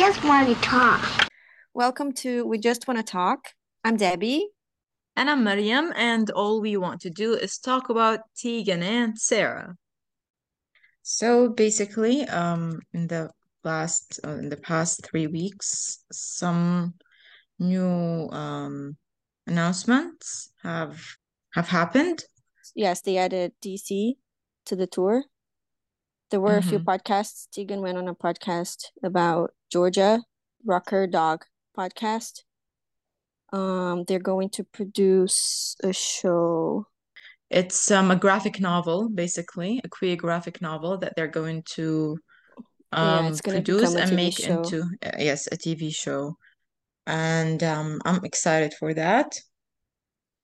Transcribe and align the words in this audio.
just 0.00 0.24
want 0.24 0.48
to 0.48 0.54
talk. 0.62 1.28
Welcome 1.74 2.12
to 2.24 2.46
We 2.46 2.56
Just 2.56 2.88
Want 2.88 2.96
to 2.96 3.02
Talk. 3.04 3.48
I'm 3.84 3.98
Debbie. 3.98 4.48
And 5.14 5.28
I'm 5.28 5.44
Mariam, 5.44 5.92
and 5.94 6.30
all 6.30 6.62
we 6.62 6.78
want 6.78 7.02
to 7.02 7.10
do 7.10 7.34
is 7.34 7.58
talk 7.58 7.90
about 7.90 8.20
Tegan 8.34 8.82
and 8.82 9.18
Sara. 9.18 9.76
So 11.02 11.50
basically, 11.50 12.22
um, 12.22 12.80
in 12.94 13.08
the 13.08 13.28
last 13.62 14.20
uh, 14.24 14.38
in 14.38 14.48
the 14.48 14.56
past 14.56 15.04
three 15.04 15.26
weeks, 15.26 16.02
some 16.10 16.94
new 17.58 18.26
um 18.30 18.96
announcements 19.46 20.50
have 20.62 20.98
have 21.52 21.68
happened. 21.68 22.24
Yes, 22.74 23.02
they 23.02 23.18
added 23.18 23.52
DC 23.62 24.14
to 24.64 24.76
the 24.76 24.86
tour. 24.86 25.24
There 26.30 26.40
were 26.40 26.56
a 26.56 26.62
few 26.62 26.78
Mhm. 26.78 26.86
podcasts. 26.86 27.50
Tegan 27.50 27.82
went 27.82 27.98
on 27.98 28.08
a 28.08 28.14
podcast 28.14 28.86
about 29.02 29.50
Georgia, 29.70 30.20
Rocker 30.64 31.06
Dog 31.06 31.44
podcast. 31.76 32.42
Um, 33.52 34.04
they're 34.06 34.18
going 34.18 34.50
to 34.50 34.64
produce 34.64 35.76
a 35.82 35.92
show. 35.92 36.86
It's 37.50 37.90
um, 37.90 38.10
a 38.10 38.16
graphic 38.16 38.60
novel, 38.60 39.08
basically, 39.08 39.80
a 39.82 39.88
queer 39.88 40.16
graphic 40.16 40.60
novel 40.60 40.98
that 40.98 41.14
they're 41.16 41.26
going 41.26 41.62
to 41.74 42.18
um, 42.92 43.34
gonna 43.42 43.62
produce 43.62 43.94
and 43.94 44.14
make 44.14 44.38
show. 44.38 44.58
into, 44.58 44.82
uh, 45.04 45.10
yes, 45.18 45.48
a 45.50 45.56
TV 45.56 45.94
show. 45.94 46.36
And 47.06 47.62
um, 47.62 48.00
I'm 48.04 48.24
excited 48.24 48.74
for 48.78 48.94
that. 48.94 49.32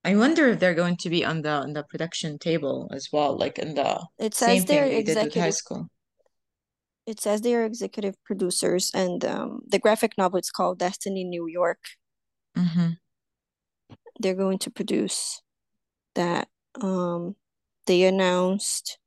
I 0.04 0.14
wonder 0.14 0.48
if 0.48 0.60
they're 0.60 0.74
going 0.74 0.96
to 0.98 1.10
be 1.10 1.24
on 1.24 1.42
the 1.42 1.50
on 1.50 1.72
the 1.72 1.82
production 1.82 2.38
table 2.38 2.88
as 2.92 3.08
well, 3.12 3.36
like 3.36 3.58
in 3.58 3.74
the 3.74 4.06
It 4.18 4.34
same 4.34 4.60
says 4.60 4.64
thing 4.64 4.76
they're 4.76 4.88
they 4.88 5.02
did 5.02 5.24
with 5.24 5.34
high 5.34 5.50
school. 5.50 5.88
It 7.06 7.20
says 7.20 7.40
they 7.40 7.54
are 7.54 7.64
executive 7.64 8.22
producers, 8.24 8.90
and 8.94 9.24
um, 9.24 9.62
the 9.66 9.78
graphic 9.78 10.18
novel 10.18 10.38
it's 10.38 10.50
called 10.50 10.78
Destiny 10.78 11.24
New 11.24 11.46
York. 11.46 11.78
hmm 12.56 12.98
They're 14.18 14.34
going 14.34 14.58
to 14.60 14.70
produce 14.70 15.42
that. 16.14 16.48
Um, 16.80 17.36
they 17.86 18.04
announced 18.04 18.98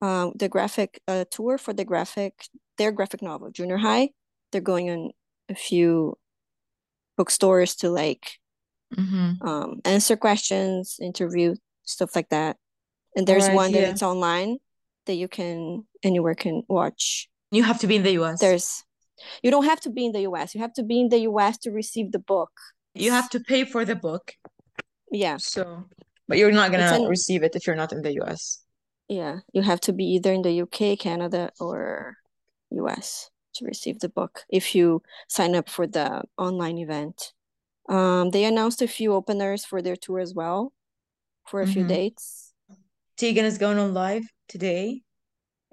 um 0.00 0.32
the 0.36 0.48
graphic 0.48 1.00
uh 1.08 1.24
tour 1.30 1.58
for 1.58 1.72
the 1.72 1.84
graphic 1.84 2.46
their 2.78 2.92
graphic 2.92 3.22
novel 3.22 3.50
Junior 3.50 3.78
High. 3.78 4.10
They're 4.50 4.60
going 4.60 4.90
on 4.90 5.10
a 5.48 5.54
few 5.54 6.16
bookstores 7.16 7.74
to 7.76 7.90
like 7.90 8.38
hmm 8.96 9.32
um 9.40 9.80
answer 9.84 10.16
questions, 10.16 10.96
interview 11.00 11.54
stuff 11.84 12.14
like 12.14 12.28
that. 12.30 12.56
And 13.16 13.26
there's 13.26 13.48
right, 13.48 13.54
one 13.54 13.74
yeah. 13.74 13.90
it's 13.90 14.02
online 14.02 14.58
that 15.06 15.14
you 15.14 15.28
can 15.28 15.86
anywhere 16.02 16.34
can 16.34 16.62
watch. 16.68 17.28
You 17.50 17.62
have 17.62 17.80
to 17.80 17.86
be 17.86 17.96
in 17.96 18.02
the 18.02 18.12
US. 18.12 18.40
There's 18.40 18.84
you 19.42 19.50
don't 19.50 19.64
have 19.64 19.80
to 19.80 19.90
be 19.90 20.06
in 20.06 20.12
the 20.12 20.22
US. 20.22 20.54
You 20.54 20.60
have 20.60 20.72
to 20.74 20.82
be 20.82 21.00
in 21.00 21.08
the 21.08 21.20
US 21.20 21.58
to 21.58 21.70
receive 21.70 22.12
the 22.12 22.18
book. 22.18 22.50
You 22.94 23.10
have 23.10 23.30
to 23.30 23.40
pay 23.40 23.64
for 23.64 23.84
the 23.84 23.96
book, 23.96 24.34
Yeah. 25.10 25.36
so 25.38 25.84
but 26.28 26.38
you're 26.38 26.52
not 26.52 26.70
gonna 26.70 26.94
an 27.02 27.08
receive 27.08 27.42
it 27.42 27.54
if 27.56 27.66
you're 27.66 27.76
not 27.76 27.92
in 27.92 28.02
the 28.02 28.12
US. 28.14 28.64
yeah, 29.08 29.40
you 29.52 29.62
have 29.62 29.80
to 29.82 29.92
be 29.92 30.04
either 30.04 30.32
in 30.32 30.42
the 30.42 30.52
UK, 30.52 30.96
Canada, 30.98 31.50
or 31.60 32.16
US 32.70 33.30
to 33.54 33.66
receive 33.66 34.00
the 34.00 34.08
book 34.08 34.44
if 34.48 34.74
you 34.74 35.02
sign 35.28 35.54
up 35.54 35.68
for 35.68 35.86
the 35.86 36.22
online 36.38 36.78
event. 36.78 37.32
Um, 37.88 38.30
they 38.30 38.44
announced 38.44 38.80
a 38.80 38.88
few 38.88 39.12
openers 39.12 39.64
for 39.64 39.82
their 39.82 39.96
tour 39.96 40.20
as 40.20 40.34
well 40.34 40.72
for 41.46 41.60
a 41.60 41.66
few 41.66 41.82
hmm 41.82 41.88
dates. 41.88 42.54
Tegan 43.16 43.44
is 43.44 43.58
going 43.58 43.78
on 43.78 43.92
live 43.92 44.24
today, 44.48 45.02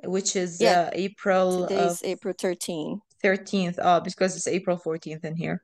which 0.04 0.36
is 0.36 0.60
Yeah, 0.62 0.82
uh, 0.82 0.90
April 0.94 1.68
today's 1.68 2.02
April 2.04 2.34
13. 2.38 3.02
13th, 3.24 3.78
uh, 3.80 4.00
because 4.00 4.36
it's 4.36 4.48
April 4.48 4.78
14th 4.78 5.26
in 5.26 5.36
here. 5.36 5.64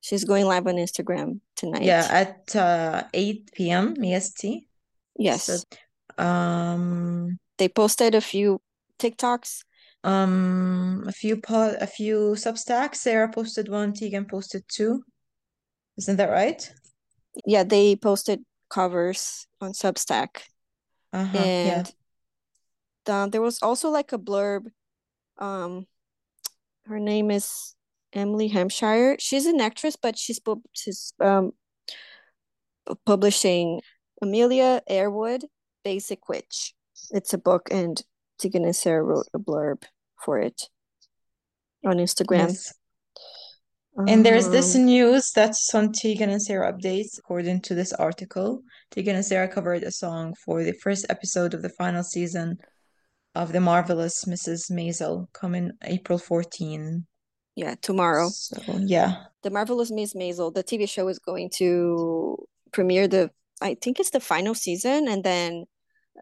She's 0.00 0.24
going 0.24 0.44
live 0.46 0.66
on 0.66 0.74
Instagram 0.74 1.40
tonight. 1.56 1.82
Yeah, 1.84 2.06
at 2.10 2.54
uh, 2.56 3.04
8 3.14 3.50
p.m. 3.54 3.94
EST. 4.02 4.40
So, 4.42 4.66
Yes. 5.16 5.64
um, 6.18 7.38
They 7.58 7.68
posted 7.68 8.14
a 8.14 8.20
few 8.20 8.60
TikToks. 8.98 9.62
um, 10.02 11.04
a 11.06 11.12
few 11.12 11.36
po 11.40 11.74
a 11.80 11.86
few 11.86 12.34
Substacks. 12.36 12.96
Sara 12.96 13.28
posted 13.30 13.68
one, 13.68 13.92
Tegan 13.94 14.26
posted 14.26 14.64
two. 14.68 15.02
Isn't 15.96 16.16
that 16.16 16.30
right? 16.30 16.60
Yeah, 17.46 17.64
they 17.64 17.96
posted 17.96 18.44
covers 18.68 19.46
on 19.60 19.72
Substack. 19.72 20.42
Uh-huh, 21.12 21.38
yeah. 21.38 21.84
Um, 23.08 23.30
there 23.30 23.42
was 23.42 23.62
also 23.62 23.90
like 23.90 24.12
a 24.12 24.18
blurb. 24.18 24.66
Um, 25.38 25.86
her 26.86 26.98
name 26.98 27.30
is 27.30 27.74
Emily 28.12 28.48
Hampshire. 28.48 29.16
She's 29.18 29.46
an 29.46 29.60
actress, 29.60 29.96
but 29.96 30.18
she's 30.18 30.40
she's 30.72 31.12
um 31.20 31.52
publishing 33.06 33.80
Amelia 34.22 34.82
Airwood, 34.88 35.44
Basic 35.84 36.28
Witch. 36.28 36.74
It's 37.10 37.32
a 37.34 37.38
book, 37.38 37.68
and 37.70 38.00
Tegan 38.38 38.64
and 38.64 38.76
Sara 38.76 39.02
wrote 39.02 39.28
a 39.34 39.38
blurb 39.38 39.84
for 40.24 40.38
it 40.38 40.68
on 41.84 41.96
Instagram. 41.96 42.48
Yes. 42.48 42.74
And 44.08 44.26
there's 44.26 44.48
this 44.48 44.74
Um, 44.74 44.86
news 44.86 45.30
that's 45.30 45.72
on 45.72 45.92
Tegan 45.92 46.30
and 46.30 46.42
Sara 46.42 46.72
updates. 46.72 47.18
According 47.18 47.60
to 47.62 47.74
this 47.74 47.92
article, 47.92 48.62
Tegan 48.90 49.14
and 49.14 49.24
Sara 49.24 49.46
covered 49.46 49.84
a 49.84 49.92
song 49.92 50.34
for 50.44 50.64
the 50.64 50.72
first 50.72 51.06
episode 51.08 51.54
of 51.54 51.62
the 51.62 51.68
final 51.68 52.02
season 52.02 52.58
of 53.34 53.52
The 53.52 53.60
Marvelous 53.60 54.24
Mrs. 54.24 54.70
Maisel 54.70 55.26
coming 55.32 55.72
April 55.82 56.18
14. 56.18 57.06
yeah, 57.56 57.74
tomorrow. 57.80 58.28
So, 58.30 58.60
yeah. 58.80 59.24
The 59.42 59.50
Marvelous 59.50 59.90
Miss 59.90 60.14
Maisel, 60.14 60.52
the 60.54 60.64
TV 60.64 60.88
show 60.88 61.08
is 61.08 61.18
going 61.18 61.50
to 61.56 62.46
premiere 62.72 63.08
the, 63.08 63.30
I 63.60 63.74
think 63.74 64.00
it's 64.00 64.10
the 64.10 64.20
final 64.20 64.54
season. 64.54 65.08
And 65.08 65.22
then, 65.24 65.64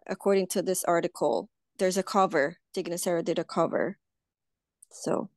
according 0.07 0.47
to 0.47 0.61
this 0.61 0.83
article, 0.83 1.49
there's 1.77 1.97
a 1.97 2.03
cover. 2.03 2.57
And 2.75 2.99
Sara 2.99 3.23
did 3.23 3.39
a 3.39 3.43
cover. 3.43 3.97
So 4.91 5.29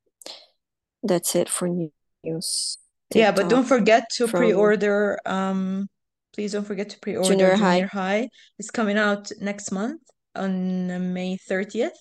that's 1.02 1.34
it 1.34 1.48
for 1.48 1.68
new- 1.68 1.92
news. 2.24 2.78
Yeah, 3.14 3.32
but 3.32 3.48
don't 3.48 3.64
forget 3.64 4.04
to 4.14 4.26
from 4.26 4.40
pre-order. 4.40 5.18
Um, 5.24 5.88
please 6.34 6.52
don't 6.52 6.64
forget 6.66 6.88
to 6.90 6.98
pre-order 6.98 7.28
Junior 7.28 7.50
Junior 7.50 7.64
High. 7.64 7.80
High. 7.82 8.28
It's 8.58 8.70
coming 8.70 8.98
out 8.98 9.30
next 9.40 9.70
month 9.70 10.00
on 10.36 10.90
uh, 10.90 10.98
May 10.98 11.36
30th. 11.36 11.98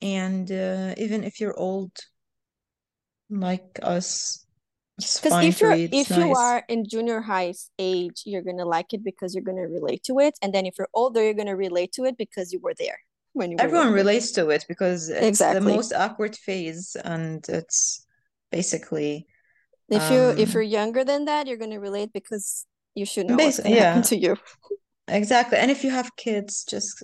And 0.00 0.50
uh, 0.50 0.94
even 0.96 1.24
if 1.24 1.40
you're 1.40 1.58
old 1.58 1.92
like 3.30 3.78
us, 3.82 4.44
Because 4.96 5.44
if 5.44 5.60
you're 5.60 5.70
read. 5.70 5.94
If 5.94 6.10
you 6.10 6.34
are 6.34 6.64
in 6.68 6.84
junior 6.88 7.20
high 7.20 7.54
age, 7.78 8.22
you're 8.24 8.42
gonna 8.42 8.64
like 8.64 8.92
it 8.92 9.04
because 9.04 9.34
you're 9.34 9.44
gonna 9.44 9.68
relate 9.68 10.02
to 10.04 10.18
it. 10.18 10.34
And 10.42 10.52
then 10.52 10.66
if 10.66 10.74
you're 10.78 10.88
older, 10.94 11.22
you're 11.22 11.34
gonna 11.34 11.56
relate 11.56 11.92
to 11.92 12.04
it 12.04 12.16
because 12.16 12.52
you 12.52 12.60
were 12.60 12.74
there 12.78 12.98
when 13.32 13.50
you 13.50 13.56
Everyone 13.58 13.92
relates 13.92 14.32
to 14.32 14.50
it 14.50 14.64
because 14.68 15.08
it's 15.08 15.38
the 15.38 15.60
most 15.60 15.92
awkward 15.92 16.36
phase, 16.36 16.96
and 17.04 17.44
it's 17.48 18.06
basically 18.50 19.26
If 19.88 20.10
you 20.10 20.30
if 20.30 20.48
um 20.48 20.54
you're 20.54 20.62
younger 20.62 21.04
than 21.04 21.24
that, 21.26 21.46
you're 21.46 21.56
gonna 21.56 21.80
relate 21.80 22.12
because 22.12 22.66
you 22.94 23.06
should 23.06 23.26
know 23.26 23.36
basically 23.36 23.72
happen 23.72 24.02
yeah, 24.02 24.02
to 24.02 24.16
you. 24.16 24.36
Exactly. 25.08 25.58
And 25.58 25.70
if 25.70 25.84
you 25.84 25.90
have 25.90 26.16
kids, 26.16 26.64
just 26.64 27.02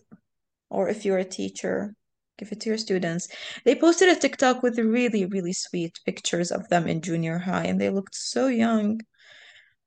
or 0.70 0.88
if 0.88 1.04
you're 1.04 1.18
a 1.18 1.24
teacher, 1.24 1.94
give 2.38 2.50
it 2.52 2.60
to 2.60 2.68
your 2.68 2.78
students. 2.78 3.28
They 3.64 3.74
posted 3.74 4.08
a 4.08 4.16
TikTok 4.16 4.62
with 4.62 4.78
really, 4.78 5.24
really 5.26 5.52
sweet 5.52 5.98
pictures 6.04 6.50
of 6.50 6.68
them 6.68 6.86
in 6.86 7.00
junior 7.00 7.38
high, 7.38 7.64
and 7.64 7.80
they 7.80 7.90
looked 7.90 8.14
so 8.14 8.48
young. 8.48 9.00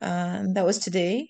Um, 0.02 0.54
that 0.54 0.66
was 0.66 0.80
today. 0.80 1.30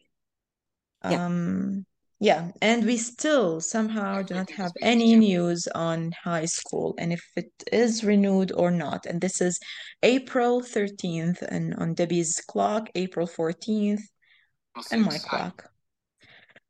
Yeah. 1.03 1.25
Um, 1.25 1.85
yeah, 2.19 2.49
and 2.63 2.83
we 2.83 2.97
still 2.97 3.61
somehow 3.61 4.23
do 4.23 4.33
not 4.33 4.49
have 4.51 4.71
any 4.81 5.15
news 5.15 5.67
on 5.75 6.11
high 6.23 6.45
school 6.45 6.95
and 6.97 7.13
if 7.13 7.23
it 7.35 7.51
is 7.71 8.03
renewed 8.03 8.51
or 8.51 8.71
not. 8.71 9.05
And 9.05 9.21
this 9.21 9.39
is 9.39 9.59
April 10.01 10.61
13th, 10.61 11.43
and 11.43 11.75
on 11.75 11.93
Debbie's 11.93 12.41
clock, 12.47 12.89
April 12.95 13.27
14th, 13.27 14.01
and 14.91 15.03
my 15.03 15.19
clock. 15.19 15.69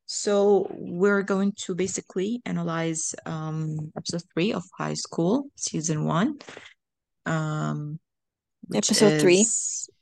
So 0.08 0.68
we're 0.72 1.22
going 1.22 1.52
to 1.66 1.76
basically 1.76 2.42
analyze 2.46 3.14
um, 3.26 3.92
episode 3.96 4.24
three 4.34 4.54
of 4.54 4.64
High 4.78 4.94
School, 4.94 5.50
season 5.58 6.06
one, 6.06 6.40
um, 7.26 8.00
Episode 8.74 9.22
three. 9.22 9.46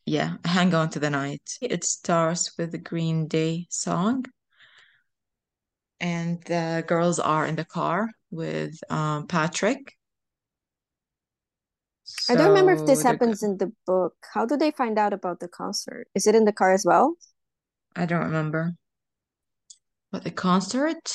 yeah, 0.06 0.38
Hang 0.46 0.74
On 0.74 0.90
to 0.92 1.00
the 1.00 1.10
Night. 1.10 1.42
It 1.62 1.84
starts 1.84 2.57
with 2.57 2.72
the 2.72 2.78
Green 2.78 3.28
Day 3.28 3.68
song, 3.69 4.25
and 6.00 6.42
the 6.44 6.84
girls 6.88 7.19
are 7.19 7.46
in 7.46 7.56
the 7.56 7.66
car 7.66 8.10
with 8.31 8.80
um, 8.90 9.28
Patrick. 9.28 9.94
I 12.30 12.36
don't 12.36 12.50
remember 12.50 12.74
if 12.74 12.86
this 12.86 13.02
So 13.02 13.07
happens 13.07 13.42
in 13.44 13.57
the 13.57 13.72
book. 13.88 14.16
How 14.34 14.46
do 14.46 14.57
they 14.57 14.72
find 14.72 14.98
out 15.00 15.13
about 15.13 15.40
the 15.40 15.48
concert? 15.48 16.07
Is 16.13 16.28
it 16.28 16.36
in 16.36 16.46
the 16.46 16.54
car 16.54 16.72
as 16.72 16.86
well? 16.86 17.16
I 17.96 18.06
don't 18.06 18.24
remember. 18.24 18.75
But 20.15 20.23
the 20.23 20.31
concert, 20.31 21.12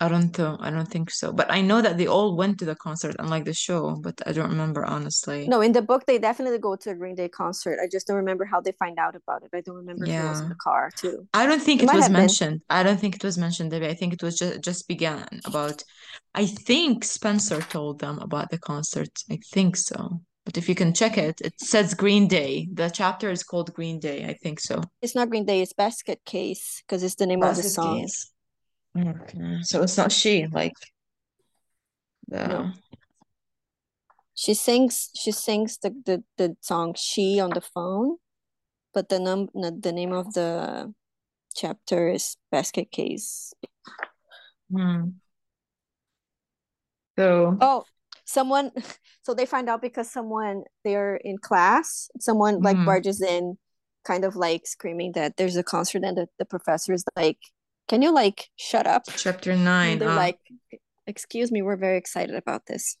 I 0.00 0.08
don't 0.08 0.36
know. 0.38 0.56
I 0.60 0.70
don't 0.70 0.88
think 0.88 1.10
so. 1.10 1.30
But 1.30 1.50
I 1.52 1.60
know 1.60 1.82
that 1.82 1.98
they 1.98 2.06
all 2.06 2.34
went 2.34 2.58
to 2.60 2.64
the 2.64 2.74
concert, 2.74 3.16
unlike 3.18 3.44
the 3.44 3.52
show, 3.52 3.96
but 4.02 4.14
I 4.26 4.32
don't 4.32 4.48
remember 4.48 4.82
honestly. 4.82 5.46
No, 5.46 5.60
in 5.60 5.72
the 5.72 5.82
book 5.82 6.06
they 6.06 6.18
definitely 6.18 6.58
go 6.58 6.74
to 6.76 6.90
a 6.92 6.94
Green 6.94 7.16
Day 7.16 7.28
concert. 7.28 7.78
I 7.82 7.86
just 7.86 8.06
don't 8.06 8.16
remember 8.16 8.46
how 8.46 8.62
they 8.62 8.72
find 8.72 8.98
out 8.98 9.14
about 9.14 9.42
it. 9.42 9.50
I 9.52 9.60
don't 9.60 9.76
remember 9.76 10.06
if 10.06 10.10
it 10.10 10.22
was 10.22 10.40
in 10.40 10.46
Yeah. 10.46 10.48
the 10.48 10.54
car 10.54 10.90
too. 10.96 11.28
I 11.34 11.44
don't 11.44 11.60
think 11.60 11.82
It 11.82 11.84
it 11.84 11.92
was 11.92 12.04
have 12.04 12.12
been. 12.14 12.22
mentioned. 12.22 12.62
I 12.70 12.82
don't 12.82 12.98
think 12.98 13.16
it 13.16 13.24
was 13.24 13.36
mentioned, 13.36 13.72
Debbie. 13.72 13.88
I 13.88 13.94
think 13.94 14.14
it 14.14 14.22
was 14.22 14.38
just 14.38 14.62
just 14.62 14.88
began 14.88 15.28
about 15.44 15.84
I 16.34 16.46
think 16.46 17.04
Spencer 17.04 17.60
told 17.60 17.98
them 17.98 18.18
about 18.20 18.48
the 18.50 18.58
concert. 18.58 19.12
I 19.30 19.38
think 19.52 19.76
so. 19.76 20.22
But 20.46 20.56
if 20.56 20.68
you 20.68 20.76
can 20.76 20.94
check 20.94 21.18
it, 21.18 21.40
it 21.40 21.60
says 21.60 21.92
Green 21.92 22.28
Day. 22.28 22.68
The 22.72 22.88
chapter 22.88 23.30
is 23.30 23.42
called 23.42 23.74
Green 23.74 23.98
Day. 23.98 24.24
I 24.24 24.34
think 24.34 24.60
so. 24.60 24.80
It's 25.02 25.16
not 25.16 25.28
Green 25.28 25.44
Day, 25.44 25.60
it's 25.60 25.72
Basket 25.72 26.24
Case 26.24 26.82
because 26.86 27.02
it's 27.02 27.16
the 27.16 27.26
name 27.26 27.42
of 27.42 27.56
the 27.56 27.64
song. 27.64 28.00
Case. 28.00 28.30
Okay. 28.96 29.58
So 29.62 29.82
it's 29.82 29.96
not 29.98 30.12
she, 30.12 30.46
like 30.46 30.72
the 32.28 32.46
No. 32.46 32.70
She 34.34 34.54
sings 34.54 35.10
she 35.14 35.32
sings 35.32 35.78
the, 35.78 35.90
the, 36.04 36.22
the 36.36 36.56
song 36.60 36.94
She 36.96 37.40
on 37.40 37.50
the 37.50 37.60
phone, 37.60 38.18
but 38.94 39.08
the 39.08 39.18
num 39.18 39.48
not 39.52 39.82
the 39.82 39.92
name 39.92 40.12
of 40.12 40.32
the 40.34 40.94
chapter 41.56 42.08
is 42.08 42.36
Basket 42.52 42.92
Case. 42.92 43.52
Hmm. 44.70 45.18
So 47.18 47.56
Oh, 47.60 47.84
someone 48.26 48.72
so 49.22 49.34
they 49.34 49.46
find 49.46 49.68
out 49.70 49.82
because 49.82 50.10
someone 50.10 50.64
they're 50.84 51.16
in 51.16 51.38
class, 51.38 52.10
someone 52.20 52.60
like 52.62 52.76
Hmm. 52.76 52.84
barges 52.84 53.22
in 53.22 53.58
kind 54.04 54.24
of 54.24 54.36
like 54.36 54.66
screaming 54.66 55.12
that 55.12 55.36
there's 55.36 55.56
a 55.56 55.62
concert 55.64 56.02
and 56.04 56.16
the, 56.18 56.28
the 56.38 56.44
professor 56.44 56.92
is 56.92 57.04
like, 57.16 57.38
Can 57.88 58.02
you 58.02 58.12
like 58.12 58.48
shut 58.56 58.86
up? 58.86 59.04
chapter 59.16 59.52
And 59.52 59.64
nine. 59.64 59.98
they're 59.98 60.10
uh, 60.10 60.16
like, 60.16 60.38
Excuse 61.06 61.50
me, 61.52 61.62
we're 61.62 61.76
very 61.76 61.96
excited 61.98 62.34
about 62.34 62.66
this. 62.66 62.96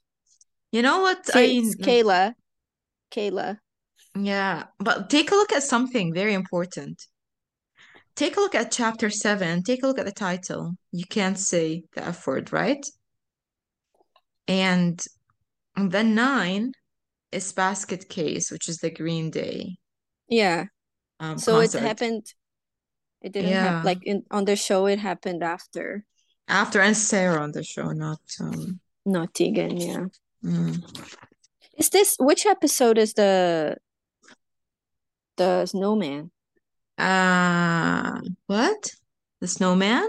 you 0.72 0.82
know 0.82 1.00
what? 1.00 1.28
I 1.34 1.60
Kayla. 1.82 2.34
Kayla. 3.10 3.58
Yeah, 4.16 4.64
but 4.78 5.10
take 5.10 5.30
a 5.30 5.34
look 5.34 5.52
at 5.52 5.62
something 5.62 6.14
very 6.14 6.34
important. 6.34 7.02
Take 8.14 8.36
a 8.36 8.40
look 8.40 8.54
at 8.54 8.72
chapter 8.72 9.10
seven. 9.10 9.62
Take 9.62 9.82
a 9.82 9.86
look 9.86 9.98
at 9.98 10.06
the 10.06 10.12
title. 10.12 10.76
You 10.92 11.04
can't 11.04 11.38
say 11.38 11.84
the 11.94 12.04
F 12.04 12.26
word, 12.26 12.52
right? 12.52 12.84
And 14.48 15.04
then 15.76 16.14
nine 16.14 16.72
is 17.32 17.52
Basket 17.52 18.08
Case, 18.08 18.50
which 18.50 18.68
is 18.68 18.78
the 18.78 18.90
Green 18.90 19.30
Day 19.30 19.76
Yeah. 20.28 20.66
um 21.20 21.38
So 21.38 21.60
it 21.60 21.72
happened. 21.72 22.26
It 23.22 23.32
didn't 23.32 23.50
Yeah, 23.50 23.62
happen 23.62 23.86
like 23.86 24.02
in 24.04 24.24
on 24.30 24.44
the 24.44 24.56
show. 24.56 24.86
It 24.86 24.98
happened 24.98 25.42
after, 25.42 26.04
after 26.48 26.80
and 26.80 26.96
Sara 26.96 27.42
on 27.42 27.52
the 27.52 27.62
show, 27.62 27.92
not 27.92 28.20
um. 28.40 28.80
not 29.04 29.34
Tegan. 29.34 29.76
Yeah. 29.80 30.06
mm. 30.44 30.80
Is 31.76 31.90
this 31.90 32.16
which 32.18 32.46
episode 32.46 32.98
is 32.98 33.14
the 33.14 33.76
the 35.36 35.66
snowman? 35.66 36.30
Uh, 36.98 38.20
what? 38.46 38.90
The 39.40 39.48
Snowman? 39.48 40.08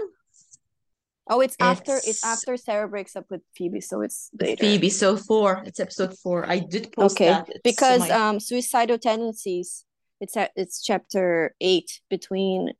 Oh, 1.28 1.40
it's 1.40 1.56
after 1.60 1.96
it's 1.96 2.08
It's 2.08 2.24
after 2.24 2.56
Sara 2.56 2.88
breaks 2.88 3.14
up 3.16 3.26
with 3.30 3.42
Phoebe, 3.54 3.80
so 3.80 4.00
it's 4.00 4.30
later. 4.40 4.60
Phoebe. 4.60 4.90
So 4.90 5.16
four. 5.16 5.62
It's 5.66 5.80
episode 5.80 6.16
four. 6.18 6.48
I 6.48 6.58
did 6.58 6.92
post 6.92 7.16
Okay, 7.16 7.26
that. 7.26 7.48
It's 7.48 7.60
because 7.62 8.00
my 8.00 8.10
um, 8.10 8.40
suicidal 8.40 8.98
tendencies. 8.98 9.84
It's 10.20 10.36
at 10.36 10.50
it's 10.56 10.82
chapter 10.82 11.54
eight 11.60 12.00
between 12.08 12.72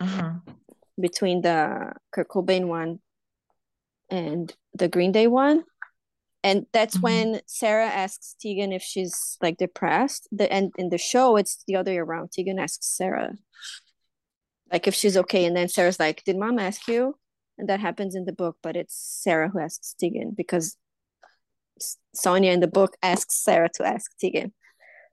uh-huh. 0.00 0.32
between 1.00 1.42
the 1.42 1.92
Kurt 2.12 2.28
Cobain 2.28 2.66
one 2.66 3.00
and 4.10 4.54
the 4.74 4.88
Green 4.88 5.12
Day 5.12 5.26
one. 5.26 5.64
And 6.42 6.66
that's 6.72 6.96
Mhm. 6.96 7.02
when 7.02 7.40
Sara 7.46 7.86
asks 7.86 8.34
Tegan 8.40 8.72
if 8.72 8.82
she's 8.82 9.38
like 9.40 9.58
depressed. 9.58 10.26
The 10.32 10.52
and 10.52 10.72
in 10.76 10.88
the 10.90 10.98
show 10.98 11.36
it's 11.36 11.62
the 11.66 11.76
other 11.76 11.92
way 11.92 11.98
around. 11.98 12.32
Tegan 12.32 12.58
asks 12.58 12.86
Sara 12.86 13.36
like 14.72 14.86
if 14.86 14.94
she's 14.94 15.16
okay, 15.16 15.44
and 15.44 15.56
then 15.56 15.68
Sara's 15.68 15.98
like, 16.00 16.24
"Did 16.24 16.36
mom 16.36 16.58
ask 16.58 16.86
you?" 16.88 17.16
And 17.60 17.68
that 17.68 17.78
happens 17.80 18.14
in 18.14 18.24
the 18.24 18.32
book, 18.32 18.56
but 18.62 18.74
it's 18.74 18.96
Sara 18.96 19.50
who 19.50 19.58
asks 19.60 19.94
Tegan 20.00 20.32
because 20.34 20.78
Sonia 22.14 22.52
in 22.52 22.60
the 22.60 22.66
book 22.66 22.96
asks 23.02 23.36
Sara 23.36 23.68
to 23.74 23.86
ask 23.86 24.10
Tegan. 24.18 24.54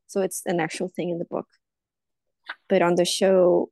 So 0.08 0.22
it's 0.22 0.44
an 0.46 0.62
actual 0.62 0.88
thing 0.88 1.10
in 1.10 1.20
the 1.20 1.26
book. 1.26 1.48
But 2.70 2.82
on 2.82 2.96
the 2.96 3.04
show, 3.04 3.70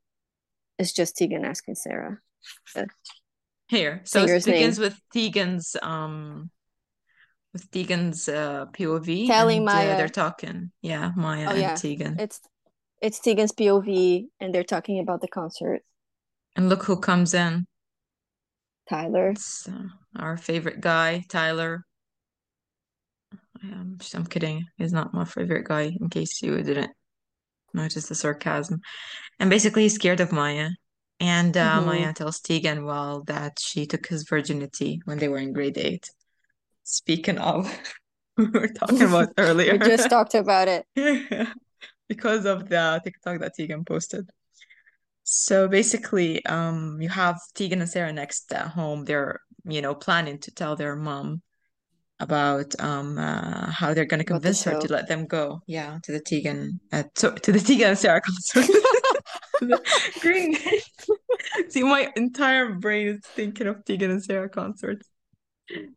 it's 0.77 0.91
just 0.91 1.15
Tegan 1.15 1.45
asking 1.45 1.75
Sara. 1.75 2.19
Here, 3.69 4.01
so 4.03 4.25
it 4.25 4.43
begins 4.43 4.77
name. 4.77 4.89
with 4.89 4.99
Tegan's 5.13 5.77
um 5.81 6.51
with 7.53 7.71
Tegan's 7.71 8.27
uh 8.27 8.65
POV 8.73 9.27
Telling 9.27 9.59
and 9.59 9.69
uh, 9.69 9.73
Maya. 9.73 9.97
they're 9.97 10.09
talking. 10.09 10.73
Yeah, 10.81 11.13
Maya 11.15 11.45
Oh 11.47 11.51
and 11.51 11.61
yeah, 11.61 11.75
Tegan. 11.75 12.19
it's 12.19 12.41
it's 13.01 13.19
Tegan's 13.19 13.53
POV, 13.53 14.25
and 14.41 14.53
they're 14.53 14.65
talking 14.65 14.99
about 14.99 15.21
the 15.21 15.29
concert. 15.29 15.81
And 16.57 16.67
look 16.67 16.83
who 16.83 16.97
comes 16.99 17.33
in. 17.33 17.67
Tyler. 18.89 19.29
It's 19.29 19.67
uh, 19.67 19.87
our 20.15 20.37
favorite 20.37 20.81
guy, 20.81 21.23
Tyler. 21.29 21.85
I'm, 23.63 23.97
I'm 24.13 24.25
kidding. 24.25 24.65
He's 24.77 24.93
not 24.93 25.13
my 25.13 25.25
favorite 25.25 25.65
guy, 25.65 25.95
in 25.99 26.09
case 26.09 26.41
you 26.41 26.61
didn't 26.61 26.91
notice 27.73 28.07
the 28.07 28.15
sarcasm. 28.15 28.79
And 29.39 29.49
basically, 29.49 29.83
he's 29.83 29.95
scared 29.95 30.19
of 30.19 30.31
Maya. 30.31 30.69
And 31.19 31.55
uh, 31.55 31.81
Mhm. 31.81 31.85
Maya 31.85 32.13
tells 32.13 32.39
Tegan, 32.39 32.85
well, 32.85 33.23
that 33.23 33.57
she 33.59 33.85
took 33.85 34.07
his 34.07 34.23
virginity 34.23 35.01
when 35.05 35.17
they 35.17 35.27
were 35.27 35.37
in 35.37 35.53
grade 35.53 35.77
eight. 35.77 36.09
Speaking 36.83 37.37
of, 37.37 37.65
we 38.37 38.47
were 38.47 38.67
talking 38.67 39.01
about 39.01 39.29
earlier. 39.37 39.73
We 39.73 39.79
just 39.79 40.09
talked 40.09 40.35
about 40.35 40.67
it. 40.67 40.85
because 42.09 42.45
of 42.45 42.69
the 42.69 43.01
TikTok 43.03 43.39
that 43.39 43.53
Tegan 43.55 43.85
posted. 43.85 44.29
So 45.27 45.67
basically, 45.67 46.45
um, 46.45 47.01
you 47.01 47.09
have 47.09 47.39
Tegan 47.55 47.81
and 47.81 47.89
Sara 47.89 48.13
next 48.13 48.53
at 48.53 48.67
home. 48.67 49.05
They're, 49.05 49.39
you 49.63 49.81
know, 49.81 49.95
planning 49.95 50.37
to 50.39 50.51
tell 50.51 50.75
their 50.75 50.95
mom 50.95 51.41
about 52.19 52.79
um 52.79 53.17
uh, 53.17 53.69
how 53.71 53.93
they're 53.93 54.05
gonna 54.05 54.23
convince 54.23 54.63
her 54.63 54.79
to 54.79 54.87
let 54.87 55.07
them 55.07 55.25
go. 55.25 55.61
Yeah, 55.65 55.97
to 56.03 56.11
the 56.11 56.19
Tegan, 56.21 56.79
uh, 56.91 57.03
to, 57.15 57.31
to 57.31 57.51
the 57.51 57.59
Tegan 57.59 57.89
and 57.89 57.97
Sara 57.97 58.21
concert. 58.25 58.69
Green 60.21 60.55
See, 61.69 61.83
my 61.83 62.11
entire 62.15 62.75
brain 62.75 63.07
is 63.07 63.21
thinking 63.21 63.65
of 63.65 63.83
Tegan 63.83 64.11
and 64.11 64.23
Sara 64.23 64.47
concerts. 64.47 65.09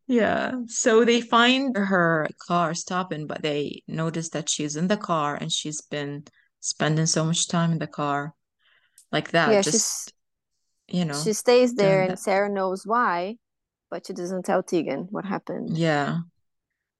Yeah, 0.06 0.52
so 0.69 1.04
they 1.04 1.20
find 1.20 1.76
her 1.76 2.28
car 2.46 2.72
stopping, 2.72 3.26
but 3.26 3.42
they 3.42 3.82
notice 3.86 4.31
that 4.31 4.48
she's 4.48 4.74
in 4.74 4.88
the 4.88 4.96
car 4.96 5.36
and 5.36 5.53
she's 5.53 5.82
been 5.82 6.24
spending 6.60 7.06
so 7.06 7.24
much 7.26 7.46
time 7.46 7.72
in 7.72 7.79
the 7.79 7.86
car 7.86 8.34
like 9.12 9.31
that, 9.32 9.60
Yeah, 9.60 9.62
just, 9.62 10.12
you 10.88 11.05
know, 11.05 11.24
she 11.24 11.32
stays 11.34 11.74
there, 11.74 12.03
and 12.03 12.10
that. 12.10 12.19
Sara 12.19 12.48
knows 12.48 12.86
why, 12.86 13.36
but 13.91 14.06
she 14.06 14.12
doesn't 14.15 14.44
tell 14.44 14.62
Tegan 14.62 15.08
what 15.10 15.24
happened. 15.27 15.77
Yeah. 15.77 16.19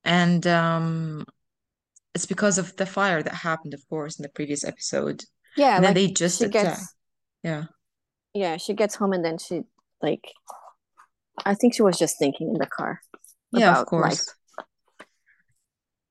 And 0.05 0.47
um 0.47 1.25
it's 2.15 2.27
because 2.27 2.59
of 2.59 2.77
the 2.77 2.87
fire 2.87 3.23
that 3.23 3.35
happened, 3.35 3.75
of 3.75 3.88
course, 3.88 4.19
in 4.19 4.25
the 4.25 4.29
previous 4.31 4.65
episode. 4.65 5.25
Yeah, 5.57 5.77
And 5.77 5.85
then 5.85 5.95
like 5.95 5.95
they 5.95 6.09
just 6.09 6.43
attack. 6.43 6.53
gets 6.53 6.95
Yeah. 7.43 7.67
yeah, 8.35 8.57
she 8.57 8.75
gets 8.75 8.95
home 8.97 9.12
and 9.12 9.25
then 9.25 9.38
she 9.38 9.62
like 10.03 10.25
I 11.45 11.55
think 11.55 11.75
she 11.75 11.83
was 11.83 11.99
just 11.99 12.19
thinking 12.19 12.49
in 12.49 12.55
the 12.59 12.67
car 12.67 13.00
Yeah, 13.50 13.73
of 13.73 13.85
course. 13.85 14.21
life. 14.21 14.38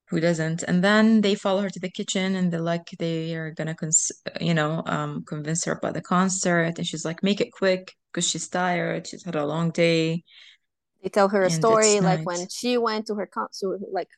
Who 0.09 0.19
doesn't? 0.21 0.63
And 0.63 0.83
then 0.83 1.21
they 1.21 1.35
follow 1.35 1.61
her 1.61 1.69
to 1.69 1.79
the 1.79 1.91
kitchen 1.91 2.35
and 2.35 2.51
they're 2.51 2.61
like 2.61 2.87
they 2.99 3.35
are 3.35 3.51
gonna 3.51 3.75
cons 3.75 4.11
you 4.39 4.53
know, 4.53 4.83
um 4.85 5.23
convince 5.25 5.65
her 5.65 5.73
about 5.73 5.93
the 5.95 6.01
concert 6.01 6.77
and 6.77 6.87
she's 6.87 7.05
like, 7.05 7.23
make 7.23 7.41
it 7.41 7.51
quick 7.51 7.93
because 8.13 8.27
she's 8.29 8.47
tired, 8.47 9.07
she's 9.07 9.23
had 9.25 9.35
a 9.35 9.45
long 9.45 9.71
day 9.71 10.23
They 11.01 11.09
tell 11.09 11.29
her 11.29 11.43
a 11.43 11.49
story 11.49 12.01
like 12.01 12.25
when 12.25 12.47
she 12.49 12.77
went 12.77 13.07
to 13.07 13.15
her 13.15 13.25
concert 13.25 13.79
like 13.91 14.09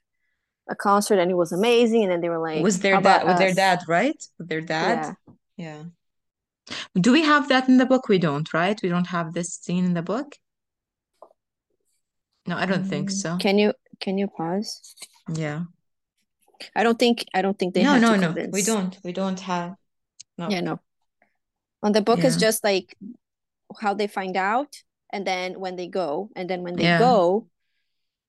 a 0.69 0.75
concert 0.75 1.19
and 1.19 1.31
it 1.31 1.35
was 1.35 1.51
amazing 1.51 2.03
and 2.03 2.11
then 2.11 2.21
they 2.21 2.29
were 2.29 2.39
like, 2.39 2.63
Was 2.63 2.79
their 2.79 2.97
dad 2.97 3.25
with 3.27 3.37
their 3.37 3.53
dad, 3.53 3.79
right? 3.87 4.15
With 4.37 4.49
their 4.49 4.61
dad? 4.61 4.97
Yeah. 4.97 5.13
Yeah. 5.57 5.83
Do 6.93 7.11
we 7.11 7.23
have 7.23 7.47
that 7.49 7.67
in 7.67 7.77
the 7.77 7.85
book? 7.87 8.07
We 8.07 8.19
don't, 8.19 8.53
right? 8.53 8.79
We 8.83 8.89
don't 8.89 9.07
have 9.07 9.33
this 9.33 9.55
scene 9.55 9.85
in 9.85 9.95
the 9.95 10.03
book? 10.03 10.35
No, 12.45 12.57
I 12.57 12.65
don't 12.65 12.85
think 12.85 13.09
Mm, 13.09 13.21
so. 13.21 13.37
Can 13.39 13.57
you 13.59 13.73
can 13.99 14.17
you 14.17 14.27
pause? 14.27 14.95
Yeah. 15.33 15.65
I 16.75 16.83
don't 16.83 16.99
think 16.99 17.25
I 17.33 17.41
don't 17.41 17.57
think 17.57 17.73
they 17.73 17.83
No, 17.83 17.97
no, 17.97 18.15
to 18.15 18.21
no. 18.21 18.47
We 18.51 18.61
don't. 18.63 18.97
We 19.03 19.11
don't 19.13 19.39
have. 19.41 19.75
No. 20.37 20.49
Yeah, 20.49 20.61
no. 20.61 20.79
On 21.83 21.91
the 21.91 22.01
book 22.01 22.19
Yeah. 22.23 22.29
just 22.37 22.63
like 22.63 22.95
how 23.81 23.93
they 23.93 24.07
find 24.07 24.35
out 24.35 24.75
and 25.13 25.25
then 25.25 25.59
when 25.59 25.75
they 25.75 25.87
go 25.87 26.29
and 26.35 26.49
then 26.49 26.63
when 26.63 26.75
they 26.75 26.83
Yeah. 26.83 26.99
go 26.99 27.47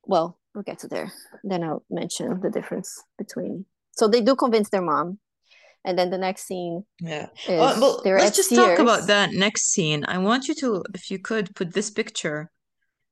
well 0.05 0.39
we'll 0.55 0.65
get 0.65 0.79
to 0.81 0.89
there 0.89 1.13
then 1.45 1.63
i'll 1.63 1.83
mention 1.91 2.41
the 2.41 2.51
difference 2.51 2.91
between 3.17 3.65
so 3.93 4.07
they 4.09 4.21
do 4.21 4.35
convince 4.37 4.69
their 4.71 4.83
mom 4.83 5.19
and 5.85 5.99
then 5.99 6.11
the 6.11 6.19
next 6.19 6.43
scene 6.47 6.85
Yeah. 7.01 7.29
is 7.49 7.61
Oh, 7.61 7.81
well, 7.81 8.03
let's 8.05 8.31
at 8.31 8.35
just 8.35 8.55
talk 8.55 8.79
about 8.79 9.07
that 9.07 9.33
next 9.33 9.73
scene. 9.73 10.05
I 10.05 10.19
want 10.19 10.47
you 10.49 10.55
to, 10.57 10.85
if 10.95 11.11
you 11.11 11.19
could, 11.19 11.55
put 11.57 11.73
this 11.73 11.91
picture 11.91 12.51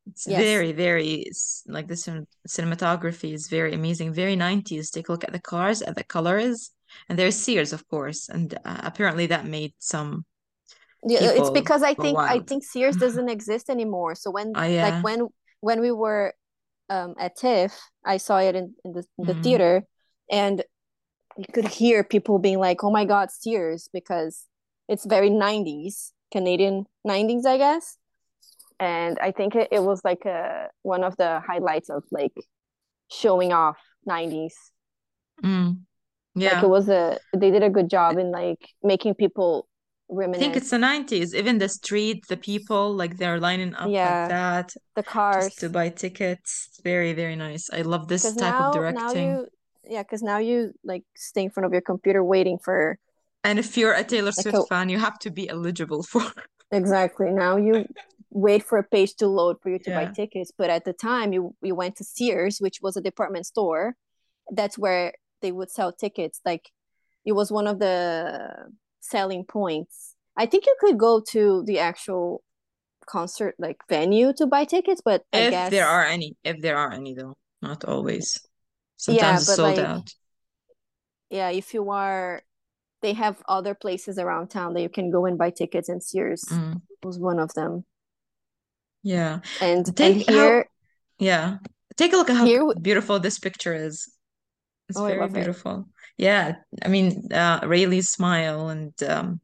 It's 0.09 0.27
Yes. 0.27 0.37
very, 0.37 0.73
very 0.73 1.27
like 1.67 1.89
the 1.89 1.97
cin 1.97 2.27
cinematography 2.49 3.33
is 3.35 3.49
very 3.49 3.75
amazing, 3.75 4.13
very 4.15 4.37
90s. 4.37 4.91
Take 4.91 5.09
a 5.09 5.13
look 5.13 5.25
at 5.25 5.33
the 5.33 5.41
cars, 5.41 5.83
at 5.83 5.97
the 5.97 6.05
colors, 6.05 6.71
and 7.09 7.19
there's 7.19 7.37
Sears, 7.37 7.73
of 7.73 7.87
course, 7.89 8.29
and 8.29 8.55
uh, 8.65 8.81
apparently 8.85 9.27
that 9.27 9.47
made 9.47 9.75
some 9.79 10.25
Yeah, 11.05 11.31
it's 11.33 11.51
because 11.51 11.83
I 11.83 11.95
think 11.95 12.21
I 12.27 12.41
think 12.41 12.65
Sears 12.65 12.97
doesn't 12.99 13.29
exist 13.29 13.71
anymore. 13.71 14.15
So 14.15 14.31
when 14.31 14.57
Oh 14.57 14.63
like 14.81 14.97
when 15.01 15.29
when 15.61 15.81
we 15.81 15.93
were 15.93 16.35
um 16.91 17.15
at 17.19 17.37
TIFF, 17.37 17.79
I 18.05 18.17
saw 18.19 18.39
it 18.41 18.57
in, 18.57 18.75
in 18.85 18.93
the 18.93 19.05
in 19.19 19.25
the 19.27 19.35
Mm, 19.35 19.43
theater 19.43 19.85
and 20.31 20.65
you 21.39 21.47
could 21.55 21.69
hear 21.69 22.05
people 22.05 22.39
being 22.41 22.61
like, 22.61 22.85
"Oh 22.85 22.93
my 22.93 23.07
God, 23.07 23.31
Sears," 23.33 23.91
because 23.93 24.47
it's 24.89 25.07
very 25.07 25.31
90s, 25.31 26.15
Canadian 26.33 26.87
90s, 27.05 27.47
I 27.47 27.59
guess. 27.59 27.98
And 28.81 29.19
I 29.21 29.33
think 29.33 29.55
it, 29.57 29.69
it 29.73 29.83
was 29.83 30.01
like 30.05 30.25
a 30.25 30.69
one 30.83 31.05
of 31.05 31.17
the 31.17 31.41
highlights 31.47 31.91
of 31.91 32.05
like 32.13 32.33
showing 33.11 33.53
off 33.53 33.79
90s. 34.07 34.57
mm, 35.43 35.85
Like 36.45 36.63
it 36.63 36.69
was 36.69 36.89
a 36.89 37.19
they 37.37 37.51
did 37.51 37.63
a 37.63 37.71
good 37.71 37.91
job 37.91 38.19
in 38.19 38.31
like 38.31 38.61
making 38.83 39.15
people 39.15 39.69
I 40.35 40.39
think 40.39 40.57
it's 40.57 40.71
the 40.71 40.79
90s. 40.79 41.35
Even 41.35 41.59
the 41.59 41.69
street, 41.69 42.27
the 42.29 42.37
people, 42.39 42.95
like 42.95 43.17
they're 43.19 43.39
lining 43.41 43.75
up 43.75 43.97
like 44.03 44.19
Yeah, 44.19 44.29
that 44.29 44.75
the 44.97 45.05
just 45.33 45.61
to 45.61 45.71
buy 45.71 45.91
tickets. 45.91 46.69
It's 46.71 46.81
very, 46.83 47.13
very 47.15 47.37
nice. 47.37 47.71
I 47.71 47.83
love 47.83 48.09
this 48.09 48.35
type 48.35 48.61
of 48.61 48.71
now 48.71 48.85
now 48.89 49.13
directing. 49.13 49.13
you 49.13 49.47
yeah, 49.85 50.03
because 50.03 50.23
now 50.23 50.39
you 50.39 50.73
like 50.85 51.05
stay 51.17 51.45
in 51.45 51.51
front 51.51 51.67
of 51.67 51.73
your 51.73 51.81
computer 51.83 52.23
waiting 52.23 52.59
for 52.59 52.99
And 53.43 53.59
if 53.59 53.77
you're 53.77 53.95
a 53.95 54.05
Taylor 54.05 54.31
like 54.37 54.47
Swift 54.47 54.63
a 54.63 54.65
fan, 54.69 54.89
you 54.91 54.99
have 55.01 55.19
to 55.21 55.31
be 55.31 55.49
eligible 55.49 56.03
for. 56.05 56.23
exactly 56.71 57.31
now 57.31 57.57
you 57.57 57.87
wait 58.31 58.63
for 58.65 58.79
a 58.79 58.85
page 58.85 59.15
to 59.17 59.27
load 59.27 59.57
for 59.63 59.71
you 59.71 59.79
to 59.79 59.91
buy 59.91 60.07
tickets. 60.07 60.53
But 60.57 60.71
at 60.71 60.85
the 60.85 60.93
time 60.93 61.33
you 61.33 61.55
you 61.63 61.75
went 61.75 61.97
to 61.97 62.05
Sears, 62.05 62.59
which 62.59 62.81
was 62.83 62.97
a 62.97 63.01
department 63.01 63.47
store. 63.47 63.97
That's 64.51 64.79
where 64.79 65.13
they 65.43 65.53
would 65.53 65.71
sell 65.71 65.93
tickets. 65.93 66.41
Like 66.45 66.71
it 67.25 67.33
was 67.33 67.53
one 67.53 67.67
of 67.67 67.79
the 67.79 68.71
selling 69.01 69.45
points. 69.45 70.15
I 70.37 70.47
think 70.47 70.67
you 70.67 70.77
could 70.81 70.99
go 70.99 71.21
to 71.31 71.63
the 71.67 71.79
actual 71.79 72.43
concert 73.07 73.55
like 73.59 73.79
venue 73.89 74.33
to 74.35 74.47
buy 74.47 74.65
tickets, 74.65 75.01
but 75.05 75.23
I 75.33 75.39
If 75.39 75.71
there 75.71 75.87
are 75.87 76.05
any, 76.05 76.37
if 76.45 76.61
there 76.61 76.77
are 76.77 76.93
any 76.93 77.15
though, 77.15 77.37
not 77.63 77.85
always. 77.85 78.41
yeah, 79.07 79.37
Sometimes 79.37 79.41
it's 79.41 79.49
but 79.49 79.57
sold 79.57 79.79
like 79.79 79.87
out. 79.87 80.15
yeah, 81.31 81.51
if 81.51 81.75
you 81.75 81.91
are 81.91 82.43
they 83.01 83.13
have 83.13 83.43
other 83.49 83.75
places 83.75 84.19
around 84.19 84.49
town 84.49 84.75
that 84.75 84.83
you 84.83 84.89
can 84.89 85.11
go 85.11 85.25
and 85.27 85.39
buy 85.39 85.51
tickets 85.51 85.89
and 85.89 86.03
Sears 86.03 86.45
Mm, 86.51 86.81
was 87.03 87.19
one 87.19 87.39
of 87.39 87.55
them. 87.55 87.85
Yeah. 89.03 89.41
And 89.61 89.87
and 89.87 89.97
Take 89.97 90.31
how, 90.31 90.65
yeah. 91.19 91.59
Take 91.97 92.13
a 92.13 92.17
look 92.17 92.31
at 92.31 92.37
how 92.37 92.45
here 92.45 92.67
beautiful 92.81 93.19
this 93.19 93.39
picture 93.39 93.75
is. 93.75 94.11
It's 94.89 94.99
oh 94.99 95.07
very 95.07 95.21
love 95.21 95.31
it. 95.31 95.35
beautiful. 95.35 95.89
Yeah. 96.17 96.57
I 96.83 96.89
mean, 96.89 97.33
uh, 97.33 97.61
Railey's 97.65 98.09
smile 98.09 98.69
and 98.69 98.93
um, 99.03 99.41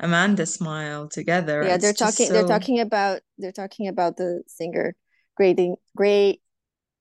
Amanda's 0.00 0.54
smile 0.54 1.08
together. 1.08 1.62
Yeah, 1.62 1.74
It's 1.74 1.82
they're 1.82 1.92
talking 1.92 2.32
they're 2.32 2.46
talking 2.46 2.80
about 2.80 3.20
they're 3.38 3.52
talking 3.52 3.88
about 3.88 4.16
the 4.16 4.42
singer 4.46 4.94
Green 5.36 5.76
Great 5.96 6.40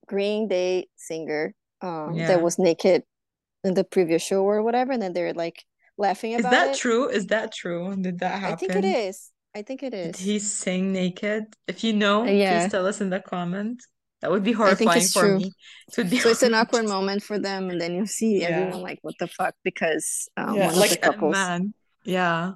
Green 0.06 0.48
Day 0.48 0.88
singer 0.96 1.54
um 1.82 2.18
that 2.18 2.42
was 2.42 2.60
naked 2.60 3.04
in 3.64 3.74
the 3.74 3.86
previous 3.86 4.22
show 4.22 4.44
or 4.44 4.62
whatever 4.62 4.92
and 4.92 5.02
then 5.02 5.14
they're 5.14 5.34
like 5.34 5.64
laughing 5.98 6.36
about. 6.36 6.52
Is 6.52 6.60
that 6.60 6.70
it. 6.72 6.78
true? 6.78 7.08
Is 7.08 7.28
that 7.28 7.54
true? 7.54 7.96
Did 7.96 8.20
that 8.20 8.40
happen? 8.40 8.54
I 8.54 8.56
think 8.56 8.76
it 8.76 8.86
is. 8.86 9.32
I 9.56 9.62
think 9.64 9.84
it 9.84 9.94
is. 9.94 10.06
Did 10.08 10.16
is. 10.16 10.22
he 10.22 10.40
sing 10.40 10.92
naked? 10.94 11.46
If 11.68 11.84
you 11.84 11.94
Uh, 11.94 11.98
know, 11.98 12.24
please 12.24 12.72
tell 12.72 12.86
us 12.86 13.02
in 13.02 13.10
the 13.10 13.20
comment. 13.20 13.82
That 14.22 14.32
would 14.32 14.44
be 14.44 14.52
I 14.52 14.76
think 14.76 14.92
horrifying 14.92 15.02
it's 15.02 15.14
for 15.14 15.22
true. 15.22 15.38
me. 15.40 15.52
It 15.88 15.98
would 15.98 16.10
be 16.10 16.20
So 16.20 16.30
it's 16.30 16.44
an 16.44 16.54
awkward 16.54 16.86
moment 16.88 17.24
for 17.24 17.40
them 17.40 17.70
and 17.70 17.80
then 17.80 17.94
you 17.96 18.06
see 18.06 18.42
Yeah. 18.42 18.50
everyone 18.50 18.82
like 18.82 19.00
what 19.02 19.16
the 19.20 19.28
fuck 19.28 19.56
because 19.64 20.28
um, 20.38 20.56
Yeah. 20.56 20.68
one 20.68 20.70
of 20.70 20.74
the 20.76 20.80
Like 20.82 20.92
a 20.92 20.98
couples 20.98 21.32
man. 21.34 21.74
Yeah. 22.04 22.54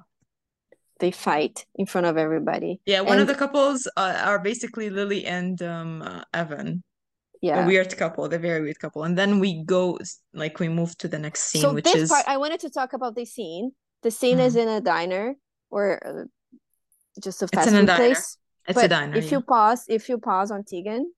they 1.00 1.10
fight 1.10 1.66
in 1.74 1.86
front 1.86 2.06
of 2.06 2.16
everybody. 2.16 2.80
Yeah. 2.86 3.00
One 3.00 3.18
of 3.18 3.26
the 3.26 3.34
couples 3.34 3.88
uh, 3.96 4.16
are 4.24 4.38
basically 4.38 4.90
Lily 4.90 5.24
and 5.26 5.60
um 5.62 6.02
uh, 6.02 6.22
Evan. 6.32 6.84
A 7.42 7.46
yeah. 7.46 7.66
weird 7.66 7.94
couple, 7.96 8.26
the 8.28 8.38
very 8.38 8.62
weird 8.62 8.78
couple. 8.78 9.02
And 9.04 9.18
then 9.18 9.38
we 9.38 9.64
go 9.64 9.98
like 10.32 10.60
we 10.60 10.68
move 10.68 10.96
to 10.98 11.08
the 11.08 11.18
next 11.18 11.40
scene, 11.44 11.62
So 11.62 11.72
which 11.74 11.84
this 11.92 12.08
part 12.10 12.24
I 12.26 12.36
wanted 12.38 12.60
to 12.60 12.70
talk 12.70 12.92
about 12.92 13.14
the 13.16 13.24
scene. 13.24 13.72
The 14.02 14.10
scene 14.10 14.38
is 14.38 14.54
mm, 14.54 14.62
in 14.62 14.68
a 14.68 14.80
diner 14.80 15.34
or 15.70 15.84
uh, 16.06 16.24
just 17.22 17.42
a 17.42 17.48
fast 17.48 17.70
food 17.70 17.86
place. 17.88 18.38
It's 18.66 18.78
a 18.78 18.88
diner, 18.88 19.16
if 19.16 19.26
yeah. 19.26 19.30
you 19.32 19.40
pause, 19.42 19.84
if 19.88 20.08
you 20.08 20.18
pause 20.18 20.50
on 20.50 20.64
Tegan, 20.64 21.12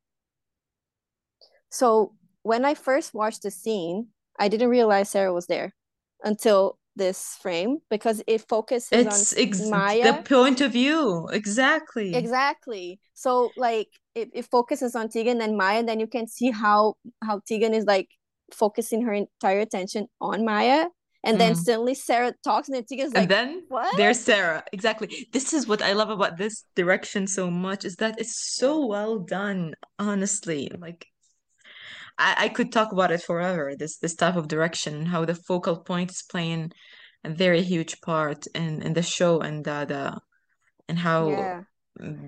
so 1.70 2.14
when 2.42 2.64
I 2.64 2.74
first 2.74 3.14
watched 3.14 3.42
the 3.42 3.50
scene, 3.50 4.08
I 4.38 4.48
didn't 4.48 4.68
realize 4.68 5.10
Sara 5.10 5.32
was 5.32 5.46
there 5.46 5.74
until 6.22 6.78
this 6.96 7.36
frame 7.40 7.78
because 7.90 8.22
it 8.26 8.40
focuses 8.48 8.92
on 8.92 9.06
It's 9.06 9.36
ex 9.36 9.60
the 9.60 10.22
point 10.24 10.60
of 10.60 10.72
view. 10.72 11.28
Exactly. 11.32 12.14
Exactly. 12.14 13.00
So 13.14 13.50
like 13.56 13.88
it, 14.14 14.30
it 14.32 14.46
focuses 14.46 14.96
on 14.96 15.08
Tegan 15.08 15.40
and 15.40 15.56
Maya, 15.56 15.78
and 15.78 15.88
then 15.88 16.00
you 16.00 16.06
can 16.06 16.26
see 16.26 16.50
how 16.50 16.94
how 17.22 17.40
Tegan 17.46 17.74
is 17.74 17.84
like 17.84 18.08
focusing 18.52 19.02
her 19.02 19.12
entire 19.12 19.60
attention 19.60 20.08
on 20.20 20.44
Maya. 20.44 20.86
And 21.24 21.40
then 21.40 21.54
Mm. 21.54 21.64
suddenly 21.64 21.94
Sara 21.94 22.32
talks 22.44 22.68
and 22.68 22.76
then 22.76 22.84
Tegan's 22.84 23.14
And 23.14 23.24
like, 23.24 23.30
then 23.30 23.62
What? 23.68 23.94
there's 23.96 24.20
Sara. 24.20 24.64
Exactly. 24.72 25.28
This 25.32 25.52
is 25.52 25.66
what 25.66 25.82
I 25.82 25.92
love 25.92 26.10
about 26.10 26.36
this 26.38 26.64
direction 26.74 27.26
so 27.26 27.50
much 27.50 27.84
is 27.84 27.96
that 27.96 28.20
it's 28.20 28.38
so 28.54 28.86
well 28.86 29.18
done, 29.18 29.74
honestly. 29.98 30.70
Like 30.78 31.06
I, 32.18 32.34
I 32.44 32.48
could 32.48 32.72
talk 32.72 32.92
about 32.92 33.10
it 33.12 33.22
forever, 33.22 33.74
this 33.76 33.98
this 33.98 34.14
type 34.14 34.36
of 34.36 34.48
direction, 34.48 35.06
how 35.06 35.24
the 35.24 35.34
focal 35.34 35.78
point 35.78 36.10
is 36.10 36.22
playing 36.22 36.72
a 37.24 37.30
very 37.30 37.62
huge 37.62 38.00
part 38.00 38.46
in 38.54 38.82
in 38.82 38.92
the 38.94 39.02
show 39.02 39.40
and 39.40 39.66
uh, 39.66 39.84
the 39.84 40.18
and 40.88 40.98
how 40.98 41.28
Yeah. 41.28 41.62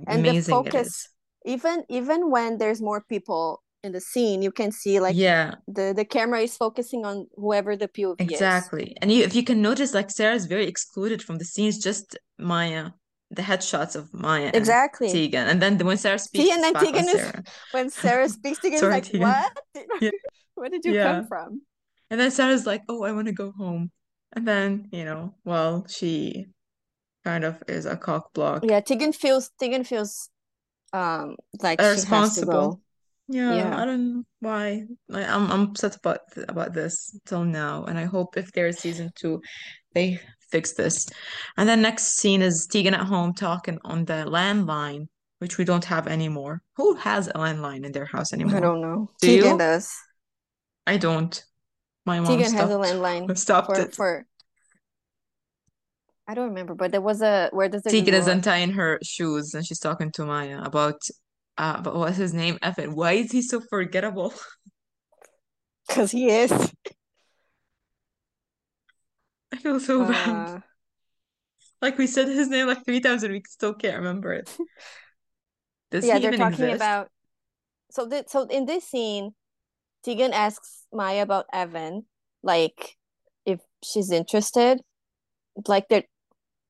And 0.07 0.25
the 0.25 0.35
amazing 0.35 0.67
it 0.67 0.75
is. 0.75 0.75
focus, 0.75 1.09
even 1.45 1.85
even 1.89 2.31
when 2.31 2.59
there's 2.59 2.81
more 2.81 3.03
people 3.09 3.63
in 3.85 3.93
the 3.93 4.01
scene, 4.01 4.43
you 4.43 4.51
can 4.53 4.73
see 4.73 5.01
like 5.01 5.17
Yeah, 5.17 5.55
the 5.67 5.93
the 5.97 6.05
camera 6.05 6.41
is 6.41 6.57
focusing 6.57 7.05
on 7.05 7.27
whoever 7.37 7.77
the 7.77 7.89
POV 7.89 8.17
is. 8.21 8.31
exactly. 8.31 8.97
And 9.01 9.13
you, 9.13 9.25
if 9.25 9.35
you 9.35 9.45
can 9.45 9.63
notice, 9.63 9.95
like 9.95 10.11
Sara 10.11 10.35
is 10.35 10.47
very 10.47 10.67
excluded 10.67 11.23
from 11.23 11.39
the 11.39 11.45
scenes, 11.45 11.79
just 11.79 12.19
Maya, 12.39 12.91
the 13.31 13.43
headshots 13.43 13.97
of 13.97 14.13
Maya 14.13 14.47
and 14.47 14.55
Exactly. 14.55 15.09
Tegan. 15.09 15.47
And 15.49 15.63
then 15.63 15.79
when 15.79 15.97
Sara 15.97 16.19
speaks, 16.19 16.51
and 16.51 16.63
then 16.63 16.75
Tegan 16.75 17.09
is 17.09 17.21
Sara. 17.21 17.43
when 17.71 17.91
Sara 17.91 18.29
speaks, 18.29 18.59
Tegan 18.59 18.79
is 18.79 18.81
Sorry, 18.81 18.95
like, 18.95 19.05
Tegan. 19.05 19.21
What? 19.21 19.53
Yeah, 20.01 20.11
Where 20.55 20.69
did 20.71 20.85
you 20.85 20.95
come 20.95 21.27
from? 21.29 21.63
And 22.11 22.19
then 22.21 22.31
Sara's 22.31 22.67
like, 22.67 22.83
"Oh, 22.89 23.03
I 23.05 23.13
want 23.13 23.27
to 23.27 23.33
go 23.33 23.53
home." 23.53 23.91
And 24.33 24.47
then, 24.47 24.89
you 24.93 25.05
know, 25.05 25.35
well, 25.45 25.87
she 25.89 26.47
kind 27.25 27.45
of 27.45 27.63
is 27.69 27.87
a 27.87 27.97
cock 27.97 28.33
block. 28.33 28.65
Yeah, 28.65 28.81
Tegan 28.81 29.13
feels 29.13 29.51
Tegan 29.61 29.85
feels 29.85 30.31
um 30.93 31.37
like 31.63 31.83
she 31.83 32.01
has 33.29 33.37
to 33.37 33.55
Irresponsible. 33.55 33.55
go. 33.55 33.55
Yeah, 33.55 33.55
Yeah. 33.55 33.83
I 33.83 33.85
don't 33.85 34.15
know 34.15 34.23
why. 34.41 34.85
I, 35.13 35.25
I'm 35.25 35.51
I'm 35.51 35.63
upset 35.71 35.97
about 35.97 36.21
th 36.35 36.47
about 36.49 36.73
this 36.75 37.19
till 37.27 37.45
now, 37.45 37.85
and 37.85 37.99
I 37.99 38.05
hope 38.05 38.37
if 38.37 38.53
there's 38.53 38.79
season 38.79 39.11
two, 39.15 39.41
they 39.95 40.21
fix 40.51 40.75
this. 40.75 41.07
And 41.57 41.69
then 41.69 41.83
next 41.83 42.17
scene 42.19 42.43
is 42.43 42.67
Tegan 42.67 42.95
at 42.95 43.07
home 43.07 43.35
talking 43.35 43.79
on 43.85 44.05
the 44.05 44.25
landline, 44.27 45.09
which 45.41 45.59
we 45.59 45.65
don't 45.65 45.85
have 45.85 46.07
anymore. 46.07 46.63
Who 46.77 46.95
has 46.97 47.29
a 47.29 47.33
landline 47.35 47.85
in 47.85 47.93
their 47.93 48.07
house 48.07 48.33
anymore? 48.33 48.57
I 48.57 48.61
don't 48.61 48.81
know. 48.81 49.11
Do 49.21 49.27
Tegan 49.27 49.53
you? 49.53 49.59
does. 49.59 49.95
I 50.87 50.97
don't. 50.97 51.45
My 52.07 52.21
mom 52.21 52.39
Tegan 52.39 52.53
has 52.55 52.71
a 52.71 52.75
landline 52.75 53.37
stopped 53.47 53.67
for 53.67 53.81
it. 53.81 53.95
for 53.95 54.25
I 56.27 56.35
don't 56.35 56.49
remember, 56.49 56.75
but 56.75 56.93
there 56.93 57.01
was 57.01 57.23
a 57.23 57.49
where 57.53 57.69
does 57.69 57.83
the 57.83 57.91
Tegan 57.91 58.15
is 58.15 58.27
untying 58.27 58.73
her 58.73 58.99
shoes 59.03 59.55
and 59.55 59.65
she's 59.67 59.79
talking 59.79 60.11
to 60.13 60.25
Maya 60.25 60.61
about 60.63 61.01
uh 61.59 61.77
about 61.79 61.97
what's 61.97 62.17
his 62.17 62.33
name? 62.33 62.59
Evan. 62.63 62.95
Why 62.95 63.13
is 63.13 63.33
he 63.33 63.43
so 63.43 63.61
forgettable? 63.61 64.33
because 65.89 66.11
he 66.13 66.31
is. 66.31 66.53
I 69.53 69.57
feel 69.57 69.81
so 69.81 70.05
bad. 70.05 70.33
Uh 70.33 70.61
Like 71.81 71.97
we 71.99 72.07
said 72.07 72.29
his 72.29 72.49
name 72.49 72.67
like 72.67 72.85
three 72.85 73.01
times 73.01 73.23
and 73.23 73.33
we 73.33 73.43
still 73.49 73.75
can't 73.75 73.99
remember 73.99 74.33
it. 74.33 74.51
Does 75.91 76.05
yeah, 76.05 76.19
he 76.19 76.23
they're 76.23 76.33
talking 76.33 76.65
exist? 76.65 76.77
about 76.77 77.09
so 77.91 78.05
that 78.07 78.31
so 78.31 78.45
in 78.45 78.67
this 78.67 78.85
scene, 78.85 79.35
Tegan 80.05 80.33
asks 80.33 80.87
Maya 80.93 81.23
about 81.23 81.47
Evan, 81.53 82.05
like 82.43 82.97
if 83.47 83.61
she's 83.83 84.11
interested. 84.11 84.81
Like 85.67 85.89
they're 85.89 86.05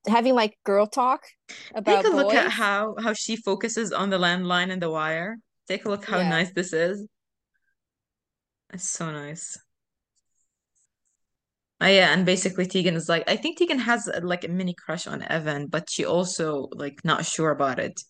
having 0.09 0.35
like 0.35 0.59
girl 0.65 0.87
talk 0.87 1.23
Take 1.49 1.77
a 1.77 1.79
about 1.79 2.05
look 2.05 2.35
at 2.35 2.51
how 2.51 2.95
how 3.03 3.13
she 3.13 3.37
focuses 3.37 3.93
on 3.93 4.11
the 4.11 4.19
landline 4.19 4.71
and 4.73 4.83
the 4.83 4.91
wire. 4.91 5.37
Take 5.69 5.85
a 5.85 5.89
look 5.91 6.05
how 6.05 6.19
Yeah. 6.19 6.29
nice 6.29 6.53
this 6.53 6.73
is. 6.73 7.07
It's 8.73 8.89
so 8.89 9.11
nice. 9.11 9.59
Oh 11.81 11.87
yeah, 11.87 12.13
and 12.13 12.27
basically 12.27 12.67
Tegan 12.67 12.97
is 12.97 13.09
like, 13.09 13.23
I 13.31 13.37
think 13.37 13.57
Tegan 13.59 13.79
has 13.79 14.09
uh, 14.09 14.21
like 14.23 14.45
a 14.45 14.49
mini 14.49 14.75
crush 14.75 15.07
on 15.07 15.23
Evan, 15.23 15.69
but 15.69 15.89
she 15.89 16.05
also 16.05 16.69
like 16.73 17.05
not 17.05 17.25
sure 17.25 17.51
about 17.51 17.79
it. 17.79 18.01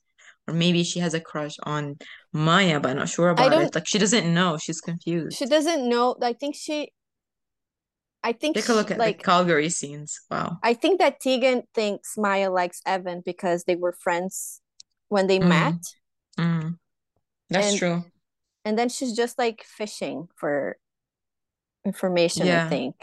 or 0.48 0.54
maybe 0.54 0.82
she 0.82 1.00
has 1.00 1.12
a 1.12 1.20
crush 1.20 1.56
on 1.64 1.96
Maya, 2.32 2.80
but 2.80 2.94
not 2.94 3.10
sure 3.10 3.28
about 3.28 3.52
it. 3.52 3.74
Like 3.74 3.86
she 3.86 3.98
doesn't 3.98 4.32
know. 4.32 4.56
She's 4.56 4.80
confused. 4.80 5.36
She 5.36 5.44
doesn't 5.46 5.86
know. 5.86 6.16
I 6.22 6.32
think 6.32 6.56
she. 6.56 6.90
I 8.22 8.32
think 8.32 8.56
take 8.56 8.68
a 8.68 8.74
look 8.74 8.90
at 8.90 8.98
like, 8.98 9.18
the 9.18 9.24
Calgary 9.24 9.68
scenes. 9.68 10.20
Wow. 10.30 10.58
I 10.62 10.74
think 10.74 10.98
that 11.00 11.20
Tegan 11.20 11.62
thinks 11.74 12.18
Maya 12.18 12.50
likes 12.50 12.80
Evan 12.84 13.22
because 13.24 13.64
they 13.64 13.76
were 13.76 13.92
friends 13.92 14.60
when 15.08 15.26
they 15.26 15.38
mm. 15.38 15.48
met. 15.48 15.80
Mm. 16.38 16.78
That's 17.50 17.70
and, 17.70 17.78
true. 17.78 18.04
And 18.64 18.78
then 18.78 18.88
she's 18.88 19.14
just 19.14 19.38
like 19.38 19.64
fishing 19.64 20.28
for 20.36 20.76
information, 21.84 22.46
yeah. 22.46 22.66
I 22.66 22.68
think. 22.68 22.96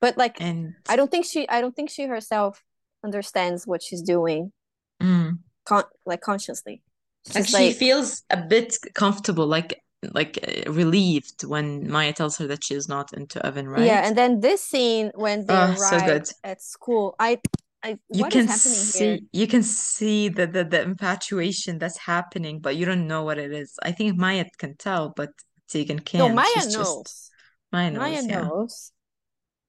But 0.00 0.16
like 0.16 0.40
and 0.40 0.74
I 0.88 0.96
don't 0.96 1.10
think 1.10 1.24
she 1.26 1.48
I 1.48 1.60
don't 1.60 1.74
think 1.74 1.90
she 1.90 2.06
herself 2.06 2.62
understands 3.04 3.66
what 3.66 3.82
she's 3.82 4.02
doing. 4.02 4.52
Mm. 5.00 5.38
Con- 5.64 5.84
like 6.06 6.20
consciously. 6.20 6.82
She's 7.26 7.52
like, 7.52 7.62
she 7.62 7.72
feels 7.72 8.22
a 8.30 8.36
bit 8.36 8.76
comfortable, 8.94 9.46
like 9.46 9.81
like 10.02 10.38
uh, 10.66 10.72
relieved 10.72 11.44
when 11.44 11.88
Maya 11.88 12.12
tells 12.12 12.36
her 12.38 12.46
that 12.48 12.64
she 12.64 12.74
is 12.74 12.88
not 12.88 13.12
into 13.12 13.44
Evan, 13.44 13.68
right? 13.68 13.84
Yeah, 13.84 14.06
and 14.06 14.16
then 14.16 14.40
this 14.40 14.62
scene 14.62 15.12
when 15.14 15.46
they 15.46 15.54
oh, 15.54 15.76
arrive 15.78 16.26
so 16.26 16.34
at 16.44 16.62
school, 16.62 17.14
I 17.18 17.40
I, 17.84 17.98
you 18.12 18.26
can 18.26 18.46
see 18.48 19.04
here? 19.04 19.18
you 19.32 19.46
can 19.46 19.62
see 19.62 20.28
the, 20.28 20.46
the 20.46 20.64
the 20.64 20.82
infatuation 20.82 21.78
that's 21.78 21.98
happening, 21.98 22.60
but 22.60 22.76
you 22.76 22.86
don't 22.86 23.06
know 23.06 23.24
what 23.24 23.38
it 23.38 23.52
is. 23.52 23.78
I 23.82 23.92
think 23.92 24.16
Maya 24.16 24.44
can 24.58 24.76
tell, 24.76 25.12
but 25.14 25.30
Tegan 25.68 25.98
can't. 25.98 26.28
No, 26.28 26.34
Maya 26.34 26.46
She's 26.54 26.76
knows. 26.76 27.02
Just, 27.02 27.30
Maya 27.72 27.90
knows. 27.90 27.98
Maya 27.98 28.22
yeah. 28.24 28.42
knows. 28.42 28.92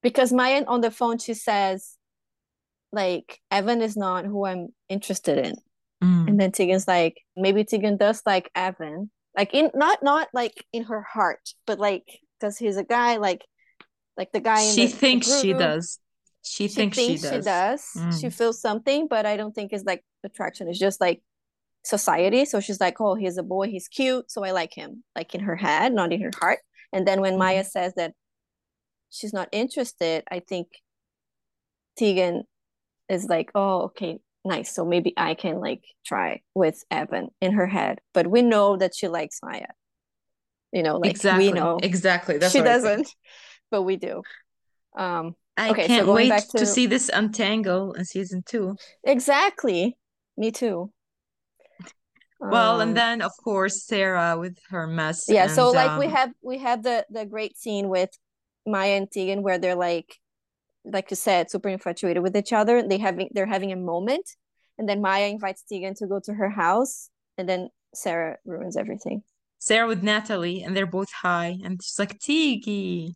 Because 0.01 0.33
Maya 0.33 0.63
on 0.67 0.81
the 0.81 0.91
phone 0.91 1.17
she 1.17 1.33
says, 1.33 1.97
like, 2.91 3.39
Evan 3.49 3.81
is 3.81 3.95
not 3.95 4.25
who 4.25 4.45
I'm 4.45 4.67
interested 4.89 5.45
in. 5.45 5.55
Mm. 6.03 6.27
And 6.27 6.39
then 6.39 6.51
Tegan's 6.51 6.87
like, 6.87 7.21
maybe 7.35 7.63
Tegan 7.63 7.97
does 7.97 8.21
like 8.25 8.51
Evan. 8.53 9.09
Like 9.35 9.53
in 9.53 9.71
not 9.73 10.03
not 10.03 10.27
like 10.33 10.63
in 10.71 10.83
her 10.83 11.01
heart, 11.01 11.41
but 11.65 11.79
like 11.79 12.05
because 12.39 12.57
he's 12.57 12.77
a 12.77 12.83
guy, 12.83 13.17
like 13.17 13.43
like 14.17 14.31
the 14.31 14.39
guy 14.39 14.63
she 14.63 14.85
the, 14.85 14.87
She 14.91 14.93
thinks 14.93 15.27
the 15.27 15.41
she 15.41 15.53
does 15.53 15.99
she, 16.43 16.67
she 16.67 16.73
thinks, 16.73 16.97
thinks, 16.97 17.21
she 17.21 17.23
does. 17.23 17.23
She, 17.23 17.23
thinks 17.23 17.35
she 17.35 17.41
does. 17.41 17.89
Mm. 17.97 18.21
she 18.21 18.29
feels 18.29 18.59
something, 18.59 19.07
but 19.07 19.25
I 19.25 19.37
don't 19.37 19.55
think 19.55 19.71
it's 19.71 19.85
like 19.85 20.03
attraction. 20.23 20.67
It's 20.67 20.77
just 20.77 20.99
like 20.99 21.21
society. 21.83 22.45
So 22.45 22.59
she's 22.59 22.81
like, 22.81 22.99
oh, 22.99 23.15
he's 23.15 23.37
a 23.37 23.43
boy, 23.43 23.69
he's 23.69 23.87
cute, 23.87 24.29
so 24.29 24.43
I 24.43 24.51
like 24.51 24.73
him. 24.73 25.03
Like 25.15 25.33
in 25.33 25.41
her 25.41 25.55
head, 25.55 25.93
not 25.93 26.11
in 26.11 26.21
her 26.21 26.31
heart. 26.39 26.59
And 26.91 27.07
then 27.07 27.21
when. 27.21 27.37
Maya 27.37 27.63
says 27.63 27.93
that 27.95 28.13
she's 29.09 29.33
not 29.33 29.49
interested, 29.51 30.23
I 30.29 30.39
think 30.39 30.67
Tegan 31.97 32.43
is 33.09 33.25
like, 33.25 33.51
oh, 33.55 33.83
okay, 33.83 34.19
nice. 34.45 34.73
So 34.73 34.85
maybe 34.85 35.13
I 35.17 35.33
can 35.33 35.59
like 35.59 35.83
try 36.05 36.41
with 36.53 36.83
Evan 36.91 37.29
in 37.41 37.53
her 37.53 37.67
head. 37.67 37.99
But 38.13 38.27
we 38.27 38.41
know 38.41 38.77
that 38.77 38.95
she 38.95 39.07
likes 39.07 39.39
Maya. 39.43 39.67
You 40.71 40.83
know, 40.83 40.97
like 40.97 41.11
exactly. 41.11 41.47
we 41.47 41.53
know 41.53 41.79
exactly. 41.81 42.37
That's 42.37 42.51
she 42.51 42.61
doesn't, 42.61 43.07
but 43.69 43.83
we 43.83 43.95
do. 43.95 44.23
Um, 44.97 45.35
I 45.55 45.69
okay, 45.69 45.87
can't 45.87 46.07
so 46.07 46.13
wait 46.13 46.31
to... 46.51 46.57
to 46.57 46.65
see 46.65 46.87
this 46.87 47.09
untangle 47.13 47.93
in 47.93 48.05
season 48.05 48.43
two. 48.45 48.75
Exactly. 49.03 49.95
Me 50.35 50.51
too. 50.51 50.91
Well, 52.39 52.81
um, 52.81 52.89
and 52.89 52.97
then 52.97 53.21
of 53.21 53.31
course 53.43 53.85
Sara 53.85 54.37
with 54.37 54.57
her 54.69 54.87
mess. 54.87 55.25
Yeah, 55.29 55.43
and, 55.43 55.51
so 55.51 55.69
like 55.69 55.91
um, 55.91 55.99
we 55.99 56.07
have 56.07 56.31
we 56.41 56.57
have 56.57 56.83
the 56.83 57.05
the 57.09 57.25
great 57.25 57.57
scene 57.57 57.87
with 57.87 58.09
Maya 58.65 58.97
and 58.97 59.09
Tegan 59.09 59.43
where 59.43 59.57
they're 59.57 59.75
like 59.75 60.17
like 60.85 61.09
you 61.11 61.15
said, 61.15 61.49
super 61.49 61.69
infatuated 61.69 62.23
with 62.23 62.35
each 62.35 62.53
other. 62.53 62.85
They 62.87 62.97
having 62.97 63.29
they're 63.33 63.45
having 63.45 63.71
a 63.71 63.77
moment, 63.77 64.29
and 64.77 64.87
then 64.87 65.01
Maya 65.01 65.27
invites 65.27 65.63
Tegan 65.63 65.95
to 65.95 66.07
go 66.07 66.19
to 66.25 66.33
her 66.33 66.49
house, 66.49 67.09
and 67.37 67.47
then 67.47 67.69
Sara 67.93 68.37
ruins 68.45 68.77
everything. 68.77 69.23
Sara 69.59 69.87
with 69.87 70.03
Natalie, 70.03 70.63
and 70.63 70.75
they're 70.75 70.85
both 70.85 71.11
high, 71.11 71.57
and 71.63 71.81
she's 71.81 71.99
like 71.99 72.19
Tiggy 72.19 73.15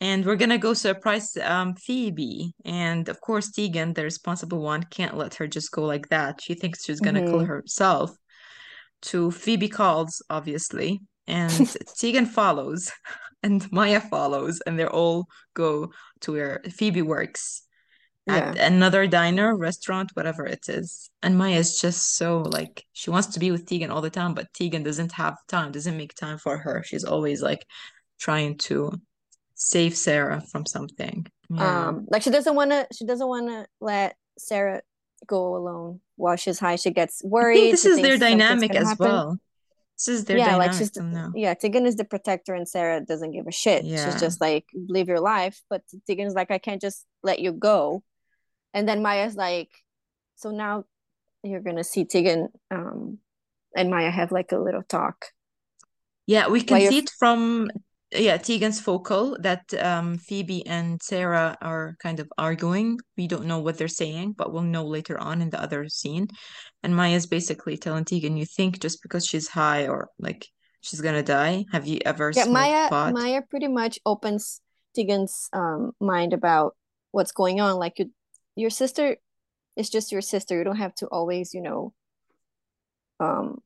and 0.00 0.24
we're 0.24 0.36
gonna 0.36 0.58
go 0.58 0.72
surprise 0.72 1.36
um, 1.36 1.74
Phoebe. 1.74 2.54
And 2.64 3.08
of 3.08 3.20
course, 3.20 3.50
Tegan, 3.50 3.92
the 3.92 4.04
responsible 4.04 4.60
one, 4.60 4.82
can't 4.84 5.16
let 5.16 5.34
her 5.34 5.46
just 5.46 5.70
go 5.72 5.84
like 5.84 6.08
that. 6.08 6.40
She 6.40 6.54
thinks 6.54 6.84
she's 6.84 7.00
gonna 7.00 7.20
mm-hmm. 7.20 7.30
kill 7.30 7.44
herself. 7.44 8.16
To 9.02 9.30
Phoebe 9.30 9.68
calls, 9.68 10.22
obviously, 10.28 11.00
and 11.26 11.76
Tegan 11.98 12.26
follows, 12.26 12.90
and 13.42 13.70
Maya 13.72 14.00
follows, 14.00 14.60
and 14.66 14.78
they 14.78 14.86
all 14.86 15.26
go 15.54 15.92
to 16.20 16.32
where 16.32 16.62
Phoebe 16.70 17.02
works 17.02 17.62
at 18.28 18.56
yeah. 18.56 18.66
another 18.66 19.06
diner, 19.06 19.56
restaurant, 19.56 20.10
whatever 20.14 20.44
it 20.44 20.68
is. 20.68 21.10
And 21.22 21.38
Maya 21.38 21.56
is 21.56 21.80
just 21.80 22.16
so 22.16 22.40
like 22.40 22.84
she 22.92 23.10
wants 23.10 23.28
to 23.28 23.40
be 23.40 23.50
with 23.50 23.66
Tegan 23.66 23.90
all 23.90 24.02
the 24.02 24.10
time, 24.10 24.34
but 24.34 24.52
Tegan 24.52 24.82
doesn't 24.82 25.12
have 25.12 25.36
time, 25.48 25.72
doesn't 25.72 25.96
make 25.96 26.14
time 26.14 26.38
for 26.38 26.58
her. 26.58 26.82
She's 26.84 27.04
always 27.04 27.42
like 27.42 27.66
trying 28.18 28.58
to 28.58 28.92
save 29.54 29.96
Sara 29.96 30.42
from 30.50 30.66
something. 30.66 31.26
Yeah. 31.48 31.88
Um, 31.88 32.06
like 32.10 32.22
she 32.22 32.30
doesn't 32.30 32.54
want 32.54 32.70
to. 32.70 32.86
She 32.92 33.04
doesn't 33.04 33.26
want 33.26 33.48
to 33.48 33.66
let 33.80 34.16
Sara 34.38 34.82
go 35.26 35.56
alone 35.56 36.00
while 36.16 36.36
she's 36.36 36.58
high. 36.58 36.76
She 36.76 36.90
gets 36.90 37.22
worried. 37.24 37.72
this 37.72 37.84
is 37.84 38.00
their 38.00 38.18
dynamic 38.18 38.74
as 38.74 38.88
happen. 38.88 39.06
well. 39.06 39.40
This 40.00 40.20
is 40.20 40.24
their 40.24 40.38
yeah, 40.38 40.56
like 40.56 40.72
she's 40.72 40.90
yeah. 41.34 41.52
Tegan 41.52 41.84
is 41.84 41.96
the 41.96 42.04
protector, 42.04 42.54
and 42.54 42.66
Sara 42.66 43.02
doesn't 43.02 43.32
give 43.32 43.46
a 43.46 43.52
shit. 43.52 43.84
Yeah. 43.84 44.04
She's 44.04 44.18
just 44.18 44.40
like 44.40 44.64
live 44.72 45.08
your 45.08 45.20
life, 45.20 45.60
but 45.68 45.82
Tegan's 46.06 46.32
like 46.32 46.50
I 46.50 46.56
can't 46.56 46.80
just 46.80 47.04
let 47.22 47.38
you 47.38 47.52
go. 47.52 48.02
And 48.72 48.88
then 48.88 49.02
Maya's 49.02 49.36
like, 49.36 49.68
so 50.36 50.52
now 50.52 50.84
you're 51.42 51.60
gonna 51.60 51.84
see 51.84 52.06
Tegan 52.06 52.48
um, 52.70 53.18
and 53.76 53.90
Maya 53.90 54.10
have 54.10 54.32
like 54.32 54.52
a 54.52 54.58
little 54.58 54.82
talk. 54.82 55.26
Yeah, 56.26 56.48
we 56.48 56.62
can 56.62 56.80
see 56.88 56.98
it 56.98 57.10
from 57.18 57.70
yeah 58.12 58.36
tegan's 58.36 58.80
focal 58.80 59.36
that 59.40 59.72
um 59.74 60.18
phoebe 60.18 60.66
and 60.66 61.00
sara 61.02 61.56
are 61.60 61.96
kind 62.02 62.20
of 62.20 62.30
arguing. 62.38 62.98
We 63.16 63.26
don't 63.26 63.46
know 63.46 63.58
what 63.58 63.78
they're 63.78 63.88
saying 63.88 64.32
but 64.32 64.52
we'll 64.52 64.62
know 64.62 64.84
later 64.86 65.18
on 65.18 65.42
in 65.42 65.50
the 65.50 65.62
other 65.62 65.88
scene. 65.88 66.28
And 66.82 66.96
maya's 66.96 67.26
basically 67.26 67.76
telling 67.76 68.04
tegan 68.04 68.36
you 68.36 68.46
think 68.46 68.80
just 68.80 69.02
because 69.02 69.26
she's 69.26 69.48
high 69.48 69.86
or 69.86 70.08
like 70.18 70.46
she's 70.80 71.00
gonna 71.00 71.22
die 71.22 71.64
have 71.72 71.86
you 71.86 72.00
ever 72.04 72.32
yeah 72.34 72.44
maya 72.46 72.88
pot? 72.88 73.14
maya 73.14 73.42
pretty 73.42 73.68
much 73.68 73.98
opens 74.04 74.60
tegan's 74.94 75.48
um 75.52 75.92
mind 76.00 76.32
about 76.32 76.74
what's 77.12 77.32
going 77.32 77.60
on. 77.60 77.76
Like 77.76 77.98
you, 77.98 78.10
your 78.56 78.70
sister 78.70 79.16
is 79.76 79.90
just 79.90 80.12
your 80.12 80.20
sister. 80.20 80.56
You 80.56 80.64
don't 80.64 80.76
have 80.76 80.94
to 80.96 81.06
always 81.06 81.54
you 81.54 81.62
know 81.62 81.92
um 83.18 83.58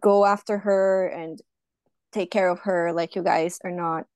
go 0.00 0.24
after 0.24 0.58
her 0.58 1.06
and 1.08 1.40
take 2.16 2.30
care 2.30 2.48
of 2.48 2.60
her 2.60 2.92
like 2.92 3.14
you 3.14 3.22
guys 3.22 3.58
are 3.64 3.70
not 3.70 4.06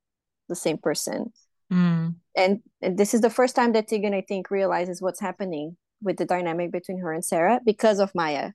the 0.48 0.56
same 0.56 0.78
person. 0.78 1.32
Mm. 1.72 2.16
and, 2.34 2.62
and 2.82 2.98
this 2.98 3.14
is 3.14 3.20
the 3.20 3.30
first 3.30 3.54
time 3.54 3.74
that 3.74 3.86
tegan 3.86 4.12
i 4.12 4.22
think 4.22 4.50
realizes 4.50 5.00
what's 5.00 5.20
happening 5.20 5.76
with 6.02 6.16
the 6.16 6.24
dynamic 6.24 6.72
between 6.72 6.98
her 6.98 7.12
and 7.12 7.24
sara 7.24 7.60
because 7.64 7.98
of 8.00 8.14
maya. 8.14 8.52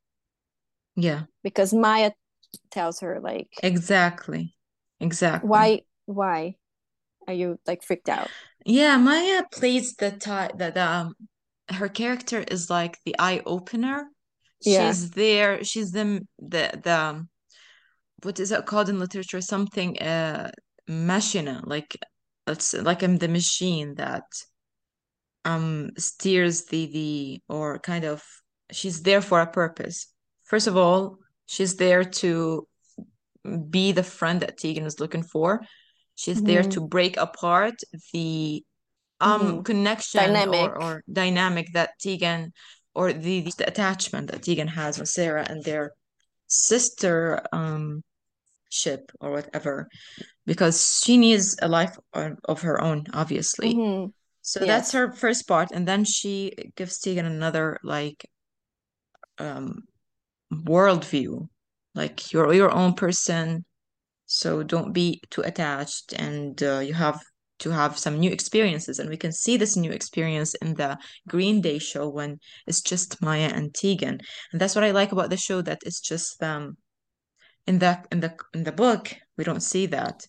Yeah. 0.95 1.23
Because 1.43 1.73
maya 1.73 2.11
tells 2.71 2.99
her 3.01 3.19
like 3.21 3.49
exactly. 3.61 4.55
Exactly. 4.99 5.49
Why 5.49 5.81
why 6.05 6.55
are 7.27 7.33
you 7.33 7.59
like 7.67 7.83
freaked 7.83 8.09
out? 8.09 8.29
Yeah 8.65 8.97
maya 8.97 9.43
plays 9.51 9.95
the 9.95 10.11
type 10.11 10.57
that 10.57 10.77
um 10.77 11.15
her 11.69 11.89
character 11.89 12.43
is 12.47 12.69
like 12.69 12.97
the 13.05 13.15
eye 13.19 13.41
opener. 13.45 14.07
Yeah. 14.61 14.87
she's 14.87 15.11
there 15.11 15.63
she's 15.63 15.91
the 15.91 16.25
the 16.39 16.79
the 16.83 17.27
what 18.25 18.39
is 18.39 18.51
it 18.51 18.65
called 18.65 18.89
in 18.89 18.99
literature? 18.99 19.41
Something 19.41 19.97
uh 19.99 20.51
machina, 20.87 21.61
like 21.65 21.95
it's 22.47 22.73
like 22.73 23.03
I'm 23.03 23.17
the 23.17 23.27
machine 23.27 23.95
that 23.95 24.23
um 25.45 25.91
steers 25.97 26.65
the 26.65 26.87
the 26.87 27.41
or 27.47 27.79
kind 27.79 28.03
of 28.03 28.23
she's 28.71 29.03
there 29.03 29.21
for 29.21 29.39
a 29.39 29.47
purpose. 29.47 30.07
First 30.43 30.67
of 30.67 30.75
all, 30.75 31.19
she's 31.45 31.75
there 31.75 32.03
to 32.03 32.67
be 33.69 33.91
the 33.91 34.03
friend 34.03 34.41
that 34.41 34.57
Tegan 34.57 34.85
is 34.85 34.99
looking 34.99 35.23
for. 35.23 35.61
She's 36.15 36.37
mm-hmm. 36.37 36.47
there 36.47 36.63
to 36.63 36.81
break 36.81 37.17
apart 37.17 37.75
the 38.11 38.63
um 39.21 39.41
mm-hmm. 39.41 39.61
connection 39.61 40.21
dynamic. 40.21 40.71
Or, 40.71 40.81
or 40.81 41.03
dynamic 41.11 41.73
that 41.73 41.91
Tegan 41.99 42.53
or 42.95 43.13
the, 43.13 43.41
the 43.41 43.67
attachment 43.67 44.31
that 44.31 44.41
Tegan 44.41 44.69
has 44.69 44.97
with 44.97 45.09
Sara 45.09 45.45
and 45.47 45.63
their 45.63 45.91
sister 46.47 47.41
um 47.51 48.03
ship 48.75 49.11
or 49.21 49.31
whatever 49.31 49.87
because 50.45 51.01
she 51.03 51.17
needs 51.17 51.55
a 51.61 51.67
life 51.67 51.97
of 52.13 52.61
her 52.61 52.81
own 52.81 53.05
obviously 53.13 53.73
mm-hmm. 53.73 54.07
so 54.41 54.59
yes. 54.59 54.67
that's 54.67 54.91
her 54.91 55.13
first 55.13 55.47
part 55.47 55.69
and 55.71 55.87
then 55.87 56.03
she 56.03 56.51
gives 56.75 56.99
tegan 56.99 57.25
another 57.25 57.77
like 57.83 58.25
um 59.39 59.83
worldview 60.53 61.47
like 61.93 62.31
you're 62.31 62.53
your 62.53 62.71
own 62.71 62.93
person 62.93 63.63
so 64.25 64.63
don't 64.63 64.93
be 64.93 65.21
too 65.29 65.41
attached 65.41 66.13
and 66.13 66.61
uh, 66.63 66.79
you 66.79 66.93
have 66.93 67.19
to 67.59 67.69
have 67.69 67.97
some 67.97 68.19
new 68.19 68.31
experiences. 68.31 68.99
And 68.99 69.09
we 69.09 69.17
can 69.17 69.31
see 69.31 69.57
this 69.57 69.75
new 69.75 69.91
experience 69.91 70.53
in 70.55 70.75
the 70.75 70.97
Green 71.27 71.61
Day 71.61 71.79
show 71.79 72.09
when 72.09 72.39
it's 72.67 72.81
just 72.81 73.21
Maya 73.21 73.51
and 73.53 73.73
Tegan. 73.73 74.19
And 74.51 74.61
that's 74.61 74.75
what 74.75 74.83
I 74.83 74.91
like 74.91 75.11
about 75.11 75.29
the 75.29 75.37
show, 75.37 75.61
that 75.61 75.79
it's 75.85 76.01
just 76.01 76.41
um 76.43 76.77
in 77.67 77.79
the 77.79 78.03
in 78.11 78.19
the 78.19 78.35
in 78.53 78.63
the 78.63 78.71
book, 78.71 79.13
we 79.37 79.43
don't 79.43 79.61
see 79.61 79.85
that. 79.87 80.27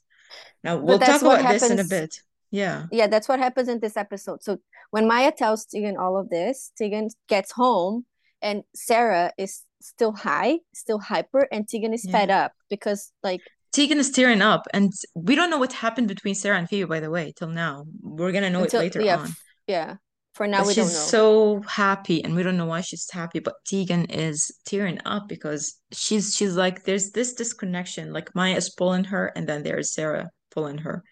Now 0.65 0.77
we'll 0.79 0.99
talk 0.99 1.23
about 1.23 1.49
this 1.49 1.71
in 1.71 1.79
a 1.79 1.85
bit. 1.85 2.21
Yeah. 2.51 2.87
Yeah, 2.91 3.07
that's 3.07 3.29
what 3.29 3.39
happens 3.39 3.69
in 3.69 3.81
this 3.81 3.97
episode. 3.97 4.43
So 4.43 4.59
when 4.91 5.07
Maya 5.07 5.33
tells 5.33 5.67
Tegan 5.67 5.97
all 5.97 6.17
of 6.19 6.31
this, 6.31 6.73
Tegan 6.79 7.09
gets 7.29 7.53
home 7.53 8.07
and 8.41 8.63
Sara 8.75 9.33
is 9.37 9.63
still 9.81 10.13
high, 10.13 10.59
still 10.75 10.99
hyper, 10.99 11.49
and 11.53 11.69
Tegan 11.69 11.93
is 11.93 12.05
yeah. 12.05 12.13
fed 12.13 12.31
up 12.31 12.53
because 12.71 13.13
like 13.23 13.41
Tegan 13.73 13.99
is 13.99 14.11
tearing 14.11 14.43
up, 14.43 14.67
and 14.73 14.93
we 15.15 15.35
don't 15.35 15.51
know 15.51 15.59
what 15.59 15.73
happened 15.73 16.09
between 16.09 16.35
Sara 16.35 16.59
and 16.59 16.69
Phoebe, 16.69 16.89
by 16.89 17.01
the 17.01 17.11
way, 17.11 17.33
till 17.37 17.49
now. 17.49 17.87
We're 18.01 18.33
gonna 18.33 18.51
know 18.51 18.63
Until, 18.63 18.81
it 18.81 18.85
later 18.85 19.01
yeah, 19.03 19.19
on. 19.19 19.29
Yeah. 19.67 19.97
For 20.37 20.47
now, 20.47 20.59
but 20.59 20.67
we 20.67 20.75
she's 20.75 20.85
don't 20.85 20.93
know. 20.93 20.99
so 20.99 21.63
happy, 21.67 22.23
and 22.23 22.37
we 22.37 22.43
don't 22.43 22.59
know 22.59 22.67
why 22.67 22.83
she's 22.83 23.11
happy. 23.11 23.39
But 23.39 23.55
Tegan 23.65 24.05
is 24.11 24.55
tearing 24.67 25.01
up 25.07 25.29
because 25.29 25.81
she's 25.93 26.37
she's 26.37 26.57
like, 26.57 26.85
there's 26.85 27.11
this 27.13 27.33
disconnection. 27.33 28.13
Like 28.13 28.35
Maya 28.35 28.55
is 28.55 28.69
pulling 28.69 29.05
her, 29.05 29.33
and 29.35 29.49
then 29.49 29.63
there's 29.63 29.95
Sara 29.95 30.29
pulling 30.51 30.77
her. 30.77 31.03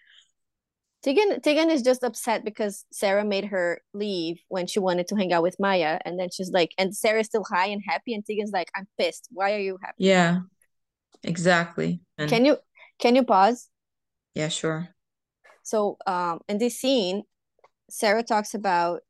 Tegan 1.01 1.41
Tegan 1.41 1.71
is 1.71 1.81
just 1.81 2.03
upset 2.03 2.45
because 2.45 2.85
Sara 2.91 3.25
made 3.25 3.45
her 3.45 3.81
leave 3.95 4.37
when 4.47 4.67
she 4.67 4.79
wanted 4.79 5.07
to 5.07 5.15
hang 5.15 5.33
out 5.33 5.41
with 5.41 5.55
Maya, 5.59 5.97
and 6.05 6.19
then 6.19 6.29
she's 6.31 6.51
like, 6.51 6.69
and 6.77 6.95
Sara's 6.95 7.25
still 7.25 7.45
high 7.51 7.67
and 7.67 7.81
happy, 7.83 8.13
and 8.13 8.23
Tegan's 8.23 8.51
like, 8.51 8.69
I'm 8.75 8.87
pissed. 8.99 9.27
Why 9.31 9.55
are 9.55 9.59
you 9.59 9.79
happy? 9.81 10.03
Yeah, 10.05 10.41
exactly. 11.23 11.99
And 12.19 12.29
can 12.29 12.45
you 12.45 12.57
can 12.99 13.15
you 13.15 13.23
pause? 13.23 13.69
Yeah, 14.35 14.49
sure. 14.49 14.89
So 15.63 15.97
um 16.05 16.41
in 16.47 16.59
this 16.59 16.77
scene, 16.77 17.23
Sara 17.89 18.21
talks 18.21 18.53
about 18.53 19.01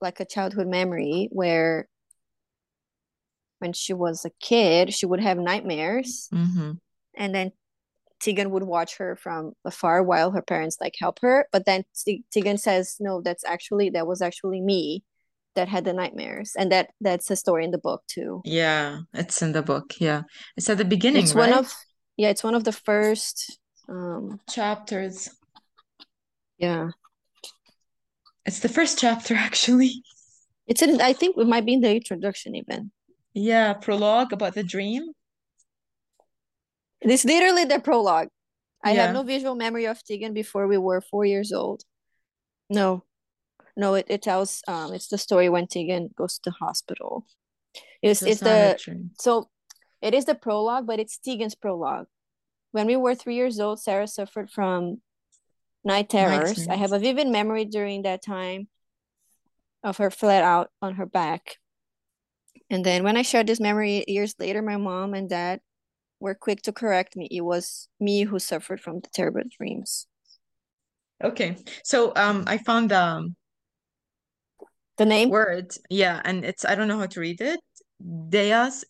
like 0.00 0.20
a 0.20 0.24
childhood 0.24 0.66
memory 0.66 1.28
where 1.32 1.88
when 3.58 3.72
she 3.72 3.92
was 3.92 4.24
a 4.24 4.30
kid, 4.40 4.94
she 4.94 5.06
would 5.06 5.20
have 5.20 5.38
nightmares. 5.38 6.28
Mm-hmm. 6.32 6.72
And 7.16 7.34
then 7.34 7.52
Tegan 8.20 8.50
would 8.50 8.62
watch 8.62 8.96
her 8.96 9.16
from 9.16 9.52
afar 9.64 10.02
while 10.02 10.30
her 10.30 10.42
parents 10.42 10.78
like 10.80 10.94
help 10.98 11.20
her. 11.20 11.46
But 11.52 11.66
then 11.66 11.84
Tegan 12.32 12.58
says, 12.58 12.96
no, 13.00 13.20
that's 13.20 13.44
actually, 13.44 13.90
that 13.90 14.06
was 14.06 14.22
actually 14.22 14.60
me 14.60 15.04
that 15.54 15.68
had 15.68 15.84
the 15.84 15.92
nightmares 15.92 16.52
and 16.56 16.70
that 16.72 16.90
that's 17.00 17.30
a 17.30 17.36
story 17.36 17.64
in 17.64 17.70
the 17.70 17.78
book 17.78 18.02
too 18.06 18.40
yeah 18.44 19.00
it's 19.14 19.42
in 19.42 19.52
the 19.52 19.62
book 19.62 19.94
yeah 19.98 20.22
it's 20.56 20.70
at 20.70 20.78
the 20.78 20.84
beginning 20.84 21.22
it's 21.22 21.34
right? 21.34 21.50
one 21.50 21.58
of 21.58 21.72
yeah 22.16 22.28
it's 22.28 22.44
one 22.44 22.54
of 22.54 22.64
the 22.64 22.72
first 22.72 23.58
um 23.88 24.38
chapters 24.48 25.28
yeah 26.58 26.90
it's 28.46 28.60
the 28.60 28.68
first 28.68 28.98
chapter 28.98 29.34
actually. 29.48 30.02
It's 30.66 30.82
in 30.82 31.00
i 31.00 31.12
think 31.12 31.36
it 31.36 31.46
might 31.46 31.66
be 31.66 31.74
in 31.74 31.80
the 31.80 31.94
introduction 31.94 32.54
even. 32.54 32.90
Yeah 33.34 33.74
prologue 33.74 34.32
about 34.32 34.54
the 34.54 34.62
dream. 34.62 35.12
It's 37.00 37.24
literally 37.24 37.64
the 37.64 37.80
prologue. 37.80 38.28
I 38.84 38.92
yeah. 38.92 39.06
have 39.06 39.14
no 39.14 39.22
visual 39.22 39.54
memory 39.54 39.86
of 39.86 40.02
tegan 40.04 40.32
before 40.34 40.66
we 40.66 40.78
were 40.78 41.00
four 41.00 41.24
years 41.24 41.52
old. 41.52 41.82
No. 42.68 43.04
No, 43.76 43.94
it, 43.94 44.06
it 44.08 44.22
tells 44.22 44.62
um 44.68 44.92
it's 44.92 45.08
the 45.08 45.18
story 45.18 45.48
when 45.48 45.66
Tegan 45.66 46.10
goes 46.16 46.38
to 46.38 46.50
the 46.50 46.56
hospital. 46.66 47.26
It's 48.02 48.22
it's 48.22 48.40
the 48.40 48.78
so 49.18 49.48
it 50.02 50.14
is 50.14 50.24
the 50.24 50.34
prologue, 50.34 50.86
but 50.86 51.00
it's 51.00 51.18
Tegan's 51.18 51.54
prologue. 51.54 52.06
When 52.72 52.86
we 52.86 52.96
were 52.96 53.14
three 53.14 53.34
years 53.34 53.60
old, 53.60 53.80
Sara 53.80 54.06
suffered 54.06 54.50
from 54.50 55.00
night 55.84 56.08
terrors. 56.08 56.66
I 56.68 56.76
have 56.76 56.92
a 56.92 56.98
vivid 56.98 57.28
memory 57.28 57.64
during 57.64 58.02
that 58.02 58.22
time 58.22 58.68
of 59.82 59.96
her 59.98 60.10
flat 60.10 60.42
out 60.42 60.70
on 60.82 60.94
her 60.94 61.06
back. 61.06 61.56
And 62.68 62.84
then 62.84 63.02
when 63.02 63.16
I 63.16 63.22
shared 63.22 63.46
this 63.46 63.60
memory 63.60 64.04
years 64.06 64.34
later, 64.38 64.62
my 64.62 64.76
mom 64.76 65.14
and 65.14 65.28
dad 65.28 65.60
were 66.20 66.34
quick 66.34 66.62
to 66.62 66.72
correct 66.72 67.16
me. 67.16 67.26
It 67.30 67.40
was 67.40 67.88
me 67.98 68.24
who 68.24 68.38
suffered 68.38 68.80
from 68.80 69.00
the 69.00 69.08
terrible 69.12 69.42
dreams. 69.58 70.06
Okay. 71.22 71.56
So 71.82 72.12
um 72.14 72.44
I 72.46 72.58
found 72.58 72.92
um 72.92 73.36
the 75.00 75.06
name 75.06 75.30
word 75.30 75.72
yeah 75.88 76.20
and 76.26 76.44
it's 76.44 76.66
i 76.66 76.74
don't 76.74 76.86
know 76.86 76.98
how 76.98 77.06
to 77.06 77.20
read 77.20 77.40
it 77.40 77.58
deus 78.28 78.84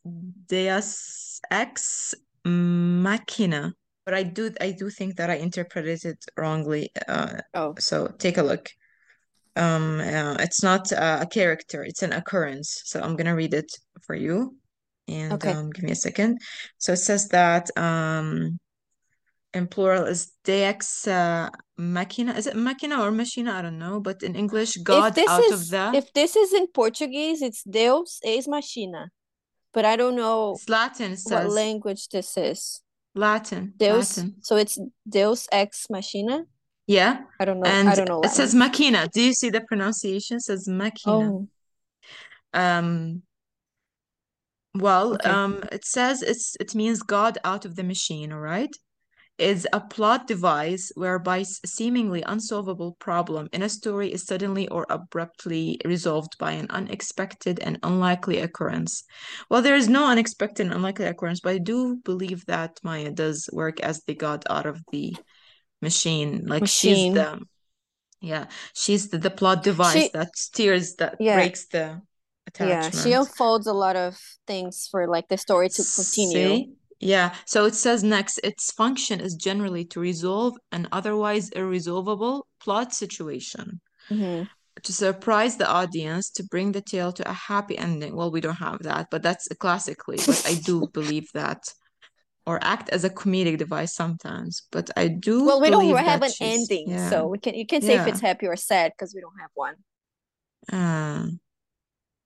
deus 0.48 1.40
ex 1.52 2.16
machina 2.44 3.72
but 4.04 4.14
i 4.14 4.22
do 4.22 4.50
i 4.60 4.70
do 4.70 4.90
think 4.90 5.16
that 5.16 5.30
i 5.30 5.34
interpreted 5.34 6.04
it 6.04 6.24
wrongly 6.36 6.90
uh, 7.08 7.34
oh 7.54 7.74
so 7.78 8.08
take 8.18 8.38
a 8.38 8.42
look 8.42 8.68
um 9.56 10.00
uh, 10.00 10.36
it's 10.40 10.62
not 10.62 10.92
uh, 10.92 11.18
a 11.20 11.26
character 11.26 11.82
it's 11.82 12.02
an 12.02 12.12
occurrence 12.12 12.82
so 12.84 13.00
i'm 13.00 13.16
gonna 13.16 13.34
read 13.34 13.54
it 13.54 13.70
for 14.06 14.14
you 14.14 14.56
and 15.08 15.32
okay. 15.32 15.52
um 15.52 15.70
give 15.70 15.84
me 15.84 15.92
a 15.92 15.96
second 15.96 16.38
so 16.78 16.92
it 16.92 16.98
says 16.98 17.28
that 17.28 17.68
um 17.76 18.58
in 19.52 19.66
plural 19.66 20.04
is 20.04 20.32
deus 20.44 21.06
uh, 21.06 21.48
machina. 21.76 22.32
Is 22.34 22.46
it 22.46 22.56
machina 22.56 23.00
or 23.02 23.10
machina? 23.10 23.52
I 23.52 23.62
don't 23.62 23.78
know. 23.78 24.00
But 24.00 24.22
in 24.22 24.36
English, 24.36 24.76
God 24.76 25.18
out 25.18 25.44
is, 25.44 25.52
of 25.52 25.68
the. 25.70 25.98
If 25.98 26.12
this 26.12 26.36
is 26.36 26.52
in 26.52 26.66
Portuguese, 26.68 27.42
it's 27.42 27.62
Deus 27.64 28.20
ex 28.24 28.46
machina. 28.46 29.10
But 29.72 29.84
I 29.84 29.96
don't 29.96 30.16
know 30.16 30.52
it's 30.52 30.68
Latin 30.68 31.16
says, 31.16 31.32
what 31.32 31.52
language 31.52 32.08
this 32.08 32.36
is. 32.36 32.82
Latin. 33.14 33.74
Deus. 33.76 34.16
Latin. 34.16 34.36
So 34.40 34.56
it's 34.56 34.78
Deus 35.08 35.48
ex 35.52 35.86
machina. 35.90 36.44
Yeah. 36.86 37.22
I 37.38 37.44
don't 37.44 37.60
know. 37.60 37.68
And 37.68 37.88
I 37.88 37.94
don't 37.94 38.08
know. 38.08 38.20
Latin. 38.20 38.30
It 38.30 38.34
says 38.34 38.54
machina. 38.54 39.08
Do 39.08 39.22
you 39.22 39.32
see 39.32 39.50
the 39.50 39.60
pronunciation? 39.60 40.36
It 40.36 40.42
says 40.42 40.68
machina. 40.68 41.32
Oh. 41.32 41.48
Um. 42.52 43.22
Well, 44.74 45.14
okay. 45.14 45.28
um, 45.28 45.64
it 45.72 45.84
says 45.84 46.22
it's 46.22 46.56
it 46.60 46.74
means 46.76 47.02
God 47.02 47.38
out 47.44 47.64
of 47.64 47.74
the 47.74 47.82
machine. 47.82 48.32
All 48.32 48.38
right 48.38 48.74
is 49.40 49.66
a 49.72 49.80
plot 49.80 50.26
device 50.26 50.92
whereby 50.94 51.42
seemingly 51.42 52.22
unsolvable 52.22 52.96
problem 53.00 53.48
in 53.52 53.62
a 53.62 53.68
story 53.68 54.12
is 54.12 54.24
suddenly 54.24 54.68
or 54.68 54.86
abruptly 54.90 55.80
resolved 55.84 56.36
by 56.38 56.52
an 56.52 56.66
unexpected 56.70 57.58
and 57.60 57.78
unlikely 57.82 58.38
occurrence. 58.38 59.04
Well, 59.48 59.62
there 59.62 59.76
is 59.76 59.88
no 59.88 60.06
unexpected 60.06 60.66
and 60.66 60.74
unlikely 60.74 61.06
occurrence, 61.06 61.40
but 61.40 61.54
I 61.54 61.58
do 61.58 61.96
believe 62.04 62.44
that 62.46 62.78
Maya 62.82 63.10
does 63.10 63.48
work 63.52 63.80
as 63.80 64.02
the 64.04 64.14
god 64.14 64.44
out 64.50 64.66
of 64.66 64.80
the 64.92 65.16
machine. 65.80 66.46
Like 66.46 66.62
machine. 66.62 67.12
she's 67.12 67.14
the 67.14 67.40
yeah, 68.20 68.46
she's 68.74 69.08
the, 69.08 69.18
the 69.18 69.30
plot 69.30 69.62
device 69.62 69.94
she, 69.94 70.10
that 70.12 70.36
steers 70.36 70.96
that 70.96 71.16
yeah. 71.18 71.36
breaks 71.36 71.66
the 71.68 72.02
attachment. 72.46 72.94
Yeah, 72.94 73.02
she 73.02 73.12
unfolds 73.14 73.66
a 73.66 73.72
lot 73.72 73.96
of 73.96 74.18
things 74.46 74.88
for 74.90 75.08
like 75.08 75.28
the 75.28 75.38
story 75.38 75.70
to 75.70 75.82
continue. 75.96 76.56
See? 76.56 76.72
Yeah, 77.00 77.34
so 77.46 77.64
it 77.64 77.74
says 77.74 78.04
next, 78.04 78.38
its 78.44 78.70
function 78.72 79.20
is 79.20 79.34
generally 79.34 79.86
to 79.86 80.00
resolve 80.00 80.56
an 80.70 80.86
otherwise 80.92 81.48
irresolvable 81.50 82.46
plot 82.60 82.92
situation. 82.92 83.80
Mm-hmm. 84.10 84.44
To 84.82 84.92
surprise 84.92 85.56
the 85.56 85.68
audience, 85.68 86.30
to 86.32 86.44
bring 86.44 86.72
the 86.72 86.82
tale 86.82 87.12
to 87.12 87.28
a 87.28 87.32
happy 87.32 87.76
ending. 87.76 88.14
Well, 88.14 88.30
we 88.30 88.40
don't 88.40 88.56
have 88.56 88.82
that, 88.82 89.08
but 89.10 89.22
that's 89.22 89.48
classically, 89.58 90.18
but 90.26 90.44
I 90.46 90.54
do 90.54 90.88
believe 90.92 91.28
that. 91.32 91.64
Or 92.46 92.58
act 92.62 92.88
as 92.88 93.04
a 93.04 93.10
comedic 93.10 93.58
device 93.58 93.94
sometimes, 93.94 94.62
but 94.72 94.90
I 94.96 95.08
do. 95.08 95.44
Well, 95.44 95.60
we 95.60 95.70
don't 95.70 95.94
have 95.96 96.22
an 96.22 96.32
ending, 96.40 96.90
yeah. 96.90 97.10
so 97.10 97.26
we 97.28 97.38
can 97.38 97.54
you 97.54 97.66
can 97.66 97.82
say 97.82 97.94
yeah. 97.94 98.02
if 98.02 98.08
it's 98.08 98.20
happy 98.20 98.46
or 98.46 98.56
sad 98.56 98.92
because 98.92 99.14
we 99.14 99.20
don't 99.20 99.38
have 99.38 99.50
one. 99.54 99.74
Uh, 100.72 101.28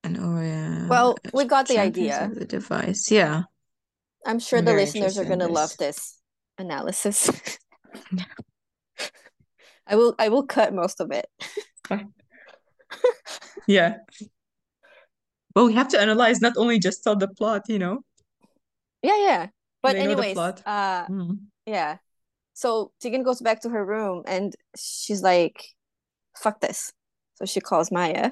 and 0.04 0.18
oh 0.18 0.40
yeah. 0.40 0.86
Well, 0.86 1.16
we 1.32 1.44
got 1.44 1.66
the 1.66 1.78
idea. 1.78 2.30
The 2.32 2.44
device, 2.44 3.10
yeah. 3.10 3.42
I'm 4.26 4.38
sure 4.38 4.62
the 4.62 4.72
listeners 4.72 5.18
are 5.18 5.24
going 5.24 5.40
to 5.40 5.48
love 5.48 5.76
this 5.78 6.18
analysis. 6.58 7.30
I 9.86 9.96
will 9.96 10.14
I 10.18 10.28
will 10.28 10.46
cut 10.46 10.74
most 10.74 11.00
of 11.00 11.10
it. 11.10 11.26
yeah. 13.66 13.96
Well, 15.54 15.66
we 15.66 15.74
have 15.74 15.88
to 15.88 16.00
analyze 16.00 16.40
not 16.40 16.54
only 16.56 16.78
just 16.78 17.04
tell 17.04 17.16
the 17.16 17.28
plot, 17.28 17.62
you 17.68 17.78
know. 17.78 18.00
Yeah, 19.02 19.18
yeah. 19.18 19.46
But 19.82 19.96
anyways, 19.96 20.38
uh 20.38 21.06
mm. 21.06 21.38
yeah. 21.66 21.98
So 22.54 22.92
Tegan 23.00 23.22
goes 23.22 23.40
back 23.40 23.60
to 23.62 23.68
her 23.68 23.84
room 23.84 24.22
and 24.26 24.54
she's 24.76 25.22
like, 25.22 25.62
fuck 26.36 26.60
this. 26.60 26.92
So 27.34 27.44
she 27.44 27.60
calls 27.60 27.92
Maya. 27.92 28.30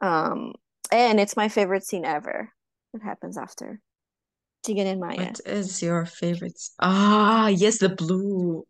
Um 0.00 0.54
and 0.90 1.20
it's 1.20 1.36
my 1.36 1.48
favorite 1.48 1.84
scene 1.84 2.06
ever. 2.06 2.50
What 2.92 3.02
happens 3.02 3.36
after? 3.36 3.80
Tegan 4.62 4.86
and 4.86 5.00
Maya. 5.00 5.16
What 5.18 5.40
is 5.46 5.82
your 5.82 6.06
favorite? 6.06 6.58
Ah, 6.78 7.48
yes, 7.48 7.78
the 7.78 7.88
blue. 7.88 8.64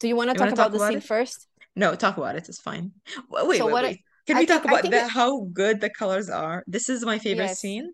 Do 0.00 0.08
you 0.08 0.16
want 0.16 0.30
to 0.30 0.34
talk 0.34 0.52
about 0.52 0.56
talk 0.56 0.72
the 0.72 0.78
about 0.78 0.90
scene 0.90 0.98
it? 0.98 1.04
first? 1.04 1.46
No, 1.76 1.94
talk 1.94 2.16
about 2.16 2.36
it. 2.36 2.48
It's 2.48 2.60
fine. 2.60 2.92
Wait, 3.30 3.46
wait, 3.46 3.58
so 3.58 3.66
wait. 3.66 3.74
wait. 3.82 4.00
Can 4.26 4.36
I 4.36 4.40
we 4.40 4.46
think, 4.46 4.62
talk 4.62 4.64
about 4.64 4.90
that? 4.90 5.10
How 5.10 5.46
good 5.52 5.80
the 5.80 5.90
colors 5.90 6.28
are. 6.28 6.62
This 6.66 6.88
is 6.88 7.04
my 7.04 7.18
favorite 7.18 7.48
yes. 7.48 7.60
scene. 7.60 7.92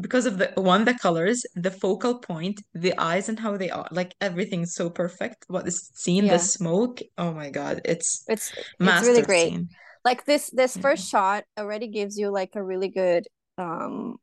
because 0.00 0.26
of 0.26 0.38
the 0.38 0.52
one, 0.56 0.84
the 0.84 0.94
colors, 0.94 1.42
the 1.54 1.70
focal 1.70 2.18
point, 2.20 2.60
the 2.74 2.94
eyes 2.98 3.28
and 3.28 3.40
how 3.40 3.56
they 3.56 3.70
are. 3.70 3.88
Like 3.90 4.14
everything's 4.20 4.74
so 4.74 4.90
perfect. 4.90 5.44
What 5.48 5.64
this 5.64 5.90
scene, 5.94 6.26
the 6.28 6.38
smoke. 6.38 7.00
Oh 7.18 7.32
my 7.32 7.50
God, 7.50 7.80
it's 7.84 8.24
It's 8.28 8.52
it's 8.80 9.02
really 9.02 9.22
great. 9.22 9.52
scene. 9.52 9.68
Like 10.04 10.24
this 10.26 10.50
this 10.50 10.76
Yeah. 10.76 10.82
first 10.82 11.08
shot 11.10 11.44
already 11.58 11.88
gives 11.88 12.18
you 12.18 12.30
like 12.30 12.54
a 12.54 12.62
really 12.62 12.88
good 12.88 13.26
um 13.58 14.16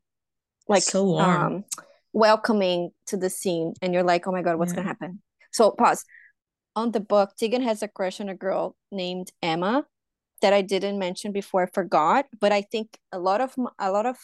like 0.68 0.82
So 0.82 1.04
warm. 1.04 1.30
um 1.30 1.64
welcoming 2.14 2.90
to 3.08 3.18
the 3.18 3.28
scene 3.28 3.74
and 3.82 3.92
you're 3.92 4.02
like, 4.04 4.26
"Oh 4.26 4.32
my 4.32 4.40
God, 4.42 4.58
what's 4.58 4.72
Yeah. 4.72 4.76
gonna 4.76 4.88
happen?" 4.88 5.22
So 5.52 5.72
pause. 5.72 6.04
On 6.76 6.90
the 6.92 7.00
book, 7.00 7.36
Tegan 7.36 7.62
has 7.62 7.82
a 7.82 7.88
crush 7.88 8.20
on 8.20 8.28
a 8.28 8.34
girl 8.34 8.76
named 8.90 9.30
Emma 9.42 9.86
that 10.40 10.52
I 10.52 10.62
didn't 10.62 10.98
mention 10.98 11.32
before. 11.32 11.62
I 11.64 11.66
forgot, 11.66 12.26
but 12.40 12.52
I 12.52 12.62
think 12.62 12.98
a 13.12 13.18
lot 13.18 13.40
of 13.40 13.54
a 13.78 13.90
lot 13.92 14.06
of 14.06 14.16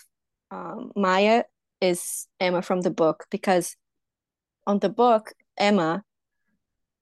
um, 0.50 0.92
Maya 0.96 1.44
is 1.80 2.26
Emma 2.40 2.62
from 2.62 2.80
the 2.82 2.90
book 2.90 3.26
because 3.30 3.76
on 4.66 4.78
the 4.80 4.88
book, 4.88 5.32
Emma, 5.56 6.04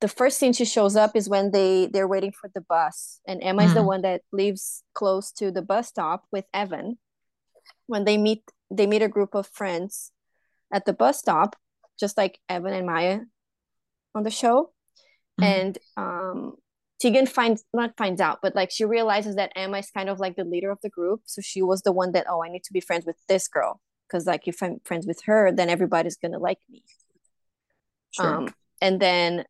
the 0.01 0.09
first 0.09 0.39
scene 0.39 0.53
she 0.53 0.65
shows 0.65 0.97
up 0.97 1.17
is 1.17 1.29
when 1.29 1.51
they 1.51 1.87
they're 1.93 2.09
waiting 2.09 2.33
for 2.33 2.51
the 2.55 2.61
bus, 2.61 3.21
and 3.27 3.43
Emma 3.43 3.65
is 3.65 3.75
the 3.75 3.81
Mm. 3.81 3.87
one 3.87 4.03
that 4.03 4.23
lives 4.33 4.83
close 4.95 5.33
to 5.33 5.51
the 5.51 5.63
bus 5.63 5.89
stop 5.89 6.25
with 6.31 6.45
Evan. 6.53 6.99
When 7.87 8.05
they 8.05 8.17
meet, 8.19 8.43
they 8.71 8.87
meet 8.87 9.03
a 9.03 9.09
group 9.09 9.35
of 9.35 9.47
friends 9.49 10.13
at 10.73 10.85
the 10.85 10.93
bus 10.93 11.19
stop, 11.19 11.57
just 11.99 12.17
like 12.17 12.39
Evan 12.49 12.73
and 12.73 12.87
Maya 12.87 13.21
on 14.15 14.23
the 14.23 14.31
show 14.31 14.73
Mhm. 15.41 15.45
and 15.45 15.79
um 15.97 16.57
Tegan 17.01 17.27
finds 17.27 17.65
not 17.73 17.97
finds 17.97 18.21
out, 18.21 18.41
but 18.43 18.57
like 18.57 18.71
she 18.73 18.85
realizes 18.85 19.37
that 19.37 19.53
Emma 19.55 19.79
is 19.79 19.91
kind 19.91 20.09
of 20.09 20.19
like 20.19 20.35
the 20.35 20.45
leader 20.45 20.71
of 20.71 20.81
the 20.83 20.91
group. 20.91 21.23
So 21.27 21.41
she 21.41 21.63
was 21.63 21.83
the 21.83 21.93
one 21.93 22.11
that, 22.13 22.27
oh, 22.29 22.43
I 22.43 22.49
need 22.49 22.65
to 22.65 22.73
be 22.73 22.81
friends 22.81 23.07
with 23.07 23.17
this 23.29 23.47
girl. 23.47 23.81
Because 24.09 24.27
like 24.27 24.49
if 24.49 24.61
I'm 24.63 24.81
friends 24.85 25.07
with 25.07 25.23
her, 25.27 25.53
then 25.53 25.71
everybody's 25.71 26.17
gonna 26.17 26.41
like 26.41 26.59
me. 26.69 26.83
Sure. 28.11 28.27
Um, 28.27 28.55
and 28.81 28.99
then 28.99 29.45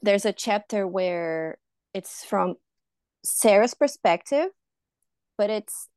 there's 0.00 0.24
a 0.24 0.32
chapter 0.32 0.86
where 0.86 1.58
it's 1.92 2.24
from 2.24 2.54
Sara's 3.24 3.74
perspective, 3.74 4.50
but 5.36 5.50
it's 5.50 5.88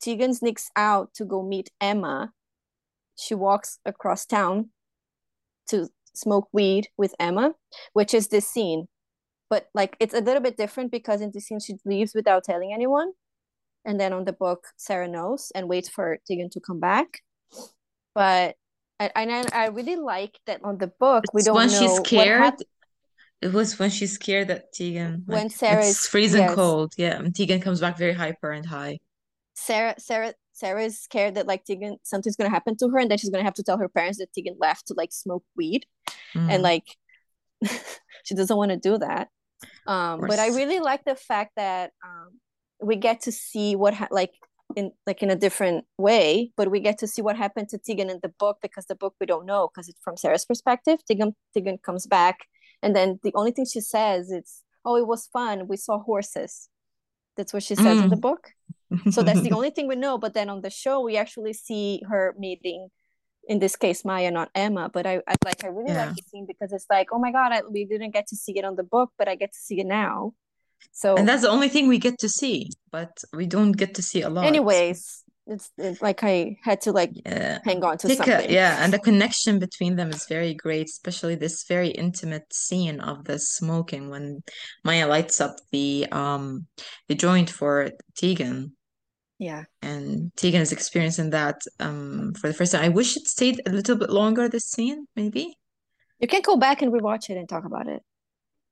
Tegan 0.00 0.34
sneaks 0.34 0.70
out 0.76 1.14
to 1.14 1.24
go 1.24 1.42
meet 1.42 1.70
Emma. 1.80 2.32
She 3.18 3.34
walks 3.34 3.78
across 3.84 4.24
town 4.24 4.70
to 5.68 5.88
smoke 6.14 6.48
weed 6.52 6.88
with 6.96 7.14
Emma, 7.18 7.54
which 7.92 8.14
is 8.14 8.28
this 8.28 8.48
scene. 8.48 8.88
But 9.50 9.68
like 9.74 9.96
it's 9.98 10.14
a 10.14 10.20
little 10.20 10.42
bit 10.42 10.56
different 10.56 10.90
because 10.90 11.20
in 11.20 11.30
the 11.32 11.40
scene 11.40 11.60
she 11.60 11.76
leaves 11.84 12.12
without 12.14 12.44
telling 12.44 12.72
anyone. 12.72 13.12
And 13.84 13.98
then 13.98 14.12
on 14.12 14.24
the 14.24 14.32
book, 14.32 14.66
Sara 14.76 15.08
knows 15.08 15.50
and 15.54 15.68
waits 15.68 15.88
for 15.88 16.18
Tegan 16.26 16.50
to 16.50 16.60
come 16.60 16.80
back. 16.80 17.22
But 18.14 18.56
I 19.00 19.10
I, 19.14 19.44
I 19.52 19.66
really 19.68 19.96
like 19.96 20.38
that 20.46 20.60
on 20.64 20.78
the 20.78 20.88
book 20.88 21.24
we 21.32 21.42
don't 21.42 21.54
when 21.54 21.68
know 21.68 21.78
she's 21.78 21.96
scared. 21.96 22.54
It 23.40 23.52
was 23.52 23.78
when 23.78 23.90
she's 23.90 24.14
scared 24.14 24.48
that 24.48 24.72
Tegan, 24.72 25.22
when 25.26 25.44
like, 25.44 25.52
Sara 25.52 25.78
it's 25.78 25.90
is 25.90 26.06
freezing 26.06 26.42
yes 26.42 26.54
cold. 26.54 26.92
Yeah, 26.98 27.18
and 27.18 27.34
Tegan 27.34 27.60
comes 27.60 27.80
back 27.80 27.96
very 27.96 28.12
hyper 28.12 28.50
and 28.50 28.66
high. 28.66 28.98
Sara 29.54 29.94
Sara 29.98 30.34
Sara 30.58 30.82
is 30.84 31.00
scared 31.00 31.34
that 31.36 31.46
like 31.46 31.64
Tegan 31.64 31.98
something's 32.02 32.36
gonna 32.36 32.50
happen 32.50 32.76
to 32.78 32.88
her 32.88 32.98
and 32.98 33.10
then 33.10 33.18
she's 33.18 33.30
gonna 33.30 33.44
have 33.44 33.54
to 33.54 33.62
tell 33.62 33.78
her 33.78 33.88
parents 33.88 34.18
that 34.18 34.32
Tegan 34.32 34.56
left 34.58 34.86
to 34.88 34.94
like 34.96 35.12
smoke 35.12 35.44
weed 35.56 35.86
and 36.34 36.60
Mm, 36.60 36.62
like 36.62 36.86
she 38.24 38.34
doesn't 38.34 38.56
want 38.56 38.70
to 38.70 38.76
do 38.76 38.98
that. 38.98 39.28
Um, 39.86 40.20
but 40.20 40.38
I 40.38 40.48
really 40.48 40.80
like 40.80 41.04
the 41.04 41.14
fact 41.14 41.52
that 41.56 41.92
um, 42.04 42.28
we 42.80 42.96
get 42.96 43.22
to 43.22 43.32
see 43.32 43.74
what 43.76 43.94
ha- 43.94 44.08
like 44.10 44.32
in 44.76 44.92
like 45.06 45.22
in 45.22 45.30
a 45.30 45.36
different 45.36 45.84
way, 45.96 46.52
but 46.56 46.70
we 46.70 46.80
get 46.80 46.98
to 46.98 47.06
see 47.06 47.22
what 47.22 47.36
happened 47.36 47.68
to 47.70 47.78
Tegan 47.78 48.10
in 48.10 48.20
the 48.22 48.28
book 48.28 48.58
because 48.60 48.86
the 48.86 48.94
book 48.94 49.14
we 49.20 49.26
don't 49.26 49.46
know 49.46 49.68
because 49.68 49.88
it's 49.88 50.00
from 50.02 50.16
Sara's 50.16 50.44
perspective. 50.44 50.98
Tegan 51.06 51.34
Tegan 51.54 51.78
comes 51.78 52.06
back 52.06 52.36
and 52.82 52.94
then 52.94 53.18
the 53.22 53.32
only 53.34 53.50
thing 53.52 53.66
she 53.66 53.80
says 53.80 54.30
it's 54.30 54.62
oh 54.84 54.96
it 54.96 55.06
was 55.06 55.26
fun 55.32 55.66
we 55.68 55.76
saw 55.76 55.98
horses. 55.98 56.68
That's 57.36 57.52
what 57.52 57.62
she 57.62 57.74
says 57.76 57.98
in 58.00 58.10
the 58.10 58.16
Mm. 58.16 58.20
book. 58.28 58.52
So 59.10 59.22
that's 59.22 59.40
the 59.42 59.52
only 59.58 59.70
thing 59.70 59.86
we 59.88 59.96
know. 59.96 60.18
But 60.18 60.34
then 60.34 60.48
on 60.48 60.60
the 60.62 60.70
show 60.70 61.00
we 61.00 61.16
actually 61.16 61.52
see 61.52 62.02
her 62.08 62.34
meeting 62.38 62.88
in 63.48 63.58
this 63.58 63.76
case 63.76 64.04
Maya, 64.04 64.30
not 64.30 64.50
Emma. 64.54 64.90
But 64.92 65.06
I, 65.06 65.22
I 65.26 65.34
like 65.44 65.64
I 65.64 65.68
really 65.68 65.92
Yeah. 65.92 66.06
like 66.06 66.14
the 66.16 66.22
scene 66.22 66.46
because 66.46 66.72
it's 66.72 66.86
like, 66.90 67.08
oh 67.12 67.18
my 67.18 67.32
god, 67.32 67.52
I, 67.52 67.62
we 67.70 67.84
didn't 67.84 68.10
get 68.12 68.26
to 68.28 68.36
see 68.36 68.58
it 68.58 68.64
on 68.64 68.76
the 68.76 68.82
book, 68.84 69.10
but 69.18 69.28
I 69.28 69.34
get 69.36 69.52
to 69.52 69.58
see 69.58 69.80
it 69.80 69.86
now. 69.86 70.34
So 70.92 71.16
and 71.16 71.28
that's 71.28 71.42
the 71.42 71.50
only 71.50 71.68
thing 71.68 71.88
we 71.88 71.98
get 71.98 72.18
to 72.20 72.28
see, 72.28 72.70
but 72.90 73.22
we 73.32 73.46
don't 73.46 73.72
get 73.72 73.94
to 73.94 74.02
see 74.02 74.22
a 74.22 74.28
lot. 74.28 74.46
anyways, 74.46 75.24
it's, 75.46 75.70
it's 75.78 76.02
like 76.02 76.22
I 76.22 76.56
had 76.62 76.80
to 76.82 76.92
like 76.92 77.10
Yeah. 77.24 77.58
hang 77.64 77.82
on 77.82 77.98
to 77.98 78.08
Take 78.08 78.20
a, 78.20 78.24
something. 78.24 78.50
yeah, 78.50 78.84
and 78.84 78.92
the 78.92 78.98
connection 78.98 79.58
between 79.58 79.96
them 79.96 80.10
is 80.10 80.26
very 80.28 80.54
great, 80.54 80.86
especially 80.86 81.34
this 81.36 81.64
very 81.64 81.88
intimate 81.88 82.52
scene 82.52 83.00
of 83.00 83.24
the 83.24 83.38
smoking 83.38 84.10
when 84.10 84.42
Maya 84.84 85.06
lights 85.08 85.40
up 85.40 85.56
the 85.72 86.06
um 86.12 86.66
the 87.08 87.14
joint 87.14 87.50
for 87.50 87.90
Tegan. 88.16 88.72
Yeah. 89.38 89.64
And 89.82 90.32
Tegan 90.36 90.60
is 90.60 90.72
experiencing 90.72 91.30
that 91.30 91.62
um 91.80 92.34
for 92.40 92.48
the 92.48 92.54
first 92.54 92.72
time. 92.72 92.84
I 92.84 92.88
wish 92.88 93.16
it 93.16 93.26
stayed 93.28 93.60
a 93.66 93.70
little 93.70 93.96
bit 93.96 94.10
longer, 94.10 94.48
this 94.48 94.66
scene, 94.68 95.06
maybe. 95.16 95.56
You 96.20 96.28
can 96.28 96.42
go 96.42 96.56
back 96.56 96.80
and 96.80 96.92
rewatch 96.92 97.28
it 97.28 97.36
and 97.36 97.48
talk 97.48 97.64
about 97.64 97.88
it. 97.88 98.04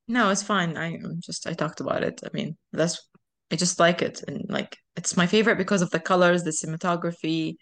No, 0.09 0.31
it's 0.31 0.43
fine. 0.43 0.77
I 0.77 0.95
I'm 0.95 1.21
just 1.21 1.47
I 1.47 1.53
talked 1.55 1.81
about 1.81 2.03
it. 2.05 2.21
I 2.25 2.29
mean, 2.33 2.57
that's 2.73 3.09
I 3.51 3.57
just 3.57 3.79
like 3.81 4.03
it 4.03 4.23
and 4.29 4.45
like 4.49 4.77
it's 4.97 5.17
my 5.17 5.27
favorite 5.27 5.59
because 5.59 5.83
of 5.83 5.91
the 5.91 6.01
colors, 6.01 6.45
the 6.45 6.51
cinematography, 6.51 7.57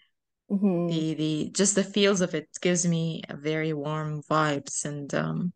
hmm 0.49 0.89
the 0.89 1.15
the 1.15 1.51
just 1.55 1.75
the 1.75 1.83
feels 1.83 2.21
of 2.21 2.35
it 2.35 2.49
gives 2.61 2.87
me 2.87 3.23
a 3.29 3.37
very 3.37 3.73
warm 3.73 4.21
vibes 4.29 4.85
and 4.85 5.13
um 5.15 5.53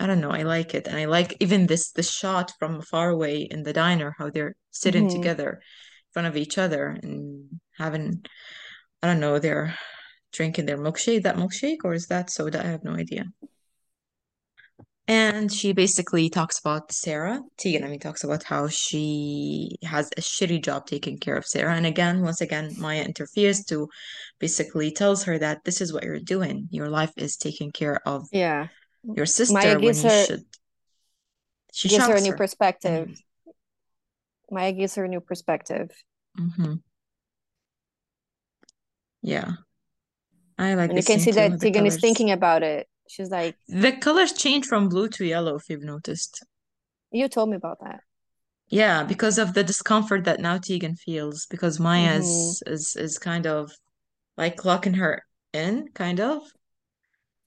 I 0.00 0.06
don't 0.06 0.20
know, 0.20 0.30
I 0.30 0.42
like 0.42 0.74
it. 0.74 0.86
And 0.86 0.96
I 0.96 1.04
like 1.06 1.36
even 1.40 1.66
this 1.66 1.90
the 1.90 2.02
shot 2.02 2.52
from 2.58 2.80
far 2.82 3.10
away 3.10 3.42
in 3.42 3.62
the 3.62 3.72
diner, 3.72 4.14
how 4.18 4.30
they're 4.30 4.56
sitting 4.70 5.06
hmm 5.06 5.08
together 5.08 5.60
front 6.14 6.28
of 6.28 6.36
each 6.36 6.56
other 6.56 6.96
and 7.02 7.60
having 7.76 8.24
I 9.02 9.08
don't 9.08 9.20
know, 9.20 9.38
they're 9.38 9.74
drinking 10.32 10.64
their 10.64 10.78
milkshake, 10.78 11.24
that 11.24 11.36
milkshake, 11.36 11.84
or 11.84 11.92
is 11.92 12.06
that 12.06 12.30
soda? 12.30 12.64
I 12.64 12.68
have 12.70 12.84
no 12.84 12.92
idea. 12.94 13.26
And 15.06 15.52
she 15.52 15.74
basically 15.74 16.30
talks 16.30 16.58
about 16.58 16.90
Sara. 16.90 17.42
Tegan, 17.58 17.84
I 17.84 17.88
mean, 17.88 18.00
talks 18.00 18.24
about 18.24 18.42
how 18.42 18.68
she 18.68 19.76
has 19.82 20.08
a 20.16 20.22
shitty 20.22 20.64
job 20.64 20.86
taking 20.86 21.18
care 21.18 21.36
of 21.36 21.44
Sara. 21.44 21.74
And 21.76 21.84
again, 21.84 22.22
once 22.22 22.40
again, 22.40 22.74
Maya 22.78 23.02
interferes 23.04 23.66
to 23.66 23.90
basically 24.38 24.90
tells 24.90 25.24
her 25.24 25.38
that 25.38 25.62
this 25.64 25.82
is 25.82 25.92
what 25.92 26.04
you're 26.04 26.20
doing. 26.20 26.68
Your 26.70 26.88
life 26.88 27.12
is 27.18 27.36
taking 27.36 27.70
care 27.70 28.00
of 28.08 28.26
Yeah. 28.32 28.68
your 29.02 29.26
Maya 29.26 29.26
sister 29.26 29.52
when 29.52 29.80
gives 29.82 30.02
you 30.02 30.08
her 30.08 30.24
should. 30.24 30.44
She 31.74 31.88
gives 31.90 32.06
her 32.06 32.16
a 32.16 32.20
new 32.22 32.30
her. 32.30 32.36
perspective. 32.38 33.08
Mm. 33.08 33.23
Maya 34.50 34.72
gives 34.72 34.94
her 34.96 35.04
a 35.04 35.08
new 35.08 35.20
perspective. 35.20 35.90
hmm 36.36 36.74
Yeah. 39.22 39.52
I 40.58 40.74
like 40.74 40.90
And 40.90 40.98
you 40.98 41.04
can 41.04 41.18
see 41.18 41.32
that 41.32 41.60
Tegan 41.60 41.86
is 41.86 41.96
thinking 41.96 42.30
about 42.30 42.62
it. 42.62 42.86
She's 43.08 43.30
like, 43.30 43.56
The 43.68 43.92
colors 43.92 44.32
change 44.32 44.66
from 44.66 44.88
blue 44.88 45.08
to 45.10 45.24
yellow, 45.24 45.56
if 45.56 45.68
you've 45.68 45.82
noticed. 45.82 46.44
you 47.10 47.28
told 47.28 47.50
me 47.50 47.56
about 47.56 47.78
that. 47.80 48.00
Yeah, 48.68 49.04
because 49.04 49.38
of 49.38 49.54
the 49.54 49.62
discomfort 49.62 50.24
that 50.24 50.40
now 50.40 50.58
Tegan 50.58 50.96
feels, 50.96 51.46
because 51.46 51.78
Maya 51.78 52.14
hmm 52.14 52.18
is 52.18 52.62
is 52.66 52.96
is 52.96 53.18
kind 53.18 53.46
of 53.46 53.72
like 54.36 54.64
locking 54.64 54.94
her 54.94 55.22
in, 55.52 55.88
kind 55.94 56.20
of, 56.20 56.42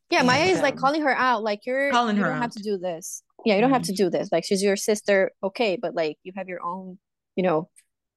Yeah, 0.10 0.22
Maya 0.24 0.46
is 0.46 0.62
like 0.62 0.78
calling 0.78 1.02
her 1.02 1.16
out, 1.16 1.44
like 1.44 1.66
you're 1.66 1.92
calling 1.92 2.16
you 2.16 2.24
her 2.24 2.30
don't 2.30 2.42
have 2.42 2.52
to 2.52 2.64
do 2.64 2.78
this. 2.78 3.24
Yeah, 3.46 3.56
you 3.56 3.62
don't 3.62 3.72
have 3.72 3.84
to 3.84 3.92
mm-hmm. 3.92 4.06
do 4.06 4.10
this. 4.10 4.30
Like 4.32 4.46
she's 4.46 4.64
your 4.64 4.76
sister, 4.76 5.32
okay, 5.44 5.78
but 5.82 5.94
like 5.94 6.18
you 6.24 6.32
have 6.36 6.48
your 6.48 6.64
own, 6.64 6.98
you 7.36 7.44
know, 7.44 7.70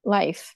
life. 0.05 0.55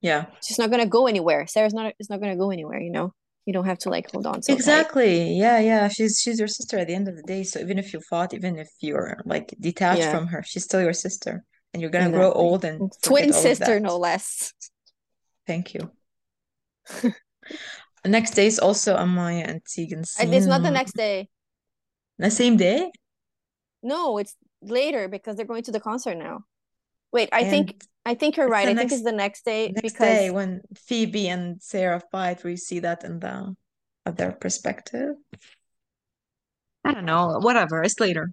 Yeah, 0.00 0.26
She's 0.42 0.58
not 0.58 0.70
gonna 0.70 0.86
go 0.86 1.06
anywhere. 1.06 1.46
Sara's 1.46 1.74
not 1.74 1.94
is 1.98 2.10
not 2.10 2.20
gonna 2.20 2.36
go 2.36 2.50
anywhere, 2.50 2.80
you 2.80 2.90
know. 2.90 3.12
You 3.44 3.52
don't 3.52 3.64
have 3.64 3.78
to 3.80 3.90
like 3.90 4.10
hold 4.10 4.26
on 4.26 4.42
so 4.42 4.52
tight. 4.52 4.58
exactly. 4.58 5.32
Yeah, 5.36 5.60
yeah. 5.60 5.88
She's 5.88 6.20
she's 6.20 6.38
your 6.38 6.48
sister 6.48 6.78
at 6.78 6.88
the 6.88 6.94
end 6.94 7.08
of 7.08 7.16
the 7.16 7.22
day. 7.22 7.44
So 7.44 7.60
even 7.60 7.78
if 7.78 7.92
you 7.92 8.00
fought, 8.00 8.34
even 8.34 8.58
if 8.58 8.68
you're 8.80 9.18
like 9.24 9.54
detached 9.60 10.00
Yeah, 10.00 10.10
from 10.10 10.26
her, 10.28 10.42
she's 10.44 10.64
still 10.64 10.82
your 10.82 10.92
sister, 10.92 11.44
and 11.72 11.80
you're 11.80 11.90
gonna 11.90 12.10
grow 12.10 12.32
old 12.32 12.64
and 12.64 12.92
Twin 13.02 13.32
forget 13.32 13.34
all 13.34 13.38
of 13.38 13.56
sister, 13.58 13.80
no 13.80 13.98
less. 13.98 14.52
Thank 15.46 15.74
you. 15.74 15.92
The 18.06 18.12
next 18.12 18.34
day 18.34 18.46
is 18.46 18.60
also 18.60 18.96
Amaya 18.96 19.48
and 19.48 19.60
Tegan 19.64 20.02
uh, 20.02 20.30
It's 20.30 20.46
not 20.46 20.62
the 20.62 20.70
next 20.70 20.94
day. 20.94 21.28
The 22.18 22.30
same 22.30 22.56
day, 22.56 22.92
No, 23.82 24.18
it's 24.18 24.36
later 24.62 25.08
because 25.08 25.34
they're 25.34 25.44
going 25.44 25.64
to 25.64 25.72
the 25.72 25.80
concert 25.80 26.14
now. 26.14 26.44
Wait, 27.12 27.30
I 27.32 27.50
think 27.50 27.82
I 28.04 28.14
think 28.14 28.36
you're 28.36 28.46
right. 28.46 28.66
the 28.66 28.70
I 28.70 28.74
think 28.76 28.92
it's 28.92 29.02
the 29.02 29.10
next 29.10 29.44
day 29.44 29.72
next 29.72 29.82
because 29.82 30.18
day 30.18 30.30
when 30.30 30.60
Phoebe 30.76 31.26
and 31.26 31.60
Sara 31.60 32.00
fight, 32.12 32.44
we 32.44 32.56
see 32.56 32.78
that 32.78 33.02
in 33.02 33.18
the 33.18 33.56
of 34.06 34.16
their 34.16 34.30
perspective. 34.30 35.16
I 36.84 36.94
don't 36.94 37.06
know, 37.06 37.40
whatever, 37.40 37.82
it's 37.82 37.98
later. 37.98 38.30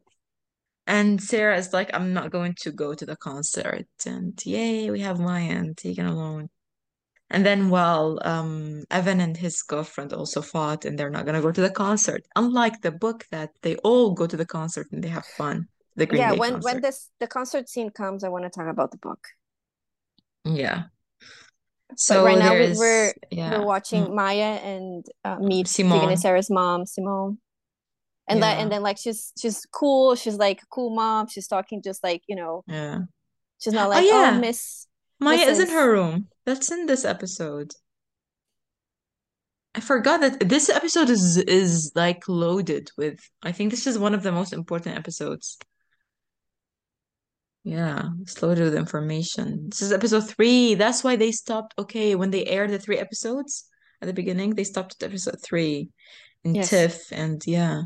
And 0.85 1.19
Sara 1.19 1.57
is 1.57 1.73
like, 1.73 1.89
I'm 1.95 2.13
not 2.13 2.29
going 2.29 2.53
to 2.61 2.71
go 2.71 2.93
to 2.93 3.05
the 3.07 3.15
concert. 3.15 3.87
And 4.05 4.39
yay, 4.45 4.91
we 4.91 4.99
have 4.99 5.19
Maya 5.19 5.49
and 5.49 5.75
Tegan 5.75 6.05
alone. 6.05 6.49
And 7.29 7.45
then 7.45 7.69
while 7.69 8.19
um, 8.23 8.83
Evan 8.91 9.19
and 9.19 9.35
his 9.35 9.61
girlfriend 9.63 10.13
also 10.13 10.41
fought 10.41 10.85
and 10.85 10.97
they're 10.97 11.09
not 11.09 11.25
gonna 11.25 11.41
go 11.41 11.51
to 11.51 11.61
the 11.61 11.71
concert. 11.71 12.23
Unlike 12.35 12.81
the 12.81 12.91
book 12.91 13.25
that 13.31 13.51
they 13.63 13.75
all 13.77 14.11
go 14.13 14.27
to 14.27 14.37
the 14.37 14.45
concert 14.45 14.87
and 14.91 15.03
they 15.03 15.09
have 15.09 15.25
fun. 15.25 15.67
The 15.95 16.05
Green 16.05 16.21
yeah, 16.21 16.31
Day 16.31 16.37
when 16.37 16.51
concert. 16.53 16.65
when 16.65 16.81
this 16.81 17.09
the 17.19 17.27
concert 17.27 17.69
scene 17.69 17.89
comes, 17.91 18.23
I 18.23 18.29
want 18.29 18.43
to 18.45 18.49
talk 18.49 18.67
about 18.67 18.91
the 18.91 18.97
book. 18.97 19.19
Yeah. 20.45 20.83
But 21.89 21.99
So 21.99 22.25
right 22.25 22.37
now 22.37 22.53
we're 22.53 23.13
yeah. 23.31 23.59
we're 23.59 23.65
watching 23.65 24.07
Mm, 24.07 24.15
Maya 24.15 24.59
and 24.63 25.05
uh, 25.23 25.37
meet 25.39 25.67
Tegan 25.67 26.09
and 26.09 26.17
Simone. 26.17 26.17
Sara's 26.19 26.49
mom, 26.49 26.85
Simone. 26.85 27.37
And 28.27 28.41
that 28.41 28.57
and 28.59 28.71
then 28.71 28.81
like 28.83 28.97
she's 28.97 29.31
she's 29.37 29.65
cool. 29.71 30.15
She's 30.15 30.35
like 30.37 30.61
a 30.61 30.65
cool 30.67 30.95
mom. 30.95 31.27
She's 31.27 31.47
talking 31.47 31.81
just 31.81 32.03
like, 32.03 32.23
you 32.27 32.35
know, 32.35 32.63
Yeah. 32.67 32.99
she's 33.59 33.73
not 33.73 33.87
Oh 33.87 33.89
like, 33.89 34.05
oh, 34.09 34.31
yeah. 34.31 34.39
Miss 34.39 34.87
Maya 35.23 35.45
is 35.45 35.59
in 35.59 35.69
her 35.69 35.91
room. 35.91 36.27
That's 36.45 36.71
in 36.71 36.85
this 36.85 37.05
episode. 37.05 37.71
I 39.75 39.79
forgot 39.79 40.21
that 40.21 40.47
this 40.47 40.69
episode 40.69 41.09
is 41.09 41.37
is 41.37 41.91
like 41.95 42.27
loaded 42.27 42.91
with 42.97 43.19
I 43.41 43.51
think 43.51 43.71
this 43.71 43.87
is 43.87 43.97
one 43.97 44.13
of 44.13 44.21
the 44.23 44.31
most 44.31 44.53
important 44.53 44.97
episodes. 44.97 45.57
Yeah, 47.63 48.09
it's 48.21 48.41
loaded 48.41 48.65
with 48.65 48.75
information. 48.75 49.69
This 49.69 49.81
is 49.81 49.91
episode 49.93 50.27
three. 50.29 50.75
That's 50.75 51.03
why 51.03 51.15
they 51.15 51.31
stopped. 51.31 51.73
Okay, 51.79 52.13
when 52.15 52.29
they 52.29 52.45
aired 52.45 52.71
the 52.71 52.77
three 52.79 52.97
episodes 52.97 53.65
at 54.01 54.07
the 54.07 54.13
beginning, 54.13 54.51
they 54.53 54.65
stopped 54.65 55.01
at 55.01 55.07
episode 55.09 55.41
three 55.41 55.89
and 56.43 56.55
Yes. 56.57 56.69
TIFF, 56.69 57.11
and 57.13 57.41
yeah, 57.47 57.83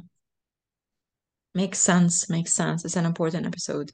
makes 1.54 1.78
sense. 1.80 2.28
Makes 2.30 2.54
sense. 2.54 2.84
It's 2.86 2.95
an 2.95 3.06
important 3.06 3.45
episode. 3.45 3.91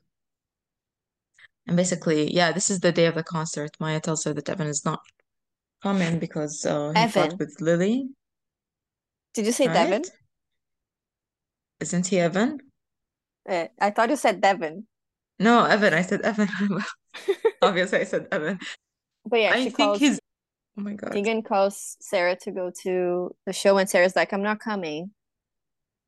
And 1.68 1.78
basically, 1.78 2.34
yeah, 2.34 2.52
this 2.52 2.70
is 2.70 2.80
the 2.82 2.92
day 2.92 3.06
of 3.06 3.16
the 3.16 3.24
concert. 3.24 3.72
Maya 3.80 4.00
tells 4.00 4.24
her 4.26 4.34
that 4.34 4.50
Evan 4.50 4.68
is 4.68 4.84
not 4.84 5.00
coming 5.82 6.20
because 6.20 6.66
uh, 6.66 6.92
he 6.96 7.08
fought 7.08 7.38
with 7.40 7.56
Lily, 7.60 8.10
Did 9.34 9.46
you 9.46 9.52
say 9.52 9.68
Devin? 9.68 10.04
Isn't 11.80 12.08
he 12.08 12.20
Evan? 12.20 12.60
Uh, 13.48 13.68
I 13.80 13.92
thought 13.92 14.10
you 14.10 14.16
said 14.16 14.42
Devin. 14.42 14.88
No, 15.40 15.66
Evan. 15.66 15.94
I 15.94 16.02
said 16.02 16.22
Evan. 16.22 16.48
Obviously, 17.62 18.00
I 18.00 18.04
said 18.06 18.28
Evan. 18.32 18.60
But 19.26 19.40
yeah, 19.40 19.52
I 19.52 19.64
she 19.64 19.70
think 19.70 19.76
calls 19.76 20.00
he's. 20.00 20.20
Oh 20.78 20.82
my 20.82 20.94
God. 20.94 21.12
Tegan 21.12 21.44
calls 21.44 21.98
Sara 22.02 22.36
to 22.38 22.52
go 22.52 22.72
to 22.84 23.36
the 23.46 23.54
show, 23.54 23.78
and 23.78 23.90
Sara's 23.90 24.16
like, 24.16 24.34
I'm 24.34 24.42
not 24.42 24.60
coming. 24.60 25.12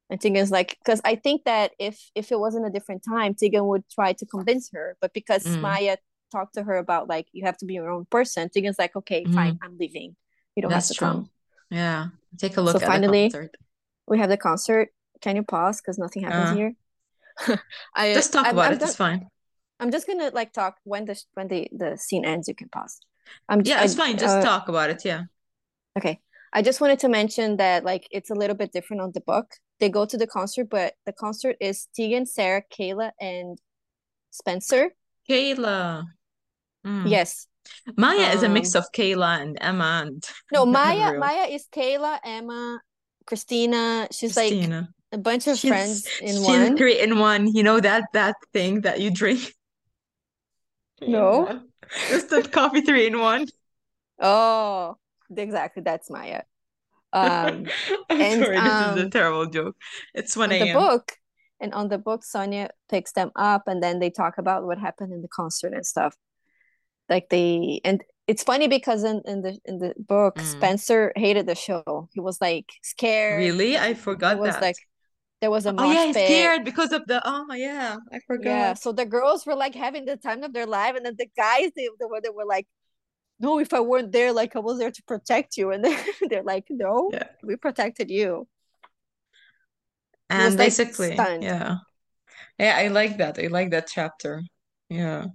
And 0.09 0.19
Tegan's 0.21 0.51
like, 0.51 0.77
because 0.83 1.01
I 1.03 1.15
think 1.15 1.45
that 1.45 1.71
if 1.79 2.11
if 2.15 2.31
it 2.31 2.39
wasn't 2.39 2.67
a 2.67 2.69
different 2.69 3.03
time, 3.03 3.33
Tegan 3.35 3.65
would 3.67 3.83
try 3.89 4.13
to 4.13 4.25
convince 4.25 4.69
her. 4.73 4.97
But 5.01 5.13
because 5.13 5.45
Mm, 5.45 5.61
Maya 5.61 5.97
talked 6.31 6.55
to 6.55 6.63
her 6.63 6.77
about 6.77 7.07
like 7.09 7.27
you 7.31 7.45
have 7.45 7.57
to 7.57 7.65
be 7.65 7.73
your 7.75 7.89
own 7.89 8.05
person, 8.05 8.49
Tegan's 8.49 8.79
like, 8.79 8.95
okay, 8.95 9.27
fine, 9.33 9.53
mm, 9.53 9.59
I'm 9.61 9.77
leaving. 9.79 10.15
You 10.55 10.61
don't 10.61 10.73
have 10.73 10.85
that's 10.85 10.87
to 10.87 10.95
true. 10.95 11.05
come. 11.05 11.29
Yeah. 11.69 12.09
Take 12.37 12.57
a 12.57 12.61
So 12.63 12.79
look 12.79 12.83
at 12.83 12.93
the 12.93 12.99
finally, 12.99 12.99
concert. 12.99 13.55
we 14.07 14.19
have 14.19 14.29
the 14.29 14.37
concert. 14.37 14.89
Can 15.21 15.35
you 15.37 15.43
pause? 15.43 15.81
Because 15.81 15.97
nothing 15.99 16.23
happens 16.23 16.49
Uh, 16.49 16.51
here. 16.51 16.75
I 17.95 18.07
just 18.13 18.33
talk 18.33 18.51
I'm 18.51 18.53
about 18.53 18.71
I'm 18.71 18.73
it. 18.73 18.77
done. 18.77 18.83
It's 18.83 18.95
fine. 18.95 19.29
I'm 19.79 19.91
just 19.91 20.07
gonna 20.07 20.31
like 20.33 20.53
talk 20.53 20.77
when 20.83 21.05
the 21.05 21.21
when 21.35 21.49
the 21.49 21.69
the 21.73 21.97
scene 21.97 22.25
ends. 22.25 22.47
You 22.47 22.55
can 22.55 22.69
pause. 22.69 23.01
I'm 23.49 23.63
j- 23.63 23.73
Yeah, 23.73 23.81
it's 23.83 23.95
I 23.95 23.95
fine. 23.95 24.17
Just 24.17 24.41
uh 24.41 24.41
talk 24.41 24.69
about 24.69 24.89
it. 24.89 25.03
Yeah. 25.05 25.23
okay. 25.97 26.19
I 26.55 26.61
just 26.61 26.79
wanted 26.79 26.99
to 26.99 27.09
mention 27.09 27.57
that 27.57 27.83
like 27.83 28.07
it's 28.11 28.29
a 28.29 28.33
little 28.33 28.55
bit 28.55 28.71
different 28.71 29.01
on 29.01 29.11
the 29.13 29.19
book. 29.19 29.45
They 29.81 29.89
go 29.89 30.05
to 30.05 30.17
the 30.17 30.25
concert, 30.25 30.69
but 30.71 30.93
the 31.05 31.11
concert 31.11 31.57
is 31.59 31.89
Tegan, 31.93 32.25
Sara, 32.25 32.63
Kayla, 32.71 33.11
and 33.19 33.59
Spencer. 34.31 34.91
Kayla. 35.29 36.05
Mm. 36.87 37.09
Yes. 37.09 37.47
Maya 37.97 38.31
is 38.33 38.43
a 38.43 38.47
mix 38.47 38.73
Um 38.73 38.83
of 38.83 38.91
Kayla 38.95 39.41
and 39.41 39.57
Emma 39.59 40.03
and 40.05 40.23
no, 40.53 40.65
Maya 40.65 41.19
Maya 41.19 41.47
is 41.47 41.67
Kayla, 41.75 42.19
Emma, 42.23 42.79
Christina. 43.27 44.07
She's 44.13 44.37
like 44.37 44.53
a 45.11 45.17
bunch 45.17 45.47
of 45.47 45.57
She's 45.57 45.69
friends 45.69 46.07
in 46.21 46.37
she's 46.37 46.39
one. 46.39 46.77
three 46.77 47.01
in 47.01 47.19
one. 47.19 47.53
You 47.53 47.63
know 47.63 47.81
that 47.81 48.05
that 48.13 48.35
thing 48.53 48.81
that 48.81 49.01
you 49.01 49.11
drink? 49.11 49.53
No. 51.01 51.47
Yeah. 51.49 52.15
Instant 52.15 52.53
coffee 52.53 52.79
three 52.79 53.07
in 53.07 53.19
one. 53.19 53.45
Oh, 54.21 54.95
exactly. 55.37 55.83
That's 55.83 56.09
Maya. 56.09 56.43
Um, 57.13 57.67
I'm 58.09 58.25
and 58.25 58.29
sorry, 58.29 58.61
this 58.61 58.79
is 58.79 58.95
a 58.95 59.05
um, 59.05 59.09
terrible 59.09 59.45
joke. 59.47 59.75
It's 60.13 60.35
1 60.35 60.51
on 60.51 60.59
the 60.59 60.67
book, 60.67 61.13
and 61.59 61.73
on 61.73 61.89
the 61.89 61.97
book, 61.97 62.23
Sonia 62.23 62.69
picks 62.89 63.11
them 63.13 63.31
up, 63.35 63.63
and 63.67 63.81
then 63.81 63.99
they 63.99 64.09
talk 64.09 64.37
about 64.37 64.65
what 64.65 64.77
happened 64.79 65.13
in 65.13 65.21
the 65.21 65.27
concert 65.27 65.73
and 65.73 65.85
stuff. 65.85 66.15
Like 67.09 67.29
they, 67.29 67.81
and 67.85 68.03
it's 68.27 68.43
funny 68.43 68.67
because 68.67 69.03
in 69.03 69.21
in 69.25 69.41
the 69.41 69.59
in 69.65 69.79
the 69.79 69.93
book, 69.97 70.39
Mm. 70.39 70.41
Spencer 70.41 71.13
hated 71.15 71.47
the 71.47 71.55
show. 71.55 72.09
He 72.13 72.19
was 72.21 72.41
like 72.41 72.69
scared. 72.83 73.37
Really? 73.37 73.77
I 73.77 73.93
It 74.27 74.35
forgot 74.35 74.35
was 74.37 74.55
that. 74.55 74.61
like 74.61 74.77
there 75.41 75.51
was 75.51 75.65
a 75.67 75.73
Oh 75.77 75.91
yeah, 75.91 76.11
pit. 76.13 76.13
scared 76.13 76.65
because 76.65 76.91
of 76.91 77.07
the 77.07 77.21
oh 77.25 77.53
yeah, 77.53 77.97
I 78.11 78.19
forgot. 78.27 78.43
Yeah, 78.43 78.73
so 78.73 78.91
the 78.91 79.05
girls 79.05 79.45
were 79.45 79.55
like 79.55 79.75
having 79.75 80.05
the 80.05 80.17
time 80.17 80.43
of 80.43 80.53
their 80.53 80.65
life, 80.65 80.95
and 80.95 81.05
then 81.05 81.15
the 81.17 81.27
guys 81.37 81.71
they, 81.75 81.87
they 81.99 82.05
were 82.09 82.21
they 82.21 82.29
were 82.29 82.45
like, 82.45 82.67
"No, 83.39 83.59
if 83.59 83.73
I 83.73 83.79
weren't 83.81 84.11
there, 84.11 84.31
like 84.33 84.55
I 84.55 84.59
was 84.59 84.79
there 84.79 84.91
to 84.91 85.03
protect 85.03 85.57
you," 85.57 85.71
and 85.71 85.83
they're 86.29 86.43
like, 86.43 86.65
"No, 86.69 87.11
Yeah. 87.11 87.27
we 87.43 87.55
protected 87.57 88.09
you." 88.11 88.47
And 90.29 90.57
like 90.57 90.69
basically, 90.69 91.13
stunned. 91.13 91.43
yeah. 91.43 91.77
Yeah, 92.59 92.77
I 92.77 92.87
like 92.89 93.17
that. 93.17 93.39
I 93.39 93.47
like 93.47 93.71
that 93.71 93.87
chapter. 93.93 94.41
Yeah. 94.89 95.27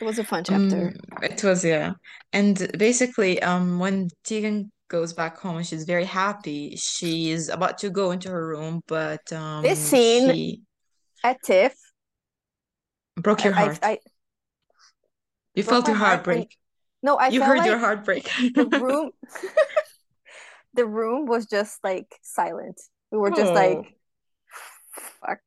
It 0.00 0.04
was 0.04 0.18
a 0.18 0.24
fun 0.24 0.42
chapter. 0.44 0.86
Um, 0.86 0.94
it 1.22 1.42
was, 1.44 1.64
yeah. 1.64 1.94
And 2.32 2.70
basically, 2.78 3.42
um, 3.42 3.78
when 3.78 4.08
Tegan 4.24 4.72
goes 4.88 5.12
back 5.12 5.38
home 5.38 5.58
and 5.58 5.66
she's 5.66 5.84
very 5.84 6.04
happy, 6.04 6.76
she's 6.76 7.48
about 7.48 7.78
to 7.78 7.90
go 7.90 8.10
into 8.10 8.30
her 8.30 8.46
room, 8.48 8.82
but 8.86 9.32
This 9.62 9.78
um, 9.78 9.78
scene 9.78 10.28
she 10.28 10.62
at 11.24 11.42
TIFF, 11.42 11.76
broke 13.16 13.44
I, 13.44 13.44
your 13.44 13.54
I, 13.54 13.54
heart. 13.54 13.78
I 13.82 13.98
You 15.54 15.62
broke 15.62 15.62
felt 15.62 15.86
your 15.86 15.96
heartbreak 15.96 16.24
heart 16.26 16.26
and 16.28 16.46
break. 16.48 16.58
No, 17.02 17.16
I 17.16 17.28
You 17.28 17.42
heard 17.42 17.64
your 17.64 17.76
like 17.76 17.80
heart 17.80 18.04
break. 18.04 18.24
the 18.54 18.66
room, 18.66 19.10
the 20.74 20.86
room 20.86 21.26
was 21.26 21.46
just 21.46 21.82
like 21.82 22.14
silent. 22.22 22.80
We 23.10 23.18
were 23.18 23.30
just 23.30 23.52
like, 23.52 23.78
Oh, 23.78 25.00
fuck. 25.26 25.40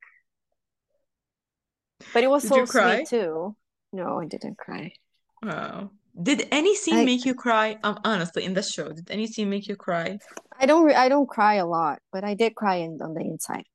But 2.13 2.23
it 2.23 2.29
was 2.29 2.43
did 2.43 2.49
so 2.49 2.65
cry? 2.65 3.03
sweet 3.03 3.07
too. 3.09 3.55
No, 3.91 4.19
I 4.19 4.25
didn't 4.25 4.57
cry. 4.57 4.93
Oh. 5.43 5.89
Did 6.21 6.47
any 6.51 6.75
scene 6.75 6.95
I 6.95 7.05
make 7.05 7.25
you 7.25 7.33
cry? 7.33 7.77
Um, 7.83 7.99
honestly, 8.05 8.43
in 8.45 8.53
the 8.53 8.61
show, 8.61 8.91
did 8.91 9.09
any 9.09 9.25
scene 9.27 9.49
make 9.49 9.67
you 9.67 9.75
cry? 9.75 10.19
I 10.59 10.65
don't 10.65 10.85
re- 10.85 10.95
I 10.95 11.09
don't 11.09 11.27
cry 11.27 11.55
a 11.55 11.65
lot, 11.65 11.99
but 12.11 12.23
I 12.23 12.35
did 12.35 12.55
cry 12.55 12.75
in, 12.77 13.01
on 13.01 13.13
the 13.15 13.21
inside. 13.21 13.65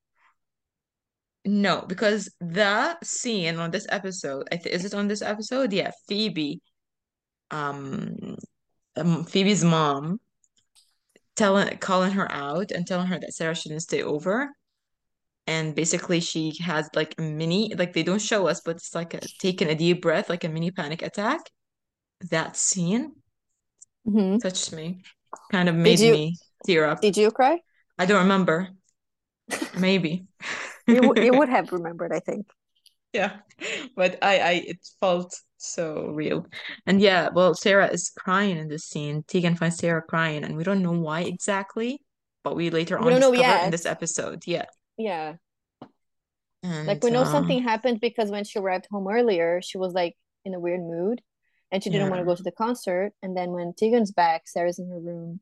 No, 1.45 1.83
because 1.87 2.31
the 2.41 2.99
scene 3.03 3.57
on 3.59 3.71
this 3.71 3.87
episode, 3.89 4.49
is 4.67 4.85
it 4.85 4.95
on 4.95 5.09
this 5.09 5.23
episode? 5.23 5.73
Yeah, 5.73 5.91
Phoebe, 6.07 6.61
um, 7.51 8.37
um, 8.97 9.25
Phoebe's 9.25 9.65
mom 9.65 10.21
telling 11.37 11.77
calling 11.79 12.13
her 12.13 12.31
out 12.31 12.71
and 12.73 12.87
telling 12.87 13.07
her 13.07 13.19
that 13.19 13.33
Sara 13.33 13.55
shouldn't 13.55 13.83
stay 13.83 14.03
over. 14.03 14.51
And 15.47 15.75
basically 15.75 16.21
she 16.21 16.53
has 16.61 16.91
like 16.95 17.15
a 17.19 17.23
mini, 17.23 17.73
like 17.75 17.95
they 17.95 18.03
don't 18.03 18.21
show 18.21 18.49
us, 18.49 18.61
but 18.61 18.77
it's 18.77 18.95
like 18.95 19.15
a 19.15 19.21
taking 19.41 19.69
a 19.69 19.75
deep 19.75 20.03
breath, 20.03 20.29
like 20.29 20.45
a 20.45 20.49
mini 20.49 20.71
panic 20.71 21.01
attack. 21.01 21.41
That 22.31 22.57
scene 22.57 23.13
mm-hmm. 24.07 24.39
touched 24.39 24.73
me, 24.73 25.03
kind 25.51 25.69
of 25.69 25.75
made 25.75 26.01
you 26.01 26.13
me 26.13 26.37
tear 26.67 26.85
up. 26.85 27.01
did 27.01 27.17
you 27.17 27.31
cry? 27.31 27.61
I 27.99 28.05
don't 28.05 28.23
remember. 28.23 28.69
Maybe. 29.79 30.27
You 30.87 31.15
you 31.17 31.33
would 31.39 31.49
have 31.49 31.73
remembered, 31.73 32.13
I 32.13 32.21
think. 32.21 32.47
Yeah, 33.13 33.39
but 33.97 34.19
I, 34.23 34.39
I, 34.39 34.53
it 34.67 34.79
felt 35.01 35.35
so 35.57 36.09
real. 36.09 36.47
And 36.87 37.01
yeah, 37.01 37.31
well, 37.33 37.55
Sara 37.55 37.89
is 37.89 38.11
crying 38.17 38.59
in 38.59 38.69
this 38.69 38.85
scene. 38.85 39.25
Tegan 39.27 39.57
finds 39.57 39.79
Sara 39.79 40.03
crying, 40.03 40.45
and 40.45 40.57
we 40.57 40.65
don't 40.65 40.83
know 40.83 40.93
why 40.93 41.23
exactly, 41.23 42.01
but 42.45 42.57
we 42.57 42.71
later 42.71 42.99
We 42.99 43.07
on 43.07 43.11
don't 43.13 43.21
know 43.21 43.33
discover 43.33 43.65
in 43.65 43.71
this 43.71 43.87
episode. 43.87 44.43
Yeah. 44.47 44.67
Yeah. 44.97 45.35
Like 46.63 47.05
we 47.05 47.11
know 47.11 47.23
uh, 47.23 47.25
something 47.25 47.63
happened 47.63 48.01
because 48.01 48.31
when 48.31 48.45
she 48.45 48.59
arrived 48.59 48.89
home 48.91 49.09
earlier, 49.09 49.63
she 49.63 49.79
was 49.79 49.95
like 49.95 50.17
in 50.45 50.55
a 50.55 50.61
weird 50.61 50.81
mood 50.81 51.23
and 51.71 51.83
she 51.83 51.91
didn't 51.91 52.11
want 52.11 52.21
to 52.21 52.27
go 52.27 52.35
to 52.35 52.43
the 52.43 52.51
concert. 52.51 53.13
And 53.23 53.37
then 53.37 53.53
when 53.53 53.75
Tegan's 53.75 54.11
back, 54.11 54.49
Sara's 54.49 54.79
in 54.79 54.89
her 54.89 54.99
room, 54.99 55.41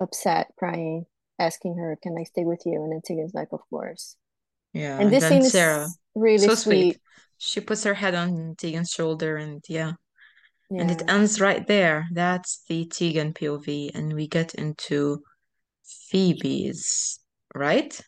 upset, 0.00 0.48
crying, 0.58 1.06
asking 1.38 1.78
her, 1.78 1.98
Can 2.02 2.16
I 2.18 2.24
stay 2.24 2.44
with 2.44 2.62
you? 2.66 2.82
And 2.82 2.92
then 2.92 3.00
Tegan's 3.04 3.34
like, 3.34 3.48
Of 3.52 3.60
course. 3.70 4.16
Yeah. 4.72 5.02
And 5.02 5.12
this 5.12 5.26
scene 5.26 5.44
Sara, 5.44 5.90
is 5.90 5.98
really 6.14 6.48
so 6.48 6.54
sweet. 6.54 6.88
sweet. 6.88 7.00
She 7.38 7.60
puts 7.60 7.84
her 7.84 7.94
head 7.94 8.14
on 8.14 8.54
Tegan's 8.56 8.90
shoulder, 8.90 9.36
and 9.36 9.62
yeah, 9.68 9.92
and 10.78 10.90
it 10.90 11.02
ends 11.08 11.40
right 11.40 11.66
there. 11.66 12.06
That's 12.12 12.64
the 12.68 12.86
Tegan 12.86 13.34
POV, 13.34 13.90
and 13.94 14.14
we 14.14 14.28
get 14.28 14.54
into 14.54 15.22
Phoebe's, 16.10 17.20
right? 17.54 18.00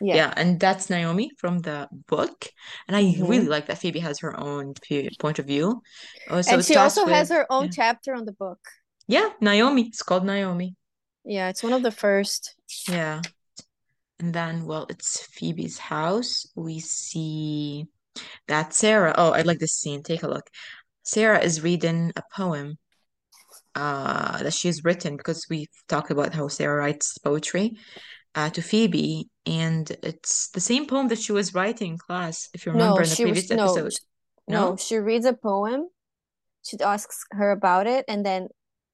Yeah. 0.00 0.22
Yeah, 0.22 0.32
and 0.36 0.60
that's 0.60 0.90
Naomi 0.90 1.30
from 1.38 1.60
the 1.60 1.88
book. 2.08 2.48
And 2.88 2.96
I 2.96 3.16
hmm 3.16 3.26
really 3.26 3.48
like 3.48 3.66
that 3.66 3.78
Phoebe 3.78 4.00
has 4.00 4.20
her 4.20 4.38
own 4.40 4.74
point 5.20 5.38
of 5.40 5.46
view. 5.46 5.82
Uh, 6.28 6.42
so 6.42 6.60
And 6.60 6.64
she 6.64 6.74
also 6.76 7.06
has 7.06 7.28
her 7.28 7.46
own 7.50 7.68
yeah, 7.68 7.72
chapter 7.72 8.14
on 8.14 8.24
the 8.24 8.32
book. 8.32 8.58
Yeah, 9.08 9.32
Naomi. 9.40 9.88
It's 9.88 10.02
called 10.04 10.24
Naomi. 10.24 10.76
Yeah, 11.24 11.48
it's 11.50 11.62
one 11.62 11.72
of 11.74 11.82
the 11.82 11.90
first. 11.90 12.54
Yeah. 12.88 13.26
And 14.18 14.32
then, 14.32 14.64
well, 14.64 14.86
it's 14.88 15.26
Phoebe's 15.26 15.78
house. 15.78 16.46
We 16.54 16.80
see 16.80 17.86
that 18.48 18.72
Sara. 18.72 19.14
Oh, 19.16 19.32
I 19.32 19.42
like 19.42 19.58
this 19.58 19.74
scene. 19.78 20.02
Take 20.02 20.22
a 20.22 20.28
look. 20.28 20.48
Sara 21.02 21.38
is 21.42 21.62
reading 21.62 22.12
a 22.16 22.22
poem 22.34 22.78
uh, 23.74 24.42
that 24.42 24.54
she's 24.54 24.84
written 24.84 25.16
because 25.16 25.46
we've 25.50 25.68
talked 25.88 26.10
about 26.10 26.34
how 26.34 26.48
Sara 26.48 26.76
writes 26.78 27.18
poetry 27.18 27.76
uh, 28.34 28.50
to 28.50 28.62
Phoebe, 28.62 29.28
and 29.44 29.90
it's 30.02 30.48
the 30.50 30.60
same 30.60 30.86
poem 30.86 31.08
that 31.08 31.18
she 31.18 31.32
was 31.32 31.54
writing 31.54 31.92
in 31.92 31.98
class, 31.98 32.48
if 32.54 32.66
you 32.66 32.72
remember 32.72 33.00
No, 33.00 33.02
in 33.02 33.08
the 33.10 33.16
previous 33.16 33.48
was 33.50 33.50
episode. 33.50 33.92
no, 34.48 34.70
No? 34.70 34.76
she 34.76 34.96
reads 34.96 35.26
a 35.26 35.34
poem. 35.34 35.88
She 36.64 36.78
asks 36.80 37.24
her 37.32 37.50
about 37.52 37.86
it, 37.86 38.04
and 38.08 38.24
then 38.26 38.48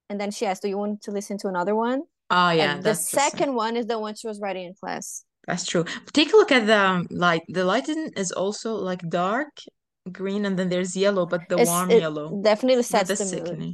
and 0.09 0.19
then 0.19 0.31
she 0.31 0.45
asks, 0.45 0.61
"Do 0.61 0.67
you 0.69 0.77
want 0.77 1.01
to 1.03 1.11
listen 1.11 1.37
to 1.39 1.47
another 1.47 1.73
one?" 1.75 2.03
Oh, 2.29 2.49
yeah, 2.51 2.75
And 2.75 2.83
the 2.83 2.95
second 2.95 3.53
one 3.55 3.77
is 3.77 3.85
the 3.87 3.99
one 3.99 4.15
she 4.15 4.27
was 4.27 4.39
writing 4.39 4.65
in 4.65 4.73
class. 4.73 5.25
That's 5.47 5.65
true. 5.65 5.85
Take 6.13 6.33
a 6.33 6.37
look 6.37 6.51
at 6.51 6.65
the 6.67 6.77
um, 6.77 7.07
light. 7.09 7.43
The 7.49 7.65
lighting 7.65 8.11
is 8.15 8.31
also 8.31 8.75
like 8.75 9.07
dark 9.09 9.49
green, 10.11 10.45
and 10.45 10.57
then 10.57 10.69
there's 10.69 10.95
yellow, 10.95 11.25
but 11.25 11.49
the 11.49 11.57
It's 11.57 11.59
warm 11.59 11.93
yellow, 11.93 12.39
definitely 12.41 12.83
sets 12.83 13.13
the 13.15 13.15
the 13.15 13.25
mood. 13.25 13.65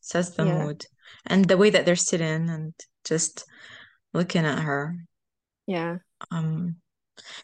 Sets 0.00 0.30
the 0.30 0.44
Yeah, 0.44 0.46
mood. 0.46 0.86
And 1.26 1.46
the 1.46 1.56
way 1.56 1.70
that 1.70 1.86
they're 1.86 1.96
sitting 1.96 2.50
and 2.50 2.74
just 3.04 3.44
looking 4.14 4.46
at 4.46 4.60
her. 4.60 4.96
yeah. 5.66 5.98
Um, 6.30 6.76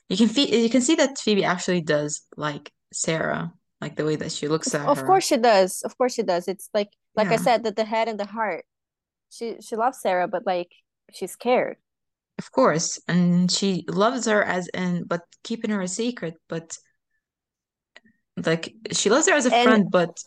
you 0.09 0.17
can 0.17 0.29
feel 0.29 0.49
you 0.49 0.71
can 0.71 0.83
see 0.83 0.97
that 0.97 1.19
Phoebe 1.19 1.45
actually 1.45 1.83
does 1.83 2.23
like 2.37 2.73
Sara, 2.93 3.53
like 3.81 3.97
the 3.97 4.05
way 4.05 4.17
that 4.17 4.33
she 4.33 4.49
looks 4.49 4.75
at 4.75 4.83
Of 4.87 5.03
her. 5.03 5.05
course 5.05 5.25
she 5.27 5.37
does. 5.37 5.83
Of 5.83 5.97
course 5.99 6.15
she 6.15 6.23
does. 6.23 6.47
It's 6.49 6.69
like 6.75 6.91
like 7.17 7.33
I 7.33 7.37
said, 7.37 7.65
that 7.65 7.77
the 7.77 7.85
head 7.85 8.09
and 8.09 8.19
the 8.19 8.27
heart. 8.27 8.65
She 9.33 9.61
she 9.61 9.75
loves 9.77 10.01
Sara, 10.01 10.29
but 10.29 10.47
like 10.47 10.71
she's 11.13 11.33
scared. 11.33 11.79
of 12.39 12.51
course. 12.53 12.99
And 13.09 13.51
she 13.51 13.85
loves 13.89 14.27
her 14.27 14.43
as 14.45 14.69
in, 14.69 15.05
but 15.05 15.23
keeping 15.45 15.71
her 15.71 15.83
a 15.83 15.89
secret, 15.89 16.35
but 16.49 16.77
like 18.47 18.75
she 18.93 19.11
loves 19.11 19.29
her 19.29 19.35
as 19.35 19.47
a 19.47 19.55
And 19.55 19.65
friend, 19.65 19.91
but 19.91 20.19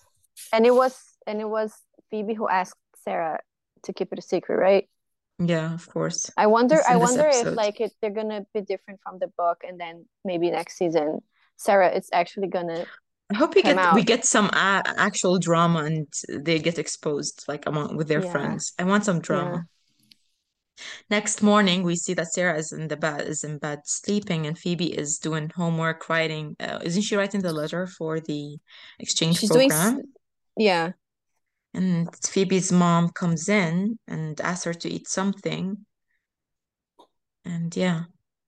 and 0.52 0.66
it 0.66 0.74
was 0.76 0.98
and 1.28 1.42
it 1.42 1.50
was 1.50 1.74
Phoebe 2.10 2.34
who 2.34 2.48
asked 2.48 2.80
Sara 3.04 3.40
to 3.84 3.94
keep 3.94 4.12
it 4.14 4.20
a 4.20 4.22
secret, 4.22 4.58
right? 4.58 4.88
yeah, 5.40 5.74
of 5.74 5.88
course. 5.90 6.32
I 6.38 6.48
wonder 6.48 6.82
I 6.88 6.98
wonder 6.98 7.28
if 7.28 7.56
like 7.56 7.80
if 7.82 7.92
they're 8.02 8.10
gonna 8.12 8.46
be 8.54 8.62
different 8.62 9.00
from 9.04 9.20
the 9.20 9.28
book 9.28 9.64
and 9.68 9.80
then 9.80 10.06
maybe 10.24 10.52
next 10.52 10.78
season 10.78 11.22
Sara 11.58 11.90
is 11.96 12.10
actually 12.12 12.48
gonna 12.48 12.86
I 13.32 13.36
hope 13.36 13.56
we 13.56 13.64
get 13.64 13.94
we 13.96 14.04
get 14.04 14.24
some 14.24 14.46
a 14.48 14.84
actual 14.98 15.40
drama 15.40 15.84
and 15.86 16.08
they 16.30 16.60
get 16.60 16.78
exposed 16.78 17.44
like 17.48 17.66
among 17.66 17.98
with 17.98 18.08
their 18.08 18.22
Yeah, 18.22 18.32
friends. 18.32 18.74
I 18.78 18.84
want 18.84 19.06
some 19.06 19.18
yeah. 19.18 19.22
drama. 19.22 19.66
Next 21.10 21.42
morning, 21.42 21.84
we 21.84 21.96
see 21.96 22.14
that 22.16 22.34
Sara 22.34 22.58
is 22.58 22.72
in 22.72 22.88
the 22.88 22.98
bed, 22.98 23.22
is 23.22 23.44
in 23.44 23.58
bed 23.58 23.80
sleeping, 23.86 24.46
and 24.46 24.58
Phoebe 24.58 24.94
is 24.94 25.18
doing 25.18 25.50
homework, 25.56 26.10
writing. 26.10 26.56
Uh, 26.60 26.80
isn't 26.84 27.04
she 27.04 27.16
writing 27.16 27.42
the 27.42 27.54
letter 27.54 27.88
for 27.88 28.20
the 28.20 28.58
exchange 29.00 29.40
She's 29.40 29.50
doing 29.50 29.70
program? 29.70 30.02
yeah. 30.58 30.92
And 31.74 32.10
Phoebe's 32.26 32.72
mom 32.72 33.10
comes 33.10 33.50
in 33.50 34.00
and 34.08 34.40
asks 34.42 34.66
her 34.66 34.74
to 34.74 34.90
eat 34.90 35.08
something. 35.08 35.86
And 37.44 37.76
yeah, 37.76 38.04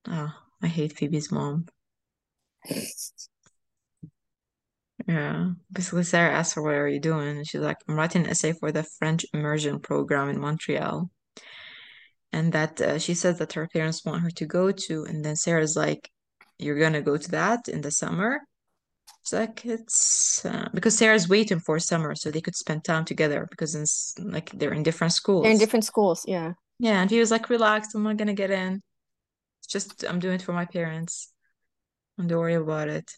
oh, 0.06 0.32
I 0.62 0.66
hate 0.66 0.96
Phoebe's 0.96 1.30
mom. 1.30 1.66
Yeah, 5.08 5.52
basically, 5.72 6.04
Sara 6.04 6.34
asks 6.34 6.54
her, 6.54 6.62
"What 6.62 6.74
are 6.74 6.86
you 6.86 7.00
doing?" 7.00 7.38
And 7.38 7.48
she's 7.48 7.62
like, 7.62 7.78
"I'm 7.88 7.96
writing 7.96 8.24
an 8.24 8.30
essay 8.30 8.52
for 8.52 8.70
the 8.70 8.82
French 8.98 9.24
immersion 9.32 9.80
program 9.80 10.28
in 10.28 10.38
Montreal." 10.38 11.10
And 12.30 12.52
that 12.52 12.78
uh, 12.78 12.98
she 12.98 13.14
says 13.14 13.38
that 13.38 13.54
her 13.54 13.66
parents 13.68 14.04
want 14.04 14.22
her 14.22 14.30
to 14.30 14.44
go 14.44 14.70
to. 14.70 15.04
And 15.04 15.24
then 15.24 15.34
Sara's 15.34 15.76
like, 15.76 16.10
"You're 16.58 16.78
gonna 16.78 17.00
go 17.00 17.16
to 17.16 17.30
that 17.30 17.68
in 17.68 17.80
the 17.80 17.90
summer?" 17.90 18.40
It's 19.22 19.32
like 19.32 19.64
it's 19.64 20.44
uh, 20.44 20.68
because 20.74 20.98
Sara's 20.98 21.26
waiting 21.26 21.60
for 21.60 21.78
summer 21.78 22.14
so 22.14 22.30
they 22.30 22.42
could 22.42 22.56
spend 22.56 22.84
time 22.84 23.06
together 23.06 23.46
because 23.50 23.74
it's 23.74 24.14
like 24.18 24.50
they're 24.52 24.74
in 24.74 24.82
different 24.82 25.14
schools. 25.14 25.44
They're 25.44 25.52
in 25.52 25.58
different 25.58 25.86
schools, 25.86 26.24
yeah. 26.26 26.52
Yeah, 26.80 27.00
and 27.00 27.10
he 27.10 27.18
was 27.18 27.30
like, 27.30 27.48
"Relax, 27.48 27.94
I'm 27.94 28.02
not 28.02 28.18
gonna 28.18 28.34
get 28.34 28.50
in. 28.50 28.82
It's 29.60 29.72
just 29.72 30.04
I'm 30.04 30.18
doing 30.18 30.34
it 30.34 30.42
for 30.42 30.52
my 30.52 30.66
parents. 30.66 31.32
Don't 32.18 32.28
worry 32.28 32.54
about 32.54 32.88
it." 32.88 33.10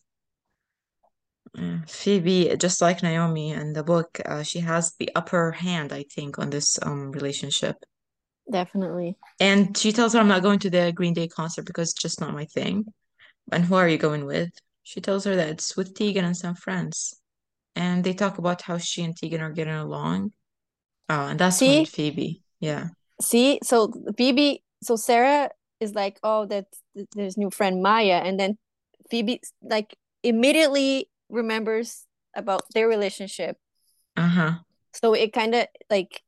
Uh, 1.58 1.78
Phoebe, 1.86 2.56
just 2.56 2.80
like 2.80 3.02
Naomi 3.02 3.50
in 3.50 3.72
the 3.72 3.82
book, 3.82 4.20
uh, 4.24 4.42
she 4.42 4.60
has 4.60 4.94
the 4.98 5.10
upper 5.14 5.52
hand, 5.52 5.92
I 5.92 6.04
think, 6.04 6.38
on 6.38 6.50
this 6.50 6.78
um 6.82 7.10
relationship. 7.10 7.76
Definitely. 8.50 9.16
And 9.38 9.76
she 9.76 9.92
tells 9.92 10.12
her, 10.12 10.20
I'm 10.20 10.28
not 10.28 10.42
going 10.42 10.58
to 10.60 10.70
the 10.70 10.92
Green 10.92 11.14
Day 11.14 11.28
concert 11.28 11.66
because 11.66 11.90
it's 11.90 12.02
just 12.02 12.20
not 12.20 12.34
my 12.34 12.46
thing. 12.46 12.84
And 13.52 13.64
who 13.64 13.74
are 13.74 13.88
you 13.88 13.98
going 13.98 14.26
with? 14.26 14.50
She 14.82 15.00
tells 15.00 15.24
her 15.24 15.36
that 15.36 15.48
it's 15.48 15.76
with 15.76 15.94
Tegan 15.94 16.24
and 16.24 16.36
some 16.36 16.54
friends. 16.54 17.20
And 17.76 18.02
they 18.02 18.12
talk 18.12 18.38
about 18.38 18.62
how 18.62 18.78
she 18.78 19.02
and 19.04 19.16
Tegan 19.16 19.40
are 19.40 19.52
getting 19.52 19.74
along. 19.74 20.32
Oh, 21.08 21.26
and 21.26 21.38
that's 21.38 21.60
when 21.60 21.86
Phoebe, 21.86 22.42
yeah. 22.60 22.88
See? 23.20 23.58
So 23.62 23.92
Phoebe, 24.16 24.62
so 24.82 24.96
Sara 24.96 25.50
is 25.80 25.94
like, 25.94 26.18
"Oh, 26.22 26.46
that 26.46 26.66
there's 27.14 27.36
new 27.36 27.50
friend 27.50 27.82
Maya." 27.82 28.22
And 28.24 28.38
then 28.38 28.58
Phoebe 29.10 29.40
like 29.62 29.96
immediately 30.22 31.09
remembers 31.30 32.06
about 32.36 32.62
their 32.74 32.88
relationship. 32.88 33.56
Uh-huh. 34.16 34.58
So 34.92 35.14
it 35.14 35.32
kind 35.32 35.54
of 35.54 35.66
like 35.88 36.22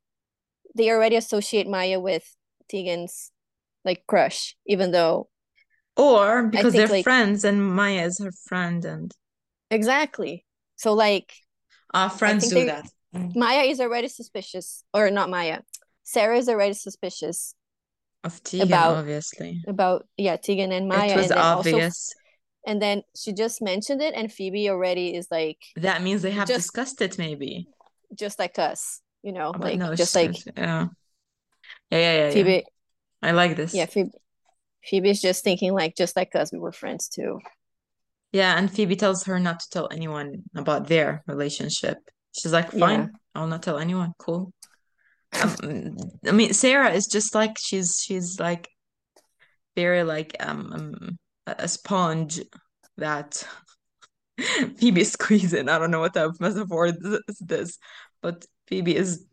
they 0.75 0.89
already 0.89 1.15
associate 1.15 1.67
Maya 1.67 1.99
with 1.99 2.23
Tegan's 2.71 3.31
like 3.85 4.03
crush, 4.07 4.55
even 4.65 4.91
though 4.91 5.29
Or 5.97 6.43
because 6.47 6.73
think 6.73 6.87
they're 6.87 6.97
like 6.97 7.03
friends 7.03 7.43
and 7.43 7.75
Maya 7.75 8.05
is 8.05 8.19
her 8.19 8.31
friend 8.47 8.83
and 8.85 9.11
exactly. 9.69 10.45
So 10.75 10.93
like 10.93 11.33
uh 11.93 12.09
I 12.11 12.17
friends 12.17 12.49
do 12.49 12.65
that. 12.65 12.85
Mm. 13.15 13.35
Maya 13.35 13.63
is 13.63 13.79
already 13.79 14.07
suspicious, 14.07 14.83
or 14.93 15.11
not 15.11 15.29
Maya. 15.29 15.61
Sara 16.03 16.37
is 16.37 16.49
already 16.49 16.73
suspicious 16.73 17.53
Of 18.23 18.41
Tegan, 18.43 18.67
about 18.67 18.97
obviously. 18.97 19.61
about 19.67 20.07
yeah 20.17 20.37
Tegan 20.37 20.71
and 20.71 20.87
Maya, 20.87 21.13
It 21.13 21.17
was 21.17 21.31
and 21.31 21.31
then 21.31 21.37
also 21.43 21.69
obvious. 21.69 22.13
And 22.65 22.81
then 22.81 23.03
she 23.15 23.33
just 23.33 23.61
mentioned 23.61 24.01
it, 24.01 24.13
and 24.15 24.31
Phoebe 24.31 24.69
already 24.69 25.15
is 25.15 25.27
like 25.29 25.57
That 25.75 26.01
means 26.01 26.21
they 26.21 26.31
have 26.31 26.47
just 26.47 26.59
discussed 26.61 27.01
it, 27.01 27.17
maybe. 27.17 27.67
just 28.15 28.39
like 28.39 28.57
us, 28.57 29.01
you 29.21 29.33
know, 29.33 29.51
But 29.51 29.61
like 29.61 29.79
no, 29.79 29.95
just 29.95 30.15
like 30.15 30.35
yeah. 30.57 30.87
Yeah, 31.91 31.97
yeah, 31.99 31.99
yeah, 31.99 32.25
yeah. 32.27 32.31
Phoebe. 32.31 32.63
I 33.21 33.31
like 33.31 33.55
this. 33.55 33.73
Yeah, 33.73 33.85
Phoebe. 33.85 34.11
Phoebe's 34.85 35.21
just 35.21 35.43
thinking 35.43 35.73
like 35.73 35.95
just 35.95 36.15
like 36.15 36.35
us, 36.35 36.51
we 36.51 36.59
were 36.59 36.71
friends 36.71 37.07
too. 37.07 37.39
Yeah, 38.31 38.57
and 38.57 38.71
Phoebe 38.71 38.95
tells 38.95 39.23
her 39.25 39.39
not 39.39 39.59
to 39.59 39.69
tell 39.69 39.87
anyone 39.91 40.43
about 40.55 40.87
their 40.87 41.23
relationship. 41.27 41.97
She's 42.35 42.51
like, 42.51 42.73
Yeah, 42.73 42.79
fine, 42.79 43.11
I'll 43.35 43.47
not 43.47 43.61
tell 43.63 43.77
anyone. 43.77 44.13
Cool. 44.17 44.51
Um, 45.41 45.97
I 46.27 46.31
mean, 46.31 46.53
Sara 46.53 46.91
is 46.91 47.07
just 47.07 47.35
like 47.35 47.57
she's 47.59 47.99
she's 48.03 48.39
like 48.39 48.69
very 49.75 50.03
like 50.03 50.35
um, 50.39 50.71
um 50.73 51.17
a 51.47 51.67
sponge 51.67 52.41
that 52.97 53.45
Phoebe 54.77 55.01
is 55.01 55.11
squeezing. 55.11 55.69
I 55.69 55.77
don't 55.77 55.91
know 55.91 55.99
what 55.99 56.13
type 56.13 56.29
of 56.29 56.39
metaphor 56.39 56.87
is 56.87 57.39
this, 57.39 57.77
but 58.21 58.45
Phoebe 58.67 58.95
is 58.95 59.25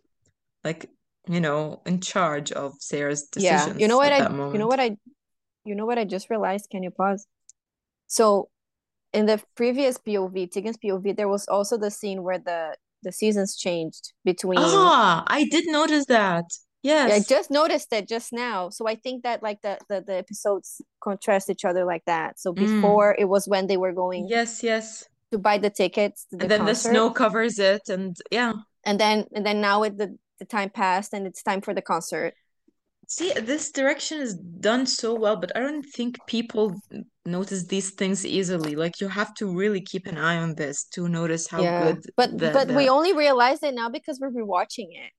like, 0.64 0.90
you 1.28 1.40
know, 1.40 1.82
in 1.86 2.00
charge 2.00 2.52
of 2.52 2.74
Sara's 2.80 3.24
decisions. 3.24 3.76
yeah. 3.76 3.80
You 3.80 3.88
know 3.88 3.96
what 3.96 4.12
I? 4.12 4.28
You 4.28 4.58
know 4.58 4.66
what 4.66 4.80
I? 4.80 4.96
You 5.64 5.74
know 5.74 5.86
what 5.86 5.98
I 5.98 6.04
just 6.04 6.30
realized? 6.30 6.68
Can 6.70 6.82
you 6.82 6.90
pause? 6.90 7.26
So 8.06 8.48
in 9.12 9.26
the 9.26 9.42
previous 9.54 9.98
POV, 9.98 10.50
Tegan's 10.50 10.78
POV, 10.78 11.16
there 11.16 11.28
was 11.28 11.46
also 11.48 11.76
the 11.76 11.90
scene 11.90 12.22
where 12.22 12.38
the 12.38 12.76
the 13.02 13.12
seasons 13.12 13.56
changed 13.56 14.12
between. 14.24 14.58
Ah, 14.58 15.24
I 15.26 15.44
did 15.44 15.66
notice 15.68 16.06
that. 16.06 16.44
Yeah, 16.82 17.08
I 17.12 17.20
just 17.20 17.50
noticed 17.50 17.92
it 17.92 18.08
just 18.08 18.32
now. 18.32 18.70
So 18.70 18.88
I 18.88 18.94
think 18.94 19.22
that 19.22 19.42
like 19.42 19.60
the 19.62 19.78
the, 19.88 20.00
the 20.06 20.14
episodes 20.16 20.80
contrast 21.02 21.50
each 21.50 21.64
other 21.64 21.84
like 21.84 22.04
that. 22.06 22.40
So 22.40 22.52
Mm. 22.52 22.66
before 22.66 23.16
it 23.18 23.28
was 23.28 23.46
when 23.46 23.66
they 23.66 23.76
were 23.76 23.92
going 23.92 24.26
Yes, 24.28 24.62
yes. 24.62 25.04
to 25.32 25.38
buy 25.38 25.58
the 25.58 25.70
tickets 25.70 26.26
to 26.30 26.36
the 26.36 26.42
And 26.42 26.50
then 26.50 26.64
the 26.64 26.74
snow 26.74 27.10
covers 27.10 27.58
it, 27.58 27.88
and 27.88 28.16
yeah. 28.30 28.52
and 28.84 28.98
then 28.98 29.26
and 29.34 29.44
then 29.44 29.60
now 29.60 29.82
it 29.82 29.98
the 29.98 30.16
the 30.38 30.46
time 30.46 30.70
passed 30.70 31.12
and 31.12 31.26
it's 31.26 31.42
time 31.42 31.60
for 31.60 31.74
the 31.74 31.82
concert. 31.82 32.32
See, 33.08 33.32
this 33.32 33.72
direction 33.72 34.20
is 34.20 34.34
done 34.36 34.86
so 34.86 35.14
well, 35.14 35.36
but 35.36 35.50
I 35.56 35.60
don't 35.60 35.82
think 35.82 36.16
people 36.26 36.80
notice 37.26 37.66
these 37.66 37.90
things 37.90 38.24
easily. 38.24 38.76
Like 38.76 39.00
you 39.00 39.08
have 39.08 39.34
to 39.34 39.46
really 39.52 39.80
keep 39.80 40.06
an 40.06 40.16
eye 40.16 40.36
on 40.38 40.54
this 40.54 40.84
to 40.94 41.08
notice 41.08 41.48
how 41.48 41.62
Yeah, 41.62 41.92
good 41.92 42.04
but 42.16 42.38
the 42.38 42.50
but 42.52 42.68
we 42.68 42.88
only 42.88 43.12
realized 43.12 43.64
it 43.64 43.74
now 43.74 43.88
because 43.88 44.20
we're 44.20 44.30
rewatching 44.30 44.88
it. 44.94 45.12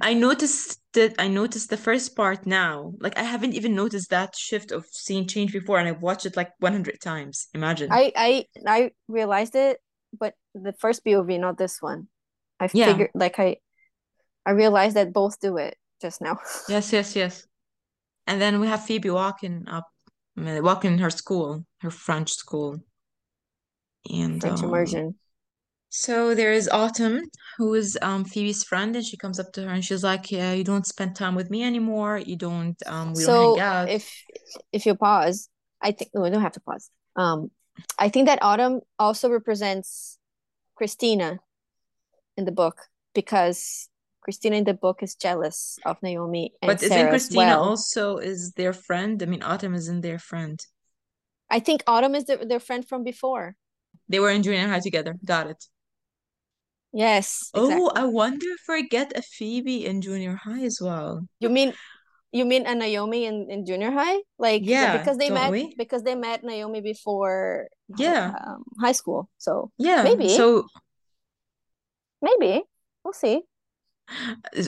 I 0.00 0.14
noticed 0.14 0.80
that 0.94 1.14
I 1.18 1.28
noticed 1.28 1.68
the 1.68 1.76
first 1.76 2.16
part 2.16 2.46
now. 2.46 2.94
Like 3.00 3.18
I 3.18 3.22
haven't 3.22 3.54
even 3.54 3.74
noticed 3.74 4.10
that 4.10 4.34
shift 4.34 4.72
of 4.72 4.86
scene 4.86 5.28
change 5.28 5.52
before, 5.52 5.78
and 5.78 5.88
I've 5.88 6.00
watched 6.00 6.24
it 6.24 6.36
like 6.36 6.52
100 6.58 7.00
times. 7.00 7.48
Imagine. 7.54 7.90
I 7.90 8.12
I 8.16 8.46
I 8.66 8.90
realized 9.08 9.54
it, 9.54 9.80
but 10.18 10.34
the 10.54 10.72
first 10.72 11.04
POV, 11.04 11.38
not 11.38 11.58
this 11.58 11.82
one. 11.82 12.08
I 12.60 12.68
Yeah. 12.68 12.86
figured 12.86 13.10
like 13.14 13.38
I 13.38 13.56
I 14.46 14.52
realized 14.52 14.96
that 14.96 15.12
both 15.12 15.40
do 15.40 15.58
it 15.58 15.76
just 16.00 16.20
now. 16.20 16.38
Yes, 16.68 16.92
yes, 16.92 17.14
yes. 17.14 17.46
And 18.26 18.40
then 18.40 18.60
we 18.60 18.68
have 18.68 18.84
Phoebe 18.84 19.10
walking 19.10 19.68
up, 19.68 19.86
walking 20.36 20.98
her 20.98 21.10
school, 21.10 21.66
her 21.82 21.90
French 21.90 22.32
school. 22.32 22.80
And 24.10 24.40
French 24.40 24.62
um, 24.62 24.64
immersion. 24.64 25.14
So 25.96 26.34
there 26.34 26.52
is 26.52 26.68
Autumn, 26.68 27.22
who 27.56 27.72
is 27.74 27.96
um 28.02 28.24
Phoebe's 28.24 28.64
friend, 28.64 28.96
and 28.96 29.04
she 29.04 29.16
comes 29.16 29.38
up 29.38 29.52
to 29.52 29.62
her 29.62 29.70
and 29.70 29.84
she's 29.84 30.02
like, 30.02 30.28
"Yeah, 30.32 30.52
you 30.52 30.64
don't 30.64 30.84
spend 30.84 31.14
time 31.14 31.36
with 31.36 31.50
me 31.50 31.62
anymore. 31.62 32.18
You 32.18 32.34
don't 32.34 32.76
um 32.86 33.14
we 33.14 33.22
don't 33.22 33.30
So 33.30 33.54
hang 33.54 33.60
out." 33.60 33.88
if 33.88 34.24
if 34.72 34.86
you 34.86 34.96
pause, 34.96 35.48
I 35.80 35.92
think 35.92 36.10
no, 36.12 36.22
we 36.22 36.30
don't 36.30 36.42
have 36.42 36.58
to 36.58 36.60
pause. 36.60 36.90
Um, 37.14 37.52
I 37.96 38.08
think 38.08 38.26
that 38.26 38.42
Autumn 38.42 38.80
also 38.98 39.30
represents 39.30 40.18
Christina 40.74 41.38
in 42.36 42.44
the 42.44 42.50
book 42.52 42.76
because 43.14 43.88
Christina 44.20 44.56
in 44.56 44.64
the 44.64 44.74
book 44.74 45.00
is 45.00 45.14
jealous 45.14 45.78
of 45.86 46.02
Naomi 46.02 46.54
and 46.60 46.72
But 46.72 46.82
isn't 46.82 46.90
Sara 46.90 47.10
Christina 47.10 47.54
well. 47.54 47.62
also 47.62 48.16
is 48.16 48.50
their 48.54 48.72
friend? 48.72 49.22
I 49.22 49.26
mean, 49.26 49.44
Autumn 49.44 49.74
isn't 49.74 50.00
their 50.00 50.18
friend. 50.18 50.58
I 51.48 51.60
think 51.60 51.84
Autumn 51.86 52.16
is 52.16 52.24
the, 52.24 52.38
their 52.38 52.58
friend 52.58 52.82
from 52.84 53.04
before. 53.04 53.54
They 54.08 54.18
were 54.18 54.30
in 54.30 54.42
junior 54.42 54.66
high 54.66 54.80
together. 54.80 55.14
Got 55.24 55.50
it. 55.50 55.64
Yes, 56.94 57.50
Oh. 57.54 57.90
I 57.94 58.04
wonder 58.04 58.46
if 58.46 58.70
I 58.70 58.82
get 58.82 59.18
a 59.18 59.22
Phoebe 59.22 59.84
in 59.84 60.00
junior 60.00 60.36
high 60.36 60.62
as 60.62 60.78
well. 60.80 61.26
You 61.40 61.50
mean 61.50 61.74
you 62.30 62.44
mean 62.44 62.66
a 62.66 62.74
Naomi 62.74 63.26
in, 63.26 63.50
in 63.50 63.66
junior 63.66 63.90
high? 63.90 64.18
Like 64.38 64.62
Yeah, 64.64 64.96
because 64.98 65.18
they 65.18 65.30
met 65.30 65.50
we? 65.50 65.74
because 65.76 66.02
they 66.02 66.14
met 66.14 66.44
Naomi 66.44 66.80
before 66.80 67.66
Yeah, 67.98 68.32
um, 68.46 68.62
high 68.80 68.92
school. 68.92 69.28
So 69.38 69.70
yeah. 69.78 70.02
maybe 70.04 70.28
So 70.28 70.66
maybe 72.22 72.62
we'll 73.02 73.12
see. 73.12 73.42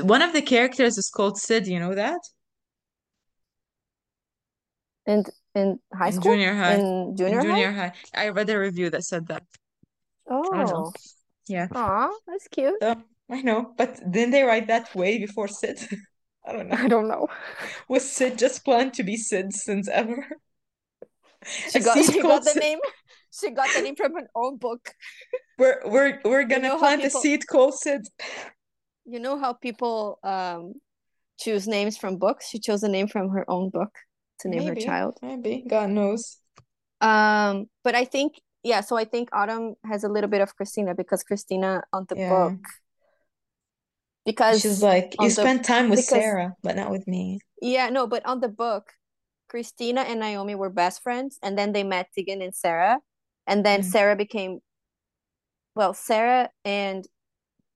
one 0.02 0.22
of 0.22 0.32
the 0.32 0.42
characters 0.42 0.98
is 0.98 1.10
called 1.10 1.38
Sid, 1.38 1.66
you 1.66 1.78
know 1.78 1.94
that? 1.94 2.20
In 5.06 5.24
in 5.54 5.78
high 5.94 6.08
In 6.10 6.12
school? 6.14 6.32
junior 6.32 6.54
high. 6.54 6.74
In 6.74 7.10
In 7.10 7.16
junior 7.16 7.72
high? 7.72 7.88
high. 7.88 7.92
I 8.14 8.28
read 8.30 8.50
a 8.50 8.58
review 8.58 8.90
that 8.90 9.04
said 9.04 9.26
that. 9.28 9.42
I 10.28 10.32
don't 10.34 10.68
know. 10.68 10.90
Oh, 10.90 10.92
Yeah. 11.48 11.68
aw, 11.74 12.10
that's 12.26 12.48
cute. 12.48 12.74
So, 12.82 12.94
I 13.30 13.42
know, 13.42 13.72
but 13.76 14.00
didn't 14.10 14.30
they 14.30 14.42
write 14.42 14.66
that 14.68 14.94
way 14.94 15.18
before 15.18 15.48
Sid? 15.48 15.78
I 16.46 16.52
don't 16.52 16.68
know. 16.68 16.76
I 16.76 16.88
don't 16.88 17.08
know. 17.08 17.26
Was 17.88 18.08
Sid 18.08 18.38
just 18.38 18.64
planned 18.64 18.94
to 18.94 19.02
be 19.02 19.16
Sid 19.16 19.52
since 19.52 19.88
ever? 19.88 20.24
She 21.70 21.80
got 21.80 21.96
she 22.04 22.22
got 22.22 22.44
the 22.44 22.50
Sid. 22.50 22.62
name. 22.62 22.78
She 23.32 23.50
got 23.50 23.68
the 23.74 23.82
name 23.82 23.96
from 23.96 24.14
her 24.14 24.28
own 24.34 24.56
book. 24.56 24.90
We're 25.58 25.80
we're 25.86 26.20
we're 26.24 26.44
gonna 26.44 26.68
know 26.68 26.78
how 26.78 26.78
plant 26.78 27.04
a 27.04 27.10
seed 27.10 27.46
called 27.46 27.74
Sid. 27.74 28.02
you 29.04 29.20
know 29.20 29.38
how 29.38 29.52
people 29.52 30.18
um 30.22 30.74
choose 31.38 31.66
names 31.66 31.96
from 31.96 32.16
books? 32.18 32.48
She 32.48 32.58
chose 32.58 32.82
a 32.82 32.88
name 32.88 33.08
from 33.08 33.30
her 33.30 33.48
own 33.50 33.70
book 33.70 33.90
to 34.40 34.48
name 34.48 34.66
her 34.66 34.74
child. 34.74 35.18
maybe. 35.22 35.64
God 35.68 35.90
knows. 35.90 36.38
Um, 37.00 37.66
but 37.84 37.94
I 37.94 38.04
think 38.04 38.40
yeah, 38.66 38.80
so 38.80 38.96
I 38.96 39.04
think 39.04 39.28
Autumn 39.32 39.76
has 39.84 40.02
a 40.02 40.08
little 40.08 40.28
bit 40.28 40.40
of 40.40 40.56
Christina 40.56 40.94
because 40.94 41.22
Christina 41.22 41.82
on 41.92 42.04
the 42.08 42.16
Yeah. 42.16 42.30
book 42.30 42.58
She's 44.58 44.82
like, 44.82 45.12
you 45.12 45.20
on 45.20 45.28
the 45.28 45.34
spent 45.34 45.64
time 45.64 45.88
with 45.88 46.00
because 46.00 46.22
Sara, 46.22 46.56
but 46.64 46.74
not 46.74 46.90
with 46.90 47.06
me. 47.06 47.38
yeah, 47.62 47.88
no, 47.90 48.08
but 48.08 48.26
on 48.26 48.40
the 48.40 48.48
book, 48.48 48.92
Christina 49.48 50.00
and 50.00 50.18
Naomi 50.18 50.56
were 50.56 50.68
best 50.68 51.00
friends, 51.00 51.38
and 51.44 51.56
then 51.56 51.72
they 51.72 51.84
met 51.84 52.08
Tegan 52.12 52.42
and 52.42 52.54
Sara, 52.54 52.98
and 53.46 53.64
then 53.64 53.82
Mm. 53.82 53.84
Sara 53.84 54.16
became 54.16 54.58
well, 55.76 55.94
Sara 55.94 56.50
and 56.64 57.06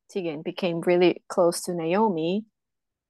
Tegan 0.09 0.43
became 0.43 0.81
really 0.81 1.23
close 1.29 1.63
to 1.63 1.75
Naomi, 1.75 2.45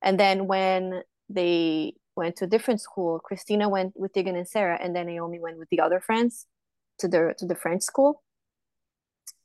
and 0.03 0.21
then 0.21 0.47
when 0.47 1.03
they 1.31 1.95
went 2.15 2.37
to 2.37 2.45
a 2.45 2.49
different 2.49 2.83
school, 2.83 3.21
Christina 3.21 3.71
went 3.71 3.95
with 3.97 4.13
Tegan 4.13 4.37
and 4.37 4.47
Sara, 4.49 4.79
and 4.83 4.95
then 4.95 5.07
Naomi 5.07 5.41
went 5.41 5.57
with 5.57 5.71
the 5.71 5.81
other 5.81 6.01
friends 6.01 6.47
to 7.01 7.09
the 7.09 7.35
to 7.39 7.47
the 7.47 7.55
French 7.55 7.83
school. 7.83 8.23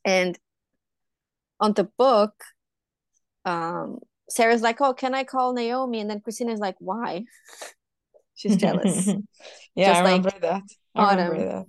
And 0.04 0.38
on 1.60 1.74
the 1.74 1.86
book, 1.98 2.34
um, 3.46 4.00
Sara's 4.30 4.62
like, 4.62 4.82
"Oh, 4.82 4.94
can 4.94 5.14
I 5.14 5.24
call 5.24 5.54
Naomi?" 5.54 6.00
And 6.00 6.10
then 6.10 6.22
Christina's 6.22 6.60
like, 6.60 6.76
"Why?" 6.80 7.26
She's 8.36 8.58
jealous, 8.58 9.08
Yeah, 9.76 9.92
just 9.92 10.02
I 10.02 10.06
remember 10.06 10.30
like 10.32 10.42
that. 10.42 10.64
I 10.96 11.12
remember 11.12 11.46
that. 11.46 11.66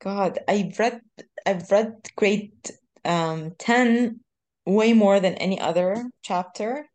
God, 0.00 0.38
I've 0.48 0.78
read 0.78 1.00
I've 1.46 1.70
read 1.70 2.08
grade 2.16 2.52
um 3.04 3.52
10 3.58 4.20
way 4.66 4.92
more 4.92 5.20
than 5.20 5.34
any 5.34 5.60
other 5.60 6.04
chapter 6.22 6.86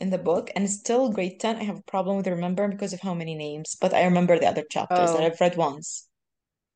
in 0.00 0.10
the 0.10 0.18
book, 0.18 0.50
and 0.56 0.70
still 0.70 1.10
grade 1.12 1.40
10 1.40 1.56
I 1.56 1.64
have 1.64 1.78
a 1.78 1.82
problem 1.82 2.16
with 2.16 2.26
remembering 2.26 2.70
because 2.72 2.92
of 2.92 3.00
how 3.00 3.14
many 3.14 3.34
names, 3.34 3.76
but 3.80 3.94
I 3.94 4.04
remember 4.04 4.38
the 4.38 4.48
other 4.48 4.64
chapters 4.64 5.12
that 5.12 5.22
Oh, 5.22 5.24
I've 5.24 5.40
read 5.40 5.56
once 5.56 6.08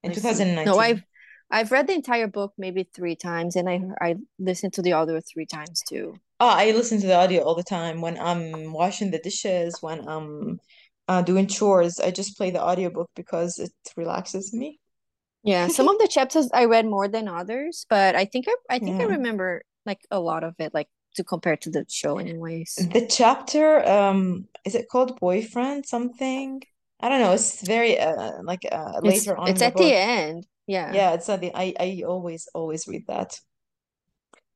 in 0.05 0.13
I 0.13 0.15
see. 0.15 0.47
No, 0.65 0.79
I've 0.79 1.03
I've 1.51 1.71
read 1.73 1.87
the 1.87 1.95
entire 1.95 2.27
book 2.27 2.55
maybe 2.59 2.85
three 2.85 3.17
times, 3.17 3.57
and 3.57 3.69
I 3.69 3.81
I 4.01 4.17
listened 4.39 4.73
to 4.75 4.83
the 4.83 4.93
audio 4.93 5.21
three 5.21 5.47
times 5.47 5.83
too. 5.83 6.21
Oh, 6.41 6.49
I 6.49 6.73
listen 6.73 7.01
to 7.01 7.07
the 7.07 7.15
audio 7.15 7.43
all 7.43 7.55
the 7.55 7.63
time 7.63 8.01
when 8.01 8.19
I'm 8.19 8.73
washing 8.73 9.11
the 9.11 9.19
dishes, 9.19 9.81
when 9.81 10.07
I'm 10.09 10.61
uh, 11.09 11.23
doing 11.23 11.47
chores. 11.47 11.99
I 12.01 12.11
just 12.11 12.37
play 12.37 12.51
the 12.51 12.63
audiobook 12.63 13.11
because 13.15 13.59
it 13.59 13.73
relaxes 13.97 14.53
me. 14.53 14.81
Yeah, 15.43 15.69
some 15.69 15.89
of 15.89 15.99
the 15.99 16.09
chapters 16.09 16.49
I 16.55 16.65
read 16.65 16.87
more 16.87 17.07
than 17.09 17.29
others, 17.29 17.87
but 17.91 18.15
I 18.15 18.25
think 18.25 18.47
I 18.49 18.55
I 18.77 18.79
think 18.79 18.99
I 19.01 19.05
remember 19.05 19.63
like 19.87 20.01
a 20.11 20.19
lot 20.21 20.43
of 20.45 20.55
it, 20.59 20.73
like 20.73 20.89
to 21.15 21.25
compare 21.25 21.57
to 21.59 21.71
the 21.71 21.85
show 21.89 22.19
anyways. 22.19 22.89
The 22.91 23.07
chapter, 23.07 23.87
um, 23.89 24.49
is 24.65 24.75
it 24.75 24.89
called 24.89 25.19
Boyfriend 25.21 25.87
something? 25.87 26.63
I 27.01 27.09
don't 27.09 27.21
know. 27.21 27.33
It's 27.33 27.63
very 27.67 27.99
uh 27.99 28.43
like 28.43 28.67
uh 28.71 28.95
It's 28.97 29.05
later 29.07 29.37
on 29.37 29.51
it's 29.51 29.61
the 29.61 29.67
at 29.67 29.77
the 29.77 29.95
end. 29.95 30.47
Yeah. 30.67 30.93
Yeah, 30.95 31.13
it's 31.15 31.29
at 31.29 31.41
the 31.41 31.53
I 31.55 31.75
I 31.79 32.03
always 32.07 32.49
always 32.55 32.87
read 32.89 33.07
that 33.09 33.39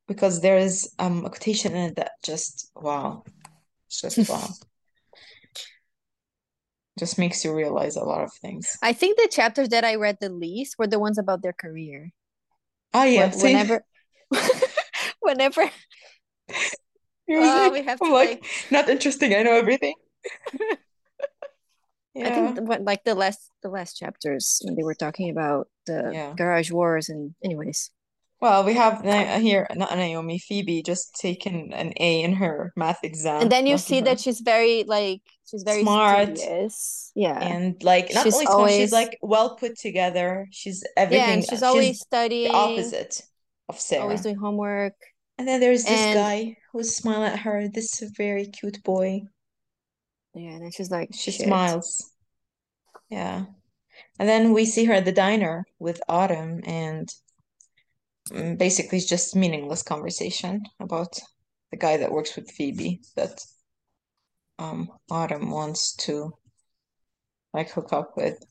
because 0.07 0.41
there 0.41 0.57
is 0.57 0.93
um 0.99 1.25
a 1.25 1.29
quotation 1.29 1.73
in 1.73 1.91
it 1.91 1.95
that 1.95 2.11
just 2.23 2.71
wow, 2.75 3.23
it's 3.87 4.01
just 4.01 4.17
wow, 4.29 4.49
just 6.99 7.17
makes 7.17 7.43
you 7.45 7.53
realize 7.55 7.95
a 7.95 8.03
lot 8.03 8.23
of 8.23 8.31
things. 8.41 8.77
I 8.81 8.93
think 8.93 9.17
the 9.17 9.29
chapters 9.31 9.69
that 9.69 9.85
I 9.85 9.95
read 9.95 10.17
the 10.19 10.29
least 10.29 10.75
were 10.77 10.87
the 10.87 10.99
ones 10.99 11.17
about 11.17 11.41
their 11.41 11.53
career. 11.53 12.11
Oh 12.93 13.03
yeah, 13.03 13.31
whenever 13.35 13.83
whenever 15.21 15.69
oh 17.31 17.69
like 17.69 17.71
we 17.73 17.83
have 17.83 17.99
to 17.99 18.11
like 18.11 18.29
like 18.29 18.45
not 18.71 18.89
interesting. 18.89 19.33
I 19.35 19.43
know 19.43 19.55
everything. 19.55 19.95
I 22.17 22.29
think 22.31 22.67
what 22.67 22.83
like 22.83 23.03
the 23.03 23.15
last 23.15 23.49
the 23.63 23.69
last 23.69 23.93
chapters 23.95 24.59
when 24.63 24.75
they 24.75 24.83
were 24.83 24.95
talking 24.95 25.29
about 25.29 25.67
the 25.85 26.11
yeah. 26.13 26.33
garage 26.35 26.71
wars 26.71 27.07
and 27.09 27.33
anyways. 27.43 27.91
Well, 28.41 28.63
we 28.63 28.73
have 28.73 29.03
Na 29.03 29.37
here 29.39 29.67
not 29.75 29.95
Naomi, 29.95 30.39
Phoebe 30.39 30.81
just 30.81 31.13
taken 31.15 31.73
an 31.73 31.93
A 31.99 32.21
in 32.23 32.33
her 32.35 32.71
math 32.75 33.03
exam, 33.03 33.41
And 33.41 33.51
then 33.51 33.67
you 33.67 33.77
see 33.77 33.99
her. 33.99 34.05
that 34.05 34.19
she's 34.19 34.39
very 34.39 34.83
like 34.85 35.21
she's 35.45 35.63
very 35.63 35.81
Smart 35.81 36.37
studious. 36.37 37.11
Yeah. 37.15 37.37
and 37.37 37.81
like 37.83 38.13
not 38.13 38.23
She's 38.23 38.35
only 38.35 38.45
smart, 38.45 38.71
she's 38.71 38.91
like 38.91 39.17
well 39.21 39.55
put 39.57 39.77
together. 39.77 40.47
She's 40.51 40.83
yeah, 40.95 41.03
and 41.03 41.13
everything. 41.13 41.41
she's 41.41 41.49
She's 41.49 41.63
always 41.63 41.99
the 41.99 42.05
studying, 42.05 42.55
opposite 42.55 43.21
of 43.67 43.79
Sarah. 43.79 44.03
always 44.03 44.21
doing 44.21 44.35
homework. 44.35 44.95
And 45.39 45.47
then 45.47 45.59
there's 45.61 45.85
this 45.85 45.99
And 45.99 46.15
guy 46.15 46.57
who's 46.71 46.95
smiling 46.95 47.31
at 47.31 47.39
her, 47.39 47.67
this 47.67 48.01
is 48.03 48.11
a 48.11 48.13
very 48.15 48.45
cute 48.45 48.83
boy. 48.83 49.21
yeah, 50.35 50.51
and 50.51 50.61
then 50.63 50.71
she's 50.71 50.91
like, 50.91 51.09
She 51.13 51.31
shit. 51.31 51.47
smiles. 51.47 52.11
Yeah. 53.09 53.45
And 54.19 54.29
then 54.29 54.53
we 54.53 54.65
see 54.65 54.85
her 54.85 54.93
at 54.93 55.05
the 55.05 55.11
diner 55.11 55.65
with 55.79 56.01
Autumn, 56.07 56.61
and 56.65 57.09
mm, 58.29 58.57
basically 58.57 58.97
it's 58.97 59.07
just 59.07 59.35
meaningless 59.35 59.81
conversation 59.81 60.63
about 60.79 61.19
the 61.71 61.77
guy 61.77 61.97
that 61.97 62.11
works 62.11 62.35
with 62.35 62.51
Phoebe 62.51 63.01
that 63.15 63.39
um 64.59 64.89
Autumn 65.09 65.49
wants 65.51 65.95
to 65.95 66.33
like 67.53 67.71
hook 67.71 67.93
up 67.93 68.15
with. 68.17 68.43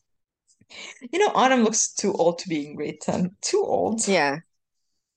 You 1.12 1.18
know, 1.18 1.32
Autumn 1.34 1.62
looks 1.64 1.92
too 1.92 2.12
old 2.12 2.38
to 2.40 2.48
be 2.48 2.66
in 2.66 2.76
grade 2.76 3.00
10. 3.00 3.36
Too 3.40 3.62
old. 3.64 4.06
Yeah. 4.08 4.40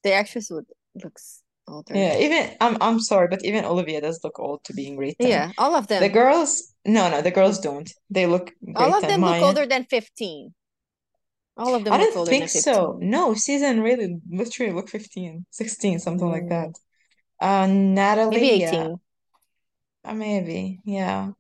The 0.04 0.14
actress 0.14 0.50
would 0.50 0.66
looks 1.04 1.41
older. 1.68 1.96
Yeah, 1.96 2.18
even 2.20 2.56
I'm 2.62 2.78
I'm 2.82 3.00
sorry, 3.00 3.28
but 3.28 3.44
even 3.46 3.66
Olivia 3.66 4.02
does 4.02 4.20
look 4.24 4.40
old 4.40 4.64
to 4.66 4.74
being 4.74 4.98
10. 5.20 5.30
Yeah, 5.30 5.52
all 5.58 5.76
of 5.76 5.88
them. 5.88 6.02
The 6.04 6.10
girls, 6.10 6.74
no, 6.86 7.10
no, 7.10 7.22
the 7.22 7.32
girls 7.32 7.60
Mm. 7.60 7.64
don't. 7.64 7.90
They 8.10 8.26
look 8.28 8.52
All 8.76 8.94
of 8.94 9.02
10. 9.02 9.10
them 9.10 9.24
look 9.24 9.42
older 9.42 9.66
than 9.66 9.86
15. 9.86 10.54
All 11.58 11.76
of 11.76 11.84
them 11.84 11.94
I 11.94 11.98
don't 11.98 12.28
think 12.28 12.44
than 12.44 12.50
so. 12.50 12.98
No, 13.02 13.34
season 13.36 13.82
really 13.82 14.20
literally 14.30 14.74
look 14.74 14.90
15, 14.90 15.46
16, 15.52 16.00
something 16.00 16.28
like 16.28 16.48
that. 16.50 16.70
Mm, 16.70 16.76
Uh, 17.42 17.68
maybe 18.30 18.48
Natalie, 18.48 18.60
yeah, 18.60 18.88
18. 18.88 19.00
uh, 20.06 20.14
maybe, 20.14 20.80
yeah. 20.86 21.32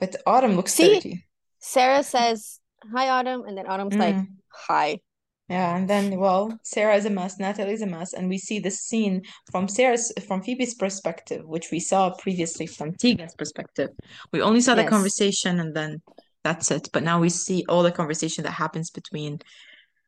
But 0.00 0.16
Autumn 0.26 0.56
looks 0.56 0.74
See, 0.74 0.76
30. 0.76 1.24
Sara 1.58 2.02
says, 2.02 2.60
Hi, 2.92 3.08
Autumn. 3.08 3.44
And 3.46 3.56
then 3.58 3.66
Autumn's 3.66 3.98
like, 3.98 4.18
Mm. 4.18 4.38
Hi. 4.50 5.00
Yeah, 5.48 5.76
and 5.76 5.88
then 5.88 6.18
well, 6.18 6.58
Sara 6.62 6.94
is 6.96 7.06
a 7.06 7.10
mess, 7.10 7.38
Natalie 7.38 7.72
is 7.72 7.80
a 7.80 7.86
mess, 7.86 8.12
and 8.12 8.28
we 8.28 8.36
see 8.36 8.58
the 8.58 8.70
scene 8.70 9.22
from 9.50 9.66
Sara's 9.66 10.12
from 10.26 10.42
Phoebe's 10.42 10.74
perspective, 10.74 11.42
which 11.46 11.70
we 11.70 11.80
saw 11.80 12.14
previously 12.16 12.66
from 12.66 12.92
Tegan's 12.92 13.34
perspective. 13.34 13.88
We 14.30 14.42
only 14.42 14.60
saw 14.60 14.74
the 14.74 14.84
conversation 14.84 15.58
and 15.60 15.74
then 15.74 16.02
that's 16.44 16.70
it. 16.70 16.90
But 16.92 17.02
now 17.02 17.18
we 17.18 17.30
see 17.30 17.64
all 17.68 17.82
the 17.82 17.92
conversation 17.92 18.44
that 18.44 18.50
happens 18.50 18.90
between 18.90 19.38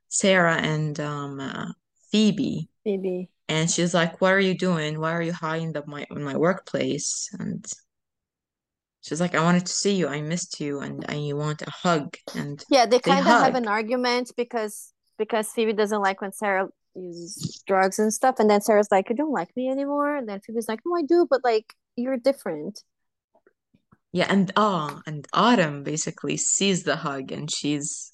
Sara 0.09 0.57
and 0.57 1.01
um 1.01 1.41
uh, 1.41 1.73
Phoebe. 2.11 2.69
Phoebe. 2.85 3.31
And 3.49 3.71
she's 3.71 3.95
like, 3.95 4.21
"What 4.21 4.33
are 4.33 4.41
you 4.41 4.57
doing? 4.57 5.01
Why 5.01 5.13
are 5.13 5.23
you 5.23 5.33
hiding 5.33 5.73
in 5.75 5.83
my 5.87 6.07
in 6.11 6.23
my 6.23 6.37
workplace?" 6.37 7.31
And 7.39 7.65
she's 9.01 9.21
like, 9.21 9.35
"I 9.35 9.43
wanted 9.43 9.67
to 9.67 9.73
see 9.73 9.95
you. 9.95 10.07
I 10.07 10.21
missed 10.21 10.61
you, 10.61 10.81
and 10.81 11.05
and 11.09 11.27
you 11.27 11.37
want 11.37 11.63
a 11.63 11.71
hug." 11.71 12.17
And 12.35 12.63
Yeah, 12.69 12.85
they 12.85 12.99
They 12.99 13.11
kind 13.11 13.21
of 13.21 13.27
have 13.27 13.55
an 13.55 13.67
argument 13.67 14.33
because 14.37 14.93
because 15.21 15.53
Phoebe 15.53 15.75
doesn't 15.75 16.01
like 16.01 16.21
when 16.23 16.33
Sara 16.33 16.69
uses 16.97 17.63
drugs 17.67 17.99
and 17.99 18.13
stuff, 18.13 18.37
and 18.39 18.49
then 18.49 18.63
Sara's 18.63 18.89
like, 18.91 19.11
"You 19.11 19.17
don't 19.17 19.39
like 19.41 19.55
me 19.55 19.69
anymore," 19.69 20.17
and 20.17 20.27
then 20.29 20.41
Phoebe's 20.41 20.67
like, 20.67 20.81
"No, 20.87 20.97
I 20.97 21.03
do, 21.03 21.27
but 21.29 21.45
like 21.45 21.75
you're 21.95 22.17
different." 22.17 22.83
yeah, 24.13 24.27
and 24.29 24.51
ah, 24.57 25.01
and 25.07 25.27
Autumn 25.33 25.83
basically 25.85 26.37
sees 26.37 26.83
the 26.83 26.97
hug, 26.97 27.31
and 27.31 27.53
she's 27.53 28.13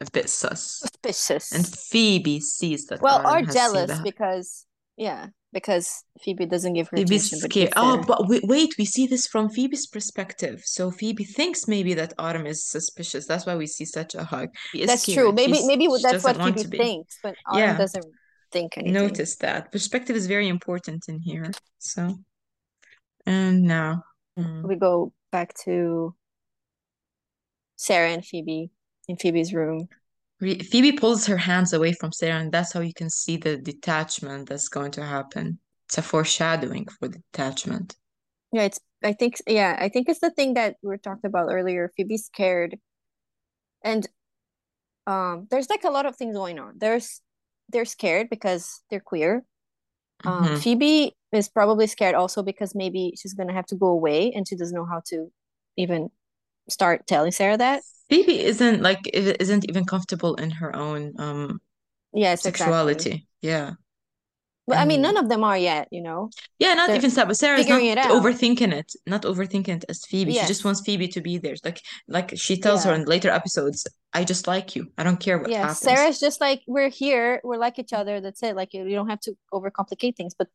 a 0.00 0.10
bit 0.10 0.28
sus. 0.28 0.80
Suspicious. 0.80 1.52
And 1.52 1.66
Phoebe 1.66 2.40
sees 2.40 2.86
that 2.86 3.00
well, 3.00 3.26
Autumn 3.26 3.48
are 3.48 3.52
jealous 3.52 4.00
because 4.00 4.66
yeah, 4.96 5.28
because 5.52 6.04
Phoebe 6.22 6.46
doesn't 6.46 6.74
give 6.74 6.88
her 6.88 6.96
Phoebe's 6.96 7.26
attention, 7.26 7.38
but 7.42 7.50
scared. 7.52 7.66
gives 7.70 7.72
Oh, 7.76 8.02
but 8.06 8.28
wait, 8.28 8.42
wait, 8.44 8.70
we 8.78 8.84
see 8.84 9.06
this 9.06 9.26
from 9.26 9.48
Phoebe's 9.50 9.86
perspective. 9.86 10.62
So 10.64 10.90
Phoebe 10.90 11.24
thinks 11.24 11.66
maybe 11.66 11.94
that 11.94 12.12
Autumn 12.18 12.46
is 12.46 12.64
suspicious. 12.64 13.26
That's 13.26 13.46
why 13.46 13.56
we 13.56 13.66
see 13.66 13.84
such 13.84 14.14
a 14.14 14.24
hug. 14.24 14.48
That's 14.74 15.02
scared. 15.02 15.16
true. 15.18 15.32
Maybe 15.32 15.54
She's- 15.54 15.66
maybe 15.66 15.88
that's 16.02 16.22
what 16.24 16.36
Phoebe 16.36 16.76
thinks, 16.78 17.18
but 17.22 17.34
Autumn 17.46 17.60
Yeah. 17.60 17.76
doesn't 17.78 18.04
think 18.52 18.76
anything. 18.78 18.92
Notice 18.94 19.36
that. 19.36 19.72
Perspective 19.72 20.14
is 20.16 20.26
very 20.26 20.48
important 20.48 21.08
in 21.08 21.18
here. 21.20 21.50
So, 21.78 22.16
and 23.26 23.62
now, 23.62 24.04
mm, 24.38 24.62
We 24.62 24.76
go 24.76 25.12
back 25.32 25.54
to 25.64 26.14
Sara 27.76 28.10
and 28.10 28.24
Phoebe 28.24 28.70
in 29.08 29.16
Phoebe's 29.16 29.52
room. 29.52 29.88
Phoebe 30.40 30.92
pulls 30.92 31.26
her 31.26 31.36
hands 31.36 31.72
away 31.72 31.92
from 31.92 32.12
Sara, 32.12 32.40
and 32.40 32.50
that's 32.50 32.72
how 32.72 32.80
you 32.80 32.94
can 32.94 33.10
see 33.10 33.36
the 33.36 33.56
detachment 33.58 34.48
that's 34.48 34.68
going 34.68 34.90
to 34.92 35.04
happen. 35.04 35.58
It's 35.86 35.98
a 35.98 36.02
foreshadowing 36.02 36.86
for 36.86 37.08
the 37.08 37.18
detachment. 37.32 37.96
Yeah, 38.52 38.62
it's 38.62 38.80
I 39.04 39.12
think 39.12 39.36
yeah, 39.46 39.76
I 39.78 39.88
think 39.88 40.08
it's 40.08 40.20
the 40.20 40.30
thing 40.30 40.54
that 40.54 40.76
we 40.82 40.88
were 40.88 40.98
talking 40.98 41.28
about 41.28 41.48
earlier. 41.50 41.92
Phoebe's 41.96 42.26
scared. 42.26 42.78
And 43.82 44.08
um 45.06 45.46
there's 45.50 45.70
like 45.70 45.84
a 45.84 45.90
lot 45.90 46.06
of 46.06 46.16
things 46.16 46.36
going 46.36 46.58
on. 46.58 46.74
There's 46.78 47.20
they're 47.68 47.84
scared 47.84 48.28
because 48.30 48.82
they're 48.90 49.00
queer. 49.00 49.44
Um 50.24 50.44
Mhm. 50.44 50.62
Phoebe 50.62 51.16
is 51.32 51.48
probably 51.48 51.86
scared 51.86 52.14
also 52.14 52.42
because 52.42 52.74
maybe 52.74 53.14
she's 53.20 53.34
gonna 53.34 53.52
have 53.54 53.66
to 53.66 53.76
go 53.76 53.86
away 53.88 54.32
and 54.32 54.46
she 54.46 54.56
doesn't 54.56 54.74
know 54.74 54.86
how 54.86 55.02
to 55.06 55.30
even 55.76 56.10
start 56.68 57.06
telling 57.06 57.32
Sara 57.32 57.56
that. 57.58 57.82
Phoebe 58.10 58.40
isn't 58.40 58.82
like 58.82 59.00
isn't 59.14 59.64
even 59.68 59.84
comfortable 59.84 60.34
in 60.36 60.50
her 60.50 60.74
own 60.74 61.14
um 61.18 61.60
Yes, 62.12 62.40
exactly. 62.46 62.50
sexuality. 62.50 63.26
Yeah. 63.40 63.72
But 64.66 64.78
I 64.78 64.84
mean 64.84 65.02
none 65.02 65.16
of 65.16 65.28
them 65.28 65.42
are 65.44 65.58
yet, 65.58 65.88
you 65.90 66.02
know. 66.02 66.30
Yeah, 66.58 66.74
not 66.74 66.88
They're 66.88 66.96
even 66.96 67.10
Sara, 67.10 67.26
but 67.26 67.36
Sara's 67.36 67.68
not 67.68 67.80
it 67.80 67.98
overthinking 67.98 68.72
it, 68.72 68.92
not 69.06 69.22
overthinking 69.22 69.68
it 69.68 69.84
as 69.88 70.04
Phoebe. 70.04 70.32
She 70.32 70.46
just 70.46 70.64
wants 70.64 70.80
Phoebe 70.80 71.08
to 71.08 71.20
be 71.20 71.38
there. 71.38 71.54
Like 71.64 71.80
like 72.08 72.32
she 72.36 72.56
tells 72.56 72.84
her 72.84 72.94
in 72.94 73.04
later 73.04 73.30
episodes, 73.30 73.86
I 74.12 74.24
just 74.24 74.46
like 74.46 74.76
you. 74.76 74.92
I 74.98 75.02
don't 75.02 75.18
care 75.18 75.38
what 75.38 75.50
Yeah, 75.50 75.62
happens. 75.62 75.80
Sara's 75.80 76.20
just 76.20 76.40
like 76.40 76.62
we're 76.66 76.88
here, 76.90 77.40
we're 77.42 77.56
like 77.56 77.78
each 77.78 77.92
other, 77.92 78.20
that's 78.20 78.42
it. 78.42 78.54
Like 78.56 78.74
you, 78.74 78.84
you 78.86 78.94
don't 78.94 79.08
have 79.08 79.20
to 79.20 79.36
overcomplicate 79.52 80.16
things. 80.16 80.34
But 80.38 80.48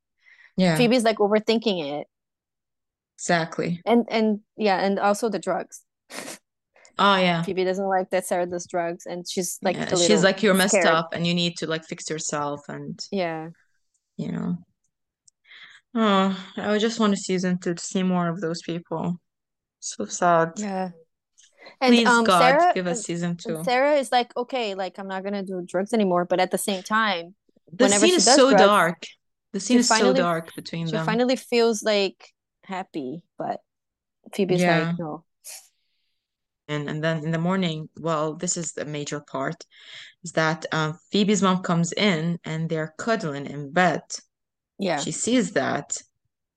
Yeah, 0.58 0.78
Phoebe's 0.78 1.03
like 1.03 1.18
overthinking 1.18 1.99
it. 1.99 2.08
exactly. 3.18 3.82
And 3.86 4.06
and 4.10 4.39
yeah, 4.58 4.80
and 4.80 4.99
also 4.99 5.30
the 5.30 5.39
drugs. 5.39 5.84
Oh 6.97 7.17
yeah. 7.17 7.43
Phoebe 7.43 7.63
doesn't 7.65 7.87
like 7.87 8.09
that 8.11 8.25
Sara 8.25 8.45
does 8.45 8.65
drugs, 8.67 9.05
and 9.05 9.27
she's 9.27 9.59
like 9.61 9.75
Yeah, 9.75 9.89
she's 9.95 10.23
like 10.23 10.41
you're 10.43 10.53
messed 10.53 10.71
scared. 10.73 10.85
up 10.87 11.09
and 11.13 11.25
you 11.27 11.33
need 11.33 11.57
to 11.57 11.67
like 11.67 11.83
fix 11.85 12.09
yourself 12.09 12.61
and 12.69 12.99
Yeah, 13.11 13.49
you 14.17 14.31
know. 14.31 14.57
Oh, 15.93 16.37
I 16.57 16.77
just 16.77 16.99
want 16.99 17.13
a 17.13 17.17
season 17.17 17.57
two 17.57 17.73
to 17.73 17.83
see 17.83 18.03
more 18.03 18.27
of 18.27 18.41
those 18.41 18.61
people. 18.61 19.19
So 19.79 20.05
sad. 20.05 20.53
yeah. 20.57 20.89
And 21.81 21.93
Please, 21.95 22.07
um, 22.07 22.23
God, 22.25 22.39
Sara, 22.59 22.73
give 22.73 22.87
us 22.87 23.03
season 23.03 23.37
two. 23.37 23.63
Sara 23.63 23.95
is 23.95 24.11
like, 24.11 24.35
okay, 24.37 24.75
like 24.75 24.99
I'm 24.99 25.07
not 25.07 25.23
gonna 25.23 25.43
do 25.43 25.61
drugs 25.65 25.93
anymore, 25.93 26.25
but 26.25 26.39
at 26.39 26.51
the 26.51 26.57
same 26.57 26.83
time, 26.83 27.35
The 27.73 27.89
scene 27.89 28.15
is 28.15 28.25
so 28.25 28.49
drugs, 28.49 28.61
dark. 28.63 29.03
The 29.53 29.59
scene 29.59 29.79
is 29.79 29.87
so 29.87 30.13
dark 30.13 30.53
between 30.55 30.85
she 30.87 30.91
them. 30.93 31.05
finally 31.05 31.35
feels 31.37 31.81
like 31.81 32.33
happy, 32.63 33.23
but 33.37 33.61
Phoebe's 34.33 34.61
Yeah. 34.61 34.89
like, 34.89 34.99
no. 34.99 35.23
And 36.68 36.89
and 36.89 37.03
then 37.03 37.24
in 37.24 37.32
the 37.32 37.38
morning, 37.38 37.89
well, 37.99 38.36
this 38.36 38.57
is 38.57 38.72
the 38.72 38.86
major 38.86 39.20
part, 39.20 39.63
is 40.24 40.32
that 40.32 40.66
um, 40.72 40.97
Phoebe's 41.11 41.41
mom 41.41 41.61
comes 41.61 41.93
in 41.93 42.39
and 42.43 42.70
they're 42.70 42.93
cuddling 42.97 43.45
in 43.45 43.72
bed. 43.72 44.01
Yeah. 44.80 44.99
She 44.99 45.11
sees 45.11 45.51
that, 45.51 45.97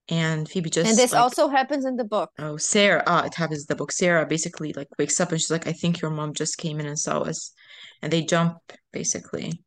and 0.08 0.48
Phoebe 0.48 0.70
just 0.70 0.88
And 0.88 0.96
this 0.96 1.12
like, 1.12 1.20
also 1.20 1.48
happens 1.48 1.84
in 1.84 1.96
the 1.96 2.04
book. 2.04 2.30
oh, 2.38 2.56
Sara, 2.56 3.02
ah, 3.06 3.24
it 3.24 3.34
happens 3.34 3.60
in 3.60 3.66
the 3.68 3.76
book. 3.76 3.92
Sara 3.92 4.24
basically 4.26 4.72
like 4.72 4.88
wakes 4.98 5.20
up 5.20 5.30
and 5.30 5.40
she's 5.40 5.50
like, 5.50 5.66
I 5.66 5.72
think 5.72 6.00
your 6.00 6.10
mom 6.10 6.32
just 6.32 6.56
came 6.56 6.80
in 6.80 6.86
and 6.86 6.98
saw 6.98 7.20
us, 7.20 7.52
and 8.00 8.12
they 8.12 8.22
jump 8.22 8.58
basically. 8.92 9.62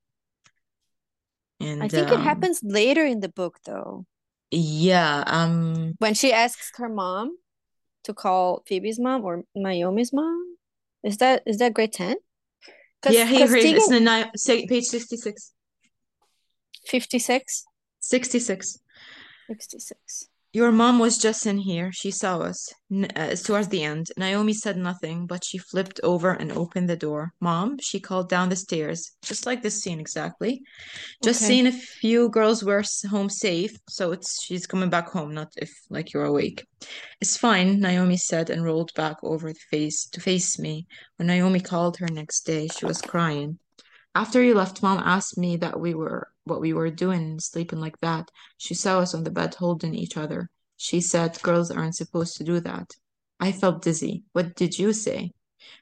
And 1.60 1.84
I 1.84 1.88
think 1.88 2.08
it 2.08 2.16
um, 2.16 2.24
happens 2.24 2.62
later 2.64 3.06
in 3.06 3.20
the 3.20 3.30
book 3.30 3.60
though. 3.66 4.06
Yeah, 4.50 5.24
um, 5.28 5.94
When 6.00 6.16
she 6.16 6.34
asks 6.34 6.72
her 6.78 6.89
mom 6.89 7.38
to 8.04 8.14
call 8.14 8.64
Phoebe's 8.68 8.99
mom 8.99 9.24
or 9.24 9.43
Naomi's 9.56 10.14
mom. 10.14 10.58
Is 11.04 11.18
that 11.18 11.43
is 11.45 11.58
that 11.58 11.74
grade 11.74 11.93
10? 11.93 12.18
yeah, 13.10 13.26
here, 13.26 13.43
it's 13.45 13.54
Tegan, 13.54 13.93
in 13.95 14.06
the 14.06 14.24
ni- 14.26 14.32
say, 14.36 14.68
page 14.68 14.86
66. 14.86 15.54
56? 16.86 17.66
66. 17.99 18.80
66. 19.47 20.30
Your 20.54 20.72
mom 20.72 20.99
was 20.99 21.18
just 21.18 21.45
in 21.45 21.58
here. 21.58 21.91
She 21.93 22.12
saw 22.12 22.39
us. 22.39 22.68
Uh, 23.16 23.36
towards 23.36 23.70
the 23.70 23.84
end. 23.84 24.08
Naomi 24.18 24.52
said 24.54 24.76
nothing, 24.76 25.26
but 25.26 25.45
she 25.45 25.58
flipped 25.58 26.02
over 26.04 26.32
and 26.32 26.52
opened 26.52 26.89
the 26.89 26.97
door. 26.97 27.32
Mom, 27.39 27.78
she 27.82 28.02
called 28.02 28.28
down 28.28 28.49
the 28.49 28.58
stairs, 28.58 29.12
just 29.22 29.45
like 29.45 29.62
this 29.62 29.82
scene 29.82 29.99
exactly. 29.99 30.62
Just 31.24 31.41
Okay. 31.41 31.47
seeing 31.47 31.68
if 31.68 32.04
you 32.04 32.28
girls 32.30 32.66
were 32.66 32.84
home 33.10 33.30
safe. 33.30 33.72
So 33.88 34.12
it's 34.12 34.43
she's 34.43 34.68
coming 34.68 34.89
back 34.89 35.08
home, 35.08 35.34
not 35.34 35.54
if 35.56 35.72
like 35.89 36.12
you're 36.12 36.26
awake. 36.26 36.66
It's 37.22 37.38
fine, 37.38 37.80
Naomi 37.80 38.18
said 38.18 38.49
and 38.49 38.66
rolled 38.66 38.93
back 38.93 39.18
over 39.24 39.54
the 39.54 39.60
face 39.70 40.06
to 40.12 40.20
face 40.20 40.60
me. 40.60 40.86
When 41.16 41.28
Naomi 41.28 41.62
called 41.62 41.97
her 41.99 42.08
next 42.08 42.41
day, 42.45 42.68
she 42.68 42.86
was 42.86 43.02
crying. 43.02 43.58
After 44.14 44.43
you 44.43 44.54
left, 44.56 44.84
Mom 44.84 44.99
asked 44.99 45.38
me 45.38 45.56
that 45.58 45.80
we 45.80 45.93
were 45.93 46.28
what 46.46 46.62
we 46.62 46.74
were 46.74 46.89
doing, 46.89 47.39
sleeping 47.39 47.80
like 47.80 48.00
that. 48.02 48.30
She 48.58 48.74
saw 48.74 49.00
us 49.00 49.14
on 49.14 49.24
the 49.24 49.32
bed 49.32 49.56
holding 49.56 49.94
each 49.94 50.18
other. 50.18 50.50
She 50.78 51.02
said 51.02 51.42
girls 51.42 51.72
aren't 51.72 51.96
supposed 51.96 52.38
to 52.38 52.44
do 52.44 52.60
that. 52.62 52.92
I 53.39 53.52
felt 53.52 53.84
dizzy. 53.84 54.24
What 54.34 54.56
did 54.56 54.78
you 54.78 54.94
say? 54.94 55.32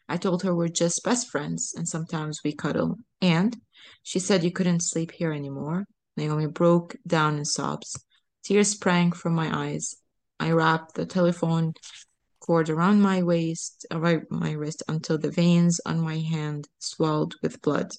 I 0.07 0.17
told 0.17 0.43
her 0.43 0.53
we're 0.55 0.67
just 0.67 1.03
best 1.03 1.29
friends 1.29 1.73
and 1.75 1.87
sometimes 1.87 2.41
we 2.43 2.53
cuddle. 2.53 2.97
And 3.21 3.55
she 4.03 4.19
said 4.19 4.43
you 4.43 4.51
couldn't 4.51 4.81
sleep 4.81 5.11
here 5.11 5.31
anymore. 5.31 5.85
Naomi 6.17 6.47
broke 6.47 6.95
down 7.07 7.37
in 7.37 7.45
sobs. 7.45 7.95
Tears 8.43 8.71
sprang 8.71 9.11
from 9.11 9.33
my 9.33 9.49
eyes. 9.67 9.95
I 10.39 10.51
wrapped 10.51 10.95
the 10.95 11.05
telephone 11.05 11.73
cord 12.39 12.69
around 12.69 13.01
my 13.01 13.21
waist, 13.21 13.85
around 13.91 14.25
my 14.29 14.51
wrist 14.53 14.83
until 14.87 15.17
the 15.17 15.31
veins 15.31 15.79
on 15.85 15.99
my 15.99 16.17
hand 16.17 16.67
swelled 16.79 17.35
with 17.41 17.61
blood. 17.61 17.91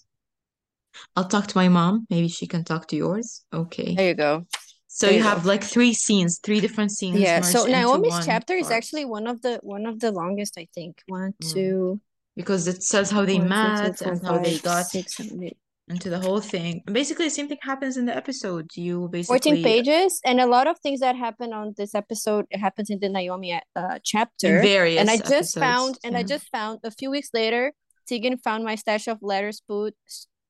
I'll 1.17 1.29
talk 1.29 1.47
to 1.49 1.57
my 1.57 1.69
mom. 1.69 2.07
Maybe 2.11 2.29
she 2.29 2.47
can 2.47 2.65
talk 2.65 2.87
to 2.89 2.97
yours. 2.97 3.45
Okay. 3.53 3.95
There 3.95 4.09
you 4.09 4.15
go. 4.15 4.47
So 4.89 5.07
there 5.07 5.15
you 5.15 5.23
you 5.23 5.29
have 5.29 5.47
like 5.47 5.63
three 5.63 5.95
scenes, 5.95 6.41
three 6.43 6.61
different 6.61 6.91
scenes 6.91 7.21
Yeah, 7.21 7.41
so 7.43 7.65
Naomi's 7.65 8.27
chapter 8.27 8.55
is 8.55 8.71
actually 8.71 9.05
one 9.05 9.27
of 9.27 9.41
the 9.41 9.61
one 9.63 9.87
of 9.87 10.01
the 10.01 10.11
longest, 10.11 10.59
I 10.59 10.67
think. 10.75 11.03
One, 11.07 11.33
Mm. 11.43 11.53
two, 11.53 12.01
because 12.37 12.67
it 12.67 12.83
says 12.83 13.11
how 13.11 13.25
they 13.25 13.39
one, 13.39 13.45
two, 13.45 13.49
met 13.51 13.99
four, 13.99 14.13
and 14.13 14.27
how 14.27 14.39
they 14.39 14.55
five, 14.55 14.63
got 14.63 14.87
six, 14.87 15.17
seven, 15.17 15.45
eight. 15.45 15.57
into 15.89 16.11
the 16.11 16.19
whole 16.19 16.41
thing. 16.41 16.83
And 16.87 16.95
basically, 16.95 17.27
the 17.27 17.31
same 17.31 17.49
thing 17.49 17.59
happens 17.63 17.97
in 17.97 18.05
the 18.07 18.17
episode. 18.17 18.67
You 18.77 19.09
basically 19.09 19.63
14 19.63 19.63
pages 19.65 20.21
and 20.25 20.41
a 20.41 20.47
lot 20.47 20.67
of 20.67 20.79
things 20.81 21.01
that 21.01 21.17
happen 21.17 21.53
on 21.53 21.75
this 21.77 21.95
episode 21.95 22.47
it 22.51 22.59
happens 22.59 22.91
in 22.91 22.99
the 23.01 23.09
Naomi 23.09 23.53
uh, 23.55 23.61
in 23.95 23.99
chapter 24.05 24.61
various 24.61 25.01
and 25.01 25.09
I 25.11 25.17
just 25.17 25.33
episodes. 25.33 25.55
found 25.55 25.99
and 26.05 26.17
I 26.17 26.23
just 26.25 26.49
found 26.51 26.81
a 26.85 26.91
few 26.91 27.11
weeks 27.11 27.31
later 27.33 27.73
Tegan 28.07 28.39
found 28.39 28.65
my 28.65 28.75
stash 28.75 29.07
of 29.09 29.19
letters 29.23 29.63
put 29.67 29.95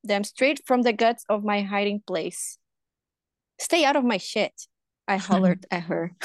them 0.05 0.25
straight 0.25 0.61
from 0.67 0.83
the 0.83 0.93
guts 0.93 1.25
of 1.29 1.45
my 1.45 1.63
hiding 1.63 2.01
place 2.07 2.59
stay 3.59 3.85
out 3.85 3.97
of 3.97 4.05
my 4.05 4.17
shit 4.17 4.67
I 5.09 5.17
hollered 5.29 5.67
at 5.71 5.83
her 5.85 6.13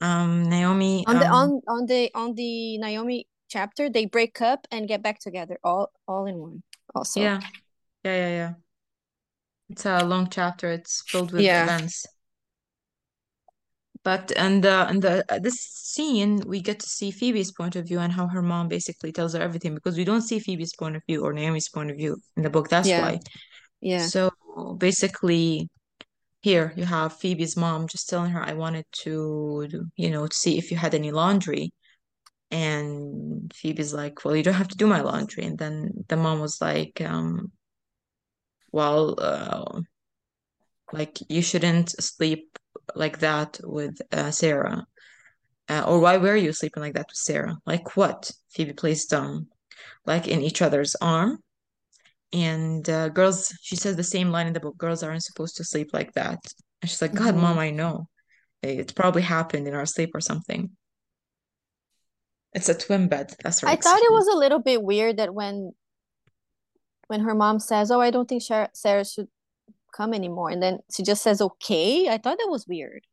Um, 0.00 0.50
Naomi. 0.50 1.04
on 1.06 1.18
the 1.18 1.26
um, 1.26 1.32
on 1.32 1.60
on 1.68 1.86
the 1.86 2.10
on 2.14 2.34
the 2.34 2.76
Naomi 2.76 3.26
chapter 3.48 3.88
they 3.88 4.04
break 4.04 4.42
up 4.42 4.66
and 4.70 4.86
get 4.86 5.02
back 5.02 5.18
together 5.20 5.58
all 5.64 5.90
all 6.06 6.26
in 6.26 6.36
one 6.36 6.62
also 6.94 7.20
yeah. 7.20 7.40
Yeah, 8.04 8.14
yeah, 8.16 8.28
yeah. 8.28 8.52
It's 9.70 9.86
a 9.86 10.04
long 10.04 10.28
chapter. 10.30 10.70
It's 10.70 11.02
filled 11.08 11.32
with 11.32 11.42
Yeah. 11.42 11.64
events. 11.64 12.06
But 14.06 14.30
and 14.36 14.62
the 14.62 14.86
and 14.88 15.02
the 15.02 15.24
uh, 15.28 15.40
this 15.40 15.58
scene 15.58 16.40
we 16.46 16.60
get 16.60 16.78
to 16.78 16.88
see 16.88 17.10
Phoebe's 17.10 17.50
point 17.50 17.74
of 17.74 17.88
view 17.88 17.98
and 17.98 18.12
how 18.12 18.28
her 18.28 18.40
mom 18.40 18.68
basically 18.68 19.10
tells 19.10 19.34
her 19.34 19.42
everything 19.42 19.74
because 19.74 19.96
we 19.96 20.04
don't 20.04 20.22
see 20.22 20.38
Phoebe's 20.38 20.76
point 20.76 20.94
of 20.94 21.02
view 21.08 21.24
or 21.24 21.32
Naomi's 21.32 21.68
point 21.68 21.90
of 21.90 21.96
view 21.96 22.16
in 22.36 22.44
the 22.44 22.48
book. 22.48 22.68
That's 22.68 22.88
Yeah. 22.88 23.00
why. 23.00 23.18
Yeah. 23.80 24.06
So 24.06 24.30
basically, 24.78 25.68
here 26.40 26.72
you 26.76 26.84
have 26.84 27.18
Phoebe's 27.18 27.56
mom 27.56 27.88
just 27.88 28.08
telling 28.08 28.30
her, 28.30 28.40
"I 28.40 28.52
wanted 28.52 28.86
to, 29.02 29.66
you 29.96 30.10
know, 30.12 30.28
to 30.28 30.36
see 30.36 30.56
if 30.56 30.70
you 30.70 30.76
had 30.76 30.94
any 30.94 31.10
laundry." 31.10 31.72
And 32.52 33.52
Phoebe's 33.52 33.92
like, 33.92 34.24
"Well, 34.24 34.36
you 34.36 34.44
don't 34.44 34.62
have 34.62 34.68
to 34.74 34.76
do 34.76 34.86
my 34.86 35.00
laundry." 35.00 35.44
And 35.46 35.58
then 35.58 36.04
the 36.06 36.16
mom 36.16 36.38
was 36.38 36.60
like, 36.60 37.00
um, 37.00 37.50
"Well, 38.70 39.16
uh, 39.18 39.80
like 40.92 41.18
you 41.28 41.42
shouldn't 41.42 41.90
sleep 42.00 42.56
like 42.94 43.18
that 43.20 43.60
with 43.62 44.00
uh, 44.12 44.30
Sara." 44.30 44.86
Uh, 45.68 45.84
or 45.86 45.98
why 45.98 46.16
were 46.16 46.36
you 46.36 46.52
sleeping 46.52 46.82
like 46.82 46.94
that 46.94 47.08
with 47.08 47.16
Sara? 47.16 47.56
Like 47.66 47.96
what? 47.96 48.30
Phoebe 48.50 48.72
plays 48.72 49.06
dumb, 49.06 49.48
like 50.04 50.28
in 50.28 50.40
each 50.40 50.62
other's 50.62 50.94
arm. 51.00 51.42
And 52.32 52.88
uh, 52.88 53.08
girls, 53.08 53.52
she 53.62 53.76
says 53.76 53.96
the 53.96 54.04
same 54.04 54.30
line 54.30 54.46
in 54.46 54.52
the 54.52 54.60
book, 54.60 54.76
girls 54.76 55.02
aren't 55.02 55.24
supposed 55.24 55.56
to 55.56 55.64
sleep 55.64 55.90
like 55.92 56.12
that. 56.14 56.38
And 56.82 56.90
she's 56.90 57.02
like, 57.02 57.14
God, 57.14 57.34
Mhm. 57.34 57.40
mom, 57.40 57.58
I 57.58 57.70
know. 57.70 58.08
It 58.62 58.94
probably 58.94 59.22
happened 59.22 59.66
in 59.66 59.74
our 59.74 59.86
sleep 59.86 60.10
or 60.14 60.20
something. 60.20 60.70
It's 62.52 62.68
a 62.68 62.74
twin 62.74 63.08
bed. 63.08 63.34
That's 63.42 63.62
right. 63.62 63.72
I 63.72 63.76
thought 63.76 64.00
it 64.02 64.12
was 64.12 64.28
a 64.28 64.36
little 64.38 64.58
bit 64.60 64.82
weird 64.82 65.18
that 65.18 65.34
when 65.34 65.72
when 67.08 67.20
her 67.20 67.34
mom 67.34 67.60
says, 67.60 67.90
"Oh, 67.90 68.00
I 68.00 68.10
don't 68.10 68.28
think 68.28 68.42
Sara, 68.42 68.70
Sara 68.72 69.04
should 69.04 69.28
come 69.96 70.14
anymore," 70.14 70.50
and 70.50 70.62
then 70.62 70.80
she 70.94 71.02
just 71.02 71.22
says, 71.22 71.40
"Okay," 71.40 72.08
I 72.08 72.18
thought 72.18 72.38
that 72.38 72.48
was 72.50 72.66
weird. 72.68 73.06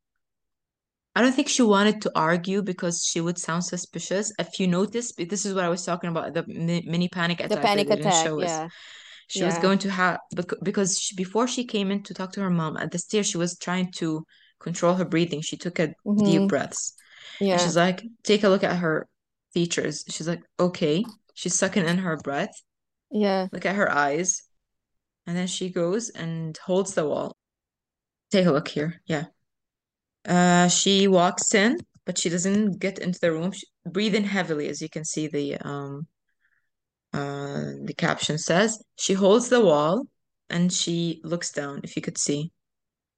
I 1.16 1.22
don't 1.22 1.32
think 1.32 1.48
she 1.48 1.62
wanted 1.62 2.02
to 2.02 2.12
argue 2.16 2.60
because 2.62 3.04
she 3.04 3.20
would 3.20 3.38
sound 3.38 3.64
suspicious. 3.64 4.32
If 4.38 4.58
you 4.58 4.66
notice, 4.66 5.12
this 5.16 5.46
is 5.46 5.54
what 5.54 5.64
I 5.64 5.68
was 5.68 5.84
talking 5.84 6.10
about, 6.10 6.34
the 6.34 6.44
mini 6.46 7.08
panic 7.08 7.40
The 7.48 7.56
attack 7.56 7.72
that 7.74 7.84
panic 7.84 7.90
attack, 7.90 8.32
us. 8.36 8.36
yeah, 8.36 8.70
She 9.28 9.44
was 9.44 9.58
going 9.58 9.78
to 9.80 9.90
have 9.90 10.20
because 10.62 10.98
she, 11.00 11.14
before 11.16 11.48
she 11.48 11.64
came 11.66 11.90
in 11.90 12.02
to 12.04 12.14
talk 12.14 12.32
to 12.32 12.42
her 12.42 12.50
mom 12.50 12.76
at 12.78 12.92
the 12.92 12.98
stairs, 12.98 13.28
she 13.28 13.38
was 13.38 13.58
trying 13.58 13.92
to 13.98 14.24
control 14.60 14.94
her 14.94 15.04
breathing. 15.04 15.42
She 15.42 15.56
took 15.56 15.78
a 15.80 15.94
deep 16.22 16.46
hmm 16.46 16.48
breaths. 16.48 16.94
And 17.52 17.60
Yeah, 17.60 17.60
she's 17.60 17.76
like, 17.76 18.04
take 18.24 18.44
a 18.44 18.48
look 18.50 18.64
at 18.64 18.78
her 18.78 19.08
features. 19.54 20.04
She's 20.08 20.28
like, 20.28 20.42
okay. 20.60 21.04
She's 21.34 21.58
sucking 21.58 21.86
in 21.86 21.98
her 21.98 22.16
breath. 22.18 22.54
yeah. 23.10 23.48
Look 23.52 23.66
at 23.66 23.76
her 23.76 23.90
eyes. 23.90 24.42
And 25.26 25.36
then 25.36 25.46
she 25.46 25.70
goes 25.70 26.10
and 26.10 26.56
holds 26.58 26.94
the 26.94 27.08
wall. 27.08 27.36
Take 28.30 28.46
a 28.46 28.52
look 28.52 28.68
here. 28.68 29.00
Yeah. 29.06 29.24
Uh, 30.26 30.68
she 30.68 31.08
walks 31.08 31.54
in, 31.54 31.78
but 32.04 32.18
she 32.18 32.28
doesn't 32.28 32.78
get 32.78 32.98
into 32.98 33.18
the 33.20 33.32
room. 33.32 33.52
She, 33.52 33.66
breathing 33.86 34.24
heavily, 34.24 34.68
as 34.68 34.80
you 34.80 34.88
can 34.88 35.04
see 35.04 35.28
the 35.28 35.56
um 35.56 36.06
uh 37.12 37.72
the 37.84 37.94
caption 37.96 38.38
says. 38.38 38.82
She 38.96 39.14
holds 39.14 39.48
the 39.48 39.64
wall 39.64 40.06
and 40.50 40.72
she 40.72 41.20
looks 41.24 41.52
down, 41.52 41.80
if 41.84 41.96
you 41.96 42.02
could 42.02 42.18
see. 42.18 42.52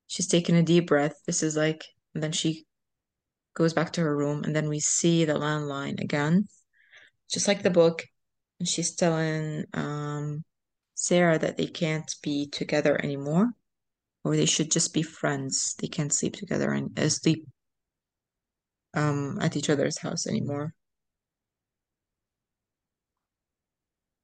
She's 0.06 0.28
taking 0.28 0.56
a 0.56 0.62
deep 0.62 0.86
breath. 0.86 1.14
This 1.26 1.42
is 1.42 1.56
like, 1.56 1.84
and 2.14 2.22
then 2.22 2.32
she 2.32 2.66
goes 3.54 3.72
back 3.72 3.92
to 3.94 4.02
her 4.02 4.16
room, 4.16 4.44
and 4.44 4.54
then 4.54 4.68
we 4.68 4.80
see 4.80 5.24
the 5.24 5.34
landline 5.34 6.00
again, 6.00 6.46
just 7.30 7.48
like 7.48 7.62
the 7.62 7.70
book. 7.70 8.04
And 8.60 8.68
she's 8.68 8.94
telling 8.94 9.64
um 9.74 10.44
Sara 10.96 11.38
that 11.38 11.56
they 11.56 11.68
can't 11.68 12.12
be 12.24 12.48
together 12.48 13.00
anymore, 13.04 13.52
or 14.24 14.36
they 14.36 14.46
should 14.46 14.70
just 14.72 14.94
be 14.94 15.02
friends. 15.02 15.74
They 15.80 15.88
can't 15.88 16.12
sleep 16.14 16.34
together 16.34 16.72
and 16.72 16.98
uh, 16.98 17.08
sleep 17.10 17.46
um 18.94 19.38
at 19.40 19.56
each 19.56 19.70
other's 19.70 19.98
house 19.98 20.26
anymore. 20.26 20.74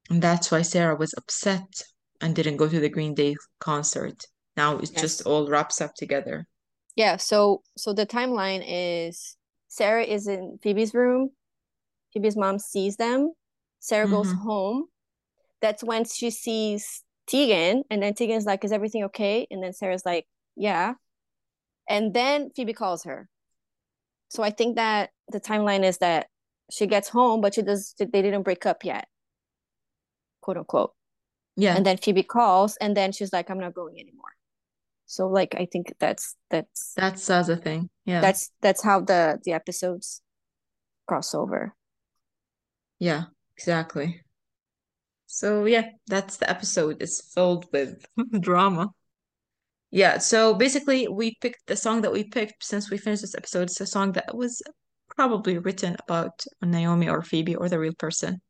And 0.08 0.22
that's 0.22 0.52
why 0.52 0.62
Sara 0.62 0.94
was 0.94 1.12
upset 1.16 1.82
and 2.20 2.36
didn't 2.36 2.56
go 2.56 2.68
to 2.68 2.78
the 2.78 2.88
Green 2.88 3.14
Day 3.14 3.34
concert. 3.58 4.26
Now 4.56 4.78
it 4.78 4.94
just 4.94 5.22
all 5.22 5.48
wraps 5.48 5.80
up 5.80 5.96
together. 5.96 6.46
Yeah, 6.96 7.16
so 7.16 7.62
so 7.76 7.92
the 7.92 8.06
timeline 8.06 8.62
is 8.66 9.36
Sara 9.68 10.04
is 10.04 10.26
in 10.26 10.58
Phoebe's 10.62 10.94
room. 10.94 11.30
Phoebe's 12.12 12.36
mom 12.36 12.58
sees 12.60 12.96
them. 12.96 13.34
Sara 13.80 14.08
goes 14.08 14.32
hmm 14.32 14.38
home. 14.44 14.88
That's 15.62 15.84
when 15.84 16.04
she 16.04 16.30
sees 16.30 17.04
Tegan, 17.28 17.84
and 17.90 18.02
then 18.02 18.14
Tegan's 18.14 18.46
like, 18.46 18.64
"Is 18.64 18.72
everything 18.72 19.04
okay?" 19.04 19.46
And 19.50 19.62
then 19.62 19.72
Sara's 19.72 20.04
like, 20.06 20.26
"Yeah." 20.56 20.94
And 21.88 22.14
then 22.14 22.50
Phoebe 22.56 22.72
calls 22.74 23.04
her. 23.04 23.28
So 24.28 24.42
I 24.42 24.50
think 24.50 24.76
that 24.76 25.10
the 25.28 25.40
timeline 25.40 25.84
is 25.84 25.98
that 25.98 26.28
she 26.70 26.86
gets 26.86 27.08
home, 27.08 27.40
but 27.40 27.54
she 27.54 27.62
does 27.62 27.94
they 27.98 28.06
didn't 28.06 28.42
break 28.42 28.66
up 28.66 28.84
yet, 28.84 29.08
quote 30.40 30.56
unquote. 30.56 30.92
Yeah, 31.56 31.76
And 31.76 31.84
then 31.84 31.98
Phoebe 31.98 32.22
calls, 32.22 32.76
and 32.76 32.96
then 32.96 33.12
she's 33.12 33.32
like, 33.32 33.50
"I'm 33.50 33.60
not 33.60 33.74
going 33.74 34.00
anymore." 34.00 34.32
So 35.06 35.28
like 35.28 35.54
I 35.54 35.66
think 35.66 35.94
that's 35.98 36.36
that's 36.50 36.94
that's 36.94 37.26
the 37.26 37.56
thing. 37.56 37.90
Yeah, 38.06 38.22
that's 38.22 38.50
that's 38.62 38.82
how 38.82 39.00
the 39.00 39.38
the 39.44 39.52
episodes 39.52 40.22
cross 41.06 41.34
over. 41.34 41.74
yeah, 42.98 43.24
exactly. 43.56 44.22
So 45.32 45.64
yeah, 45.64 45.88
that's 46.08 46.36
the 46.36 46.48
episode. 46.50 47.00
It's 47.00 47.32
filled 47.32 47.66
with 47.72 48.04
drama. 48.40 48.90
Yeah, 49.90 50.18
so 50.18 50.52
basically 50.52 51.08
we 51.08 51.38
picked 51.40 51.66
the 51.66 51.74
song 51.74 52.02
that 52.02 52.12
we 52.12 52.24
picked 52.24 52.62
since 52.62 52.90
we 52.90 52.98
finished 52.98 53.22
this 53.22 53.34
episode. 53.34 53.62
It's 53.62 53.80
a 53.80 53.86
song 53.86 54.12
that 54.12 54.36
was 54.36 54.60
probably 55.16 55.56
written 55.56 55.96
about 56.06 56.44
Naomi 56.62 57.08
or 57.08 57.22
Phoebe 57.22 57.56
or 57.56 57.70
the 57.70 57.78
real 57.78 57.94
person. 57.94 58.42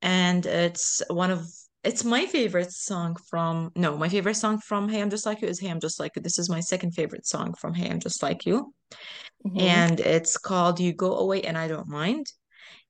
And 0.00 0.46
it's 0.46 1.02
one 1.10 1.30
of 1.30 1.46
it's 1.84 2.02
my 2.02 2.24
favorite 2.24 2.72
song 2.72 3.16
from 3.28 3.70
no, 3.76 3.98
my 3.98 4.08
favorite 4.08 4.36
song 4.36 4.60
from 4.60 4.88
Hey 4.88 5.02
I'm 5.02 5.10
Just 5.10 5.26
Like 5.26 5.42
You 5.42 5.48
is 5.48 5.60
Hey 5.60 5.68
I'm 5.68 5.80
Just 5.80 6.00
Like 6.00 6.12
You. 6.16 6.22
This 6.22 6.38
is 6.38 6.48
my 6.48 6.60
second 6.60 6.92
favorite 6.92 7.26
song 7.26 7.52
from 7.52 7.74
Hey 7.74 7.90
I'm 7.90 8.00
Just 8.00 8.22
Like 8.22 8.46
You. 8.46 8.72
Mhm. 9.46 9.60
And 9.60 10.00
it's 10.00 10.38
called 10.38 10.80
You 10.80 10.94
Go 10.94 11.18
Away 11.18 11.42
and 11.42 11.58
I 11.58 11.68
Don't 11.68 11.88
Mind. 11.88 12.26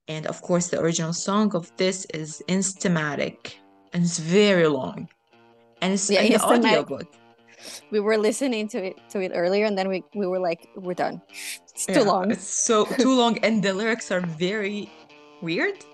And 0.09 0.27
of 0.27 0.41
course, 0.43 0.69
the 0.69 0.81
original 0.81 1.13
song 1.13 1.55
of 1.55 1.71
this 1.77 2.07
is 2.15 2.43
Instamatic, 2.49 3.55
and 3.93 4.05
it's 4.05 4.19
very 4.19 4.67
long. 4.67 5.09
And 5.83 5.93
it's 5.93 6.11
Yeah, 6.11 6.23
in 6.23 6.33
the 6.33 6.43
audiobook. 6.43 7.07
We 7.91 8.01
were 8.01 8.17
listening 8.17 8.69
to 8.69 8.79
it 8.79 8.97
to 9.11 9.21
it 9.21 9.33
earlier, 9.35 9.67
and 9.67 9.77
then 9.77 9.89
we 9.89 10.05
we 10.15 10.27
were 10.27 10.39
like, 10.39 10.67
"We're 10.77 10.95
done. 10.95 11.21
It's 11.73 11.87
too 11.87 12.01
Yeah, 12.01 12.13
long." 12.13 12.31
it's 12.33 12.49
so 12.65 12.85
too 12.85 13.15
long, 13.15 13.39
and 13.45 13.63
the 13.63 13.75
lyrics 13.75 14.11
are 14.11 14.21
very 14.21 14.89
weird. 15.43 15.85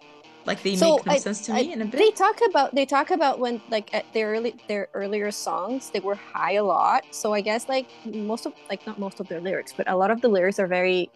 Like 0.47 0.63
they 0.63 0.77
So 0.77 0.97
make 0.97 1.07
no 1.07 1.13
I, 1.13 1.19
sense 1.19 1.41
to 1.47 1.53
I 1.53 1.63
me 1.63 1.73
in 1.73 1.83
a 1.83 1.85
bit, 1.87 1.99
they 1.99 2.11
talk 2.11 2.39
about 2.49 2.75
they 2.75 2.85
talk 2.87 3.11
about 3.11 3.39
when 3.41 3.61
like 3.71 3.93
at 3.95 4.05
their 4.13 4.29
early 4.31 4.55
their 4.69 4.89
earlier 4.93 5.31
songs 5.31 5.91
they 5.91 6.01
were 6.01 6.15
high 6.15 6.53
a 6.53 6.65
lot. 6.65 7.05
So 7.11 7.33
I 7.33 7.41
guess 7.41 7.69
like 7.69 7.89
most 8.05 8.45
of 8.47 8.53
like 8.69 8.87
not 8.87 8.99
most 8.99 9.21
of 9.21 9.29
their 9.29 9.41
lyrics, 9.41 9.73
but 9.77 9.89
a 9.89 9.97
lot 9.97 10.11
of 10.11 10.21
the 10.21 10.29
lyrics 10.29 10.59
are 10.59 10.67
very 10.69 11.11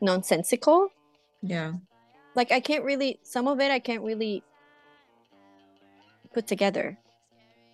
nonsensical. 0.00 0.92
Yeah, 1.40 1.72
Like 2.36 2.52
I 2.52 2.60
can't 2.60 2.84
really 2.84 3.18
some 3.22 3.48
of 3.48 3.58
it 3.60 3.70
I 3.72 3.78
can't 3.80 4.02
really 4.02 4.44
put 6.34 6.46
together. 6.46 6.96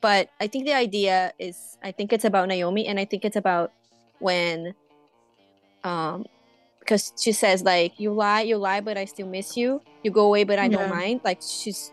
But 0.01 0.31
I 0.41 0.47
think 0.47 0.67
the 0.67 0.75
idea 0.75 1.33
is 1.39 1.77
I 1.83 1.93
think 1.93 2.13
it's 2.13 2.25
about 2.25 2.49
Naomi 2.49 2.87
and 2.87 2.99
I 2.99 3.05
think 3.05 3.25
it's 3.25 3.37
about 3.37 3.73
when 4.21 4.75
um 5.85 6.25
because 6.79 7.13
she 7.21 7.33
says 7.33 7.63
like 7.63 7.99
you 7.99 8.13
lie, 8.13 8.43
you 8.43 8.57
lie, 8.57 8.81
but 8.81 8.97
I 8.97 9.05
still 9.05 9.27
miss 9.27 9.57
you. 9.57 9.83
You 10.03 10.11
go 10.11 10.27
away, 10.27 10.45
but 10.45 10.59
I 10.59 10.69
don't 10.69 10.91
mind. 10.91 11.21
Like 11.25 11.41
she's 11.43 11.93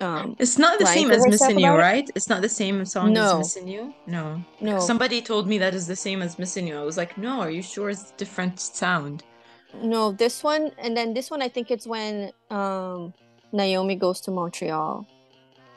um 0.00 0.36
it's 0.38 0.58
not 0.58 0.78
the 0.78 0.86
same 0.86 1.10
as 1.10 1.26
Missing 1.26 1.58
You, 1.58 1.66
about 1.66 1.78
it. 1.78 1.82
right? 1.82 2.10
It's 2.14 2.28
not 2.28 2.40
the 2.40 2.48
same 2.48 2.84
song 2.84 3.08
as 3.08 3.14
No. 3.14 3.38
Missing 3.38 3.68
You. 3.68 3.94
No, 4.06 4.42
No. 4.60 4.78
somebody 4.78 5.20
told 5.20 5.46
me 5.46 5.58
that 5.58 5.74
is 5.74 5.86
the 5.86 5.96
same 5.96 6.22
as 6.22 6.38
Missing 6.38 6.68
You. 6.68 6.78
I 6.78 6.84
was 6.84 6.96
like, 6.96 7.18
no, 7.18 7.40
are 7.40 7.50
you 7.50 7.62
sure 7.62 7.90
it's 7.90 8.12
different 8.12 8.60
sound? 8.60 9.24
No, 9.74 10.12
this 10.12 10.42
one 10.42 10.72
and 10.78 10.96
then 10.96 11.14
this 11.14 11.30
one 11.30 11.42
I 11.42 11.48
think 11.48 11.70
it's 11.70 11.86
when 11.86 12.32
um 12.50 13.12
Naomi 13.52 13.94
goes 13.96 14.20
to 14.22 14.30
Montreal 14.30 15.06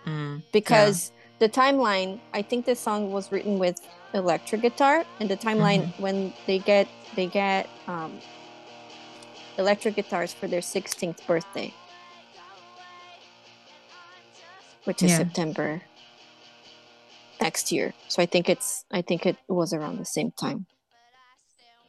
Mm, 0.06 0.42
because 0.52 1.12
the 1.38 1.48
timeline 1.48 2.20
I 2.34 2.42
think 2.42 2.66
this 2.66 2.80
song 2.80 3.12
was 3.12 3.32
written 3.32 3.60
with 3.60 3.80
electric 4.16 4.62
guitar 4.62 5.06
and 5.20 5.30
the 5.30 5.38
timeline 5.38 5.84
Mm-hmm. 5.94 6.02
when 6.02 6.34
they 6.48 6.58
get 6.58 6.88
they 7.16 7.28
get 7.28 7.70
um 7.88 8.20
electric 9.60 9.96
guitars 9.96 10.34
for 10.34 10.48
their 10.48 10.62
16th 10.62 11.26
birthday 11.28 11.72
which 14.86 15.04
is 15.04 15.12
Yeah. 15.12 15.18
September 15.18 15.82
next 17.40 17.72
year. 17.72 17.94
So 18.08 18.22
I 18.22 18.26
think 18.26 18.50
it's 18.50 18.86
I 18.92 19.02
think 19.04 19.26
it 19.26 19.38
was 19.48 19.74
around 19.74 19.98
the 20.00 20.06
same 20.06 20.32
time. 20.32 20.66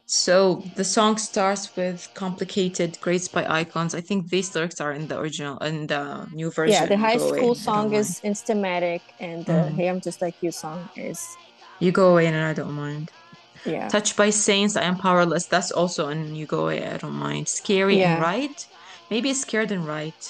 So 0.05 0.63
the 0.75 0.83
song 0.83 1.17
starts 1.17 1.75
with 1.75 2.09
complicated 2.13 2.99
grades 2.99 3.27
by 3.27 3.45
icons. 3.47 3.95
I 3.95 4.01
think 4.01 4.29
these 4.29 4.53
lyrics 4.53 4.81
are 4.81 4.91
in 4.91 5.07
the 5.07 5.17
original 5.17 5.57
in 5.59 5.87
the 5.87 6.27
new 6.33 6.51
version. 6.51 6.73
Yeah, 6.73 6.85
the 6.87 6.97
high 6.97 7.17
school 7.17 7.55
song 7.55 7.93
is 7.93 8.19
Instamatic, 8.21 9.01
and 9.19 9.45
the 9.45 9.53
Mhm. 9.53 9.75
Hey 9.75 9.87
I'm 9.87 10.01
Just 10.01 10.21
Like 10.21 10.35
You 10.41 10.51
song 10.51 10.89
is 10.95 11.19
You 11.79 11.91
go 11.91 12.11
away 12.11 12.27
and 12.27 12.35
I 12.35 12.53
don't 12.53 12.73
mind. 12.73 13.11
yeah. 13.65 13.87
Touched 13.87 14.15
by 14.17 14.29
Saints, 14.29 14.75
I 14.75 14.83
am 14.83 14.97
powerless. 14.97 15.45
That's 15.45 15.71
also 15.71 16.09
in 16.09 16.35
You 16.35 16.45
Go 16.45 16.59
Away, 16.65 16.85
I 16.85 16.97
don't 16.97 17.15
mind. 17.27 17.47
Scary 17.47 18.03
and 18.03 18.21
right. 18.21 18.65
Maybe 19.09 19.33
scared 19.33 19.71
and 19.71 19.87
right. 19.87 20.21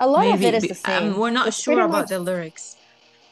A 0.00 0.06
lot 0.06 0.26
of 0.34 0.42
it 0.42 0.54
is 0.54 0.64
the 0.68 0.74
same. 0.74 1.12
um, 1.12 1.18
we're 1.20 1.30
not 1.30 1.48
It's 1.48 1.60
sure 1.62 1.80
about 1.80 1.90
much- 1.90 2.08
the 2.08 2.18
lyrics. 2.18 2.76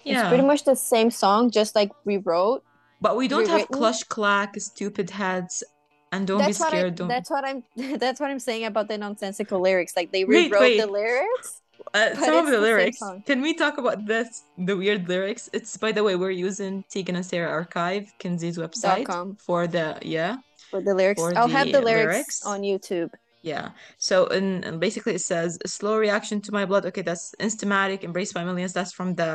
Yeah. 0.04 0.20
It's 0.20 0.28
pretty 0.28 0.44
much 0.44 0.64
the 0.64 0.76
same 0.76 1.10
song, 1.10 1.50
just 1.50 1.74
like 1.74 1.90
we 2.04 2.18
wrote. 2.18 2.62
But 3.04 3.18
we 3.18 3.28
don't 3.28 3.46
have 3.48 3.68
clush 3.68 4.02
clack, 4.08 4.58
stupid 4.58 5.10
heads, 5.10 5.62
and 6.10 6.26
don't 6.26 6.38
that's 6.38 6.56
be 6.56 6.64
what 6.64 6.72
I. 6.72 6.78
scared. 6.78 6.94
Don't. 6.94 7.08
That's 7.08 7.30
what 7.30 7.44
I'm. 7.44 7.62
That's 7.98 8.18
what 8.18 8.30
I'm 8.30 8.38
saying 8.38 8.64
about 8.64 8.88
the 8.88 8.96
nonsensical 8.96 9.60
lyrics. 9.60 9.92
Like 9.94 10.10
they 10.10 10.24
Wait, 10.24 10.50
rewrote 10.50 10.78
the 10.80 10.86
lyrics. 10.86 11.60
Uh, 11.92 12.14
some 12.14 12.34
of 12.34 12.46
the 12.46 12.52
the 12.52 12.60
lyrics. 12.60 13.02
Can 13.26 13.42
we 13.42 13.52
talk 13.52 13.76
about 13.76 14.06
this? 14.06 14.44
The 14.56 14.74
weird 14.74 15.06
lyrics. 15.06 15.50
It's 15.52 15.76
by 15.76 15.92
the 15.92 16.02
way, 16.02 16.16
we're 16.16 16.30
using 16.30 16.82
Tegan 16.88 17.16
and 17.16 17.26
Sara 17.26 17.50
Archive, 17.50 18.10
Kinsey's 18.18 18.56
website 18.56 19.04
com. 19.04 19.36
for 19.36 19.66
the 19.66 19.98
yeah, 20.00 20.38
For 20.70 20.80
the 20.80 20.94
lyrics, 20.94 21.20
For 21.20 21.36
I'll 21.36 21.48
have 21.48 21.66
the 21.66 21.72
the 21.72 21.82
lyrics, 21.82 22.40
lyrics. 22.40 22.46
on 22.46 22.62
YouTube. 22.62 23.10
Yeah. 23.44 23.70
So 23.98 24.26
and, 24.28 24.64
and 24.64 24.80
basically 24.80 25.14
it 25.14 25.20
says 25.20 25.58
slow 25.66 25.98
reaction 25.98 26.40
to 26.46 26.50
my 26.52 26.64
blood. 26.64 26.86
Okay, 26.86 27.02
that's 27.02 27.34
Instamatic, 27.38 28.02
embraced 28.02 28.32
by 28.34 28.42
millions. 28.42 28.72
That's 28.72 28.92
from 28.92 29.14
the 29.20 29.30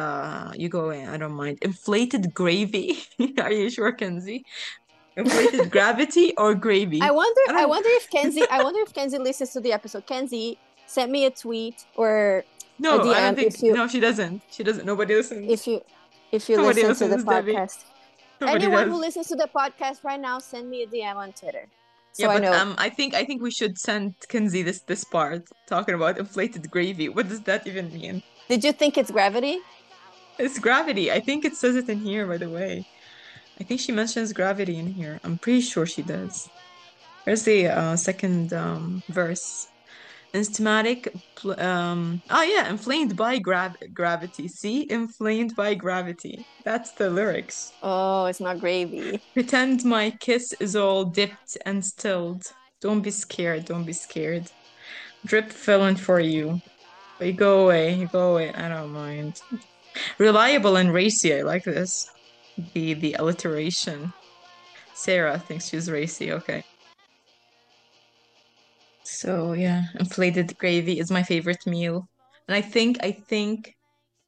you 0.58 0.68
go 0.68 0.86
away. 0.86 1.06
I 1.08 1.16
don't 1.22 1.34
mind. 1.44 1.60
Inflated 1.62 2.34
gravy. 2.34 2.98
Are 3.46 3.52
you 3.54 3.70
sure, 3.70 3.92
Kinsey? 3.94 4.44
Inflated 5.16 5.70
gravity 5.76 6.34
or 6.38 6.56
gravy? 6.56 7.00
I 7.02 7.12
wonder. 7.12 7.42
I 7.50 7.64
I, 7.64 7.66
wonder 7.66 7.90
if 8.02 8.10
Kenzie. 8.16 8.48
I 8.50 8.64
wonder 8.64 8.82
if 8.82 8.94
Kenzie 8.94 9.20
listens 9.20 9.52
to 9.54 9.60
the 9.62 9.72
episode. 9.74 10.06
Kenzie, 10.08 10.58
send 10.88 11.12
me 11.12 11.26
a 11.26 11.32
tweet 11.32 11.86
or 11.96 12.44
no, 12.80 13.00
I 13.02 13.04
DM 13.04 13.14
don't 13.22 13.36
think. 13.36 13.62
you- 13.62 13.74
No, 13.74 13.88
she 13.88 14.00
doesn't. 14.00 14.42
She 14.50 14.64
doesn't. 14.64 14.86
Nobody 14.86 15.14
listens. 15.16 15.46
if 15.52 15.68
you 15.68 15.82
if 16.32 16.50
you 16.50 16.58
Nobody 16.58 16.82
listen 16.84 17.10
to 17.10 17.18
the 17.18 17.24
podcast. 17.24 17.86
Anyone 18.42 18.86
does. 18.88 18.94
who 18.94 19.00
listens 19.00 19.28
to 19.28 19.36
the 19.36 19.50
podcast 19.54 20.04
right 20.04 20.20
now, 20.20 20.40
send 20.40 20.70
me 20.70 20.82
a 20.84 20.88
DM 20.88 21.16
on 21.16 21.34
Twitter. 21.34 21.68
So 22.14 22.24
Yeah, 22.24 22.30
I 22.30 22.40
but 22.40 22.44
know. 22.44 22.54
um, 22.54 22.76
I 22.78 22.90
think 22.90 23.14
I 23.14 23.24
think 23.26 23.42
we 23.42 23.52
should 23.52 23.78
send 23.78 24.16
Kinsey 24.30 24.62
this 24.64 24.80
this 24.82 25.04
part 25.04 25.48
talking 25.68 25.96
about 25.96 26.18
inflated 26.18 26.70
gravy. 26.70 27.10
What 27.10 27.30
does 27.30 27.42
that 27.42 27.68
even 27.68 27.94
mean? 27.94 28.24
Did 28.48 28.64
you 28.64 28.74
think 28.74 28.98
it's 28.98 29.12
gravity? 29.12 29.60
It's 30.38 30.58
gravity. 30.60 31.12
I 31.12 31.20
think 31.20 31.46
it 31.46 31.56
says 31.56 31.76
it 31.76 31.90
in 31.90 32.00
here, 32.00 32.26
by 32.26 32.38
the 32.38 32.50
way. 32.50 32.88
I 33.60 33.64
think 33.64 33.80
she 33.80 33.92
mentions 33.92 34.34
gravity 34.34 34.78
in 34.78 34.88
here. 34.88 35.20
I'm 35.24 35.38
pretty 35.38 35.62
sure 35.62 35.86
she 35.86 36.02
does. 36.02 36.50
Here's 37.26 37.44
the 37.44 37.68
uh, 37.68 37.96
second 37.96 38.54
um, 38.54 39.04
verse. 39.10 39.68
Instamatic, 40.34 41.08
pl- 41.36 41.60
um, 41.60 42.22
oh 42.30 42.44
yeah, 42.44 42.70
inflamed 42.70 43.16
by 43.16 43.40
grav 43.40 43.76
gravity. 43.94 44.48
See, 44.48 44.90
inflamed 44.90 45.56
by 45.56 45.74
gravity. 45.74 46.46
That's 46.64 46.92
the 46.92 47.10
lyrics. 47.10 47.72
Oh, 47.82 48.26
it's 48.26 48.40
not 48.40 48.60
gravy. 48.60 49.20
Pretend 49.34 49.84
my 49.86 50.12
kiss 50.20 50.54
is 50.60 50.76
all 50.76 51.06
dipped 51.06 51.58
and 51.66 51.84
stilled. 51.84 52.44
Don't 52.80 53.02
be 53.02 53.12
scared, 53.12 53.66
don't 53.66 53.86
be 53.86 53.94
scared. 53.94 54.52
Drip 55.26 55.52
filling 55.52 55.96
for 55.96 56.20
you. 56.20 56.62
But 57.18 57.28
you 57.28 57.34
go 57.34 57.66
away, 57.66 57.96
you 57.96 58.08
go 58.08 58.34
away, 58.34 58.54
I 58.54 58.70
don't 58.70 58.92
mind. 58.92 59.42
Reliable 60.20 60.78
and 60.78 60.94
racy, 60.94 61.34
I 61.34 61.42
like 61.42 61.64
this. 61.64 62.10
The 62.74 62.94
the 62.94 63.14
alliteration. 63.14 64.14
Sara 64.94 65.40
thinks 65.40 65.70
she's 65.70 65.90
racy, 65.90 66.32
okay. 66.34 66.64
So 69.10 69.54
yeah, 69.54 69.86
inflated 70.00 70.58
gravy 70.58 71.00
is 71.00 71.12
my 71.12 71.24
favorite 71.24 71.66
meal. 71.66 72.08
And 72.48 72.56
I 72.56 72.62
think 72.62 72.98
I 73.04 73.12
think 73.12 73.76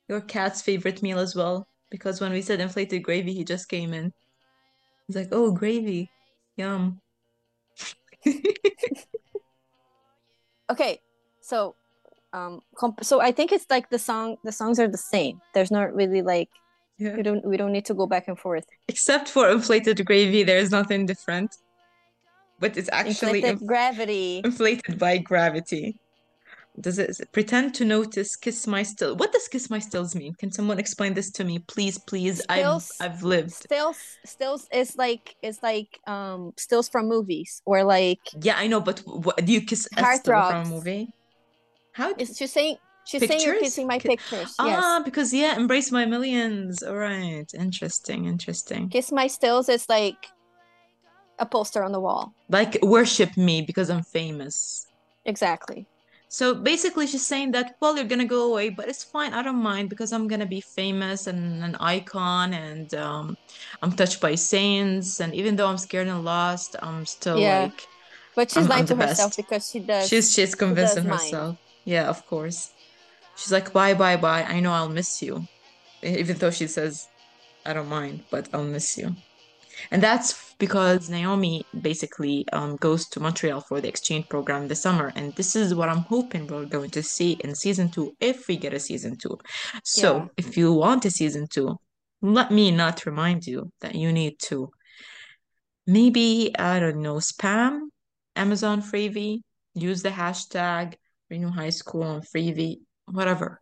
your 0.10 0.22
cat's 0.22 0.62
favorite 0.62 1.02
meal 1.02 1.20
as 1.20 1.36
well. 1.36 1.68
Because 1.90 2.20
when 2.20 2.32
we 2.32 2.42
said 2.42 2.60
inflated 2.60 3.04
gravy, 3.04 3.34
he 3.34 3.44
just 3.44 3.70
came 3.70 3.94
in. 3.94 4.12
He's 5.08 5.16
like, 5.16 5.30
oh, 5.32 5.52
gravy. 5.52 6.10
Yum. 6.58 7.00
Okay, 10.70 11.02
so 11.42 11.76
um, 12.32 12.62
comp- 12.78 13.04
so 13.04 13.20
I 13.20 13.34
think 13.34 13.52
it's 13.52 13.66
like 13.70 13.90
the 13.90 14.00
song. 14.00 14.38
The 14.46 14.54
songs 14.54 14.80
are 14.80 14.88
the 14.88 14.98
same. 14.98 15.42
There's 15.54 15.70
not 15.70 15.94
really 15.94 16.22
like 16.22 16.48
Yeah. 16.98 17.18
we 17.18 17.24
don't 17.24 17.44
we 17.44 17.58
don't 17.58 17.74
need 17.74 17.84
to 17.86 17.94
go 17.94 18.08
back 18.08 18.30
and 18.30 18.40
forth. 18.40 18.64
Except 18.88 19.28
for 19.28 19.50
inflated 19.50 20.06
gravy, 20.06 20.44
there's 20.44 20.72
nothing 20.72 21.06
different. 21.06 21.58
But 22.62 22.78
it's 22.78 22.90
actually 22.94 23.40
Inflated 23.40 23.50
inf- 23.50 23.66
gravity. 23.66 24.42
inflated 24.46 24.98
by 24.98 25.18
gravity. 25.18 25.98
Does 26.80 27.00
it 27.00 27.20
pretend 27.34 27.76
to 27.76 27.84
notice 27.86 28.38
kiss 28.38 28.66
my 28.66 28.84
still? 28.84 29.18
What 29.18 29.34
does 29.34 29.48
kiss 29.50 29.70
my 29.70 29.80
stills 29.80 30.16
mean? 30.16 30.34
Can 30.36 30.52
someone 30.54 30.80
explain 30.80 31.14
this 31.14 31.30
to 31.32 31.44
me, 31.44 31.60
please, 31.60 31.98
please? 31.98 32.42
I've 32.48 32.88
I've 33.02 33.24
lived. 33.24 33.52
Stills 33.52 34.00
stills 34.24 34.68
is 34.72 34.96
like 34.96 35.36
it's 35.42 35.62
like 35.62 36.00
um 36.08 36.54
stills 36.58 36.88
from 36.88 37.10
movies 37.10 37.62
or 37.66 37.84
like 37.84 38.20
Yeah, 38.42 38.56
I 38.58 38.68
know, 38.68 38.80
but 38.80 39.00
what 39.06 39.44
do 39.46 39.52
you 39.52 39.62
kiss 39.62 39.86
a 39.98 40.06
still 40.16 40.42
from 40.48 40.68
a 40.68 40.70
movie? 40.70 41.10
How? 41.92 42.14
is 42.18 42.38
she 42.38 42.48
saying 42.48 42.78
she's 43.06 43.28
saying 43.28 43.42
you're 43.42 43.60
kissing 43.60 43.88
my 43.88 44.00
pictures. 44.00 44.56
Yes. 44.64 44.80
Ah, 44.82 45.02
because 45.04 45.34
yeah, 45.34 45.58
embrace 45.58 45.92
my 45.92 46.06
millions. 46.06 46.84
All 46.84 46.96
right, 46.96 47.52
interesting, 47.54 48.28
interesting. 48.28 48.88
Kiss 48.88 49.12
my 49.12 49.28
stills 49.28 49.68
is 49.68 49.90
like 49.90 50.16
a 51.42 51.46
poster 51.46 51.82
on 51.84 51.92
the 51.92 52.00
wall. 52.00 52.24
Like 52.50 52.78
worship 52.82 53.36
me 53.48 53.56
because 53.70 53.90
I'm 53.90 54.04
famous. 54.04 54.88
Exactly. 55.26 55.86
So 56.30 56.56
basically, 56.56 57.08
she's 57.12 57.26
saying 57.28 57.52
that, 57.52 57.76
well, 57.82 57.94
you're 57.98 58.08
gonna 58.14 58.24
go 58.38 58.42
away, 58.52 58.70
but 58.70 58.88
it's 58.88 59.04
fine. 59.04 59.34
I 59.34 59.42
don't 59.44 59.62
mind 59.72 59.90
because 59.90 60.14
I'm 60.16 60.28
gonna 60.32 60.46
be 60.58 60.62
famous 60.62 61.28
and 61.28 61.62
an 61.68 61.76
icon, 61.96 62.54
and 62.54 62.88
um, 62.96 63.36
I'm 63.82 63.92
touched 63.92 64.22
by 64.22 64.36
saints. 64.36 65.20
And 65.20 65.36
even 65.36 65.58
though 65.58 65.68
I'm 65.68 65.78
scared 65.78 66.08
and 66.08 66.24
lost, 66.24 66.78
I'm 66.82 67.06
still 67.06 67.38
Yeah. 67.38 67.64
like, 67.68 67.80
But 68.36 68.48
she's 68.50 68.64
I'm- 68.64 68.70
lying 68.72 68.82
I'm 68.84 68.88
to 68.88 68.96
herself 68.96 69.32
best. 69.36 69.38
because 69.44 69.64
she 69.70 69.80
does 69.80 70.08
she's 70.08 70.32
she's 70.34 70.56
convincing 70.56 71.04
mind. 71.08 71.20
herself. 71.20 71.58
Yeah, 71.84 72.08
of 72.08 72.20
course. 72.32 72.72
She's 73.36 73.52
like, 73.52 73.74
bye, 73.74 73.94
bye, 73.94 74.16
bye. 74.28 74.44
I 74.56 74.62
know 74.64 74.72
I'll 74.72 74.88
miss 75.00 75.22
you, 75.22 75.34
even 76.02 76.38
though 76.38 76.52
she 76.60 76.68
says, 76.68 77.08
I 77.66 77.74
don't 77.76 77.90
mind, 77.90 78.24
but 78.32 78.48
I'll 78.54 78.64
miss 78.78 78.98
you. 78.98 79.16
And 79.92 80.02
that's 80.02 80.32
because 80.62 81.10
Naomi 81.10 81.66
basically 81.90 82.46
um, 82.54 82.76
goes 82.76 83.02
to 83.10 83.20
Montreal 83.20 83.62
for 83.62 83.82
the 83.82 83.90
exchange 83.94 84.30
program 84.30 84.68
this 84.68 84.82
summer. 84.86 85.12
And 85.16 85.34
this 85.36 85.56
is 85.56 85.74
what 85.74 85.90
I'm 85.90 86.04
hoping 86.16 86.46
we're 86.46 86.66
going 86.78 86.92
to 86.92 87.02
see 87.02 87.32
in 87.44 87.56
season 87.56 87.90
two, 87.90 88.16
if 88.20 88.48
we 88.48 88.58
get 88.58 88.74
a 88.80 88.80
season 88.80 89.18
two. 89.18 89.36
So 89.84 90.08
Yeah. 90.18 90.26
if 90.38 90.58
you 90.58 90.72
want 90.84 91.06
a 91.06 91.10
season 91.10 91.48
two, 91.56 91.70
let 92.22 92.52
me 92.52 92.70
not 92.70 93.08
remind 93.08 93.48
you 93.48 93.72
that 93.82 93.96
you 93.96 94.10
need 94.14 94.36
to 94.50 94.70
maybe, 95.88 96.52
I 96.58 96.80
don't 96.80 97.02
know, 97.02 97.16
spam 97.16 97.74
Amazon 98.36 98.84
Freevee, 98.84 99.42
use 99.74 100.04
the 100.04 100.10
hashtag 100.24 100.94
Renew 101.32 101.50
High 101.50 101.72
School 101.72 102.04
on 102.04 102.22
Freevee, 102.22 102.82
whatever. 103.06 103.60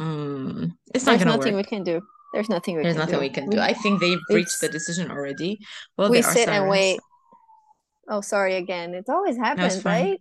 Mm, 0.00 0.72
it's 0.94 1.04
not 1.04 1.18
There's 1.18 1.24
gonna 1.24 1.36
nothing 1.36 1.54
work. 1.54 1.66
we 1.66 1.68
can 1.76 1.84
do. 1.84 2.00
There's 2.32 2.48
nothing 2.48 2.76
we 2.76 2.82
There's 2.82 2.94
can 2.94 3.00
nothing 3.00 3.14
do. 3.14 3.20
we 3.20 3.30
can 3.30 3.48
do. 3.48 3.58
I 3.58 3.72
think 3.72 4.00
they've 4.00 4.20
reached 4.30 4.60
the 4.60 4.68
decision 4.68 5.10
already. 5.10 5.58
Well, 5.96 6.10
we 6.10 6.22
sit 6.22 6.48
and 6.48 6.68
wait. 6.68 7.00
Oh, 8.08 8.20
sorry 8.20 8.56
again. 8.56 8.94
It 8.94 9.04
always 9.08 9.36
happens, 9.36 9.84
right? 9.84 10.20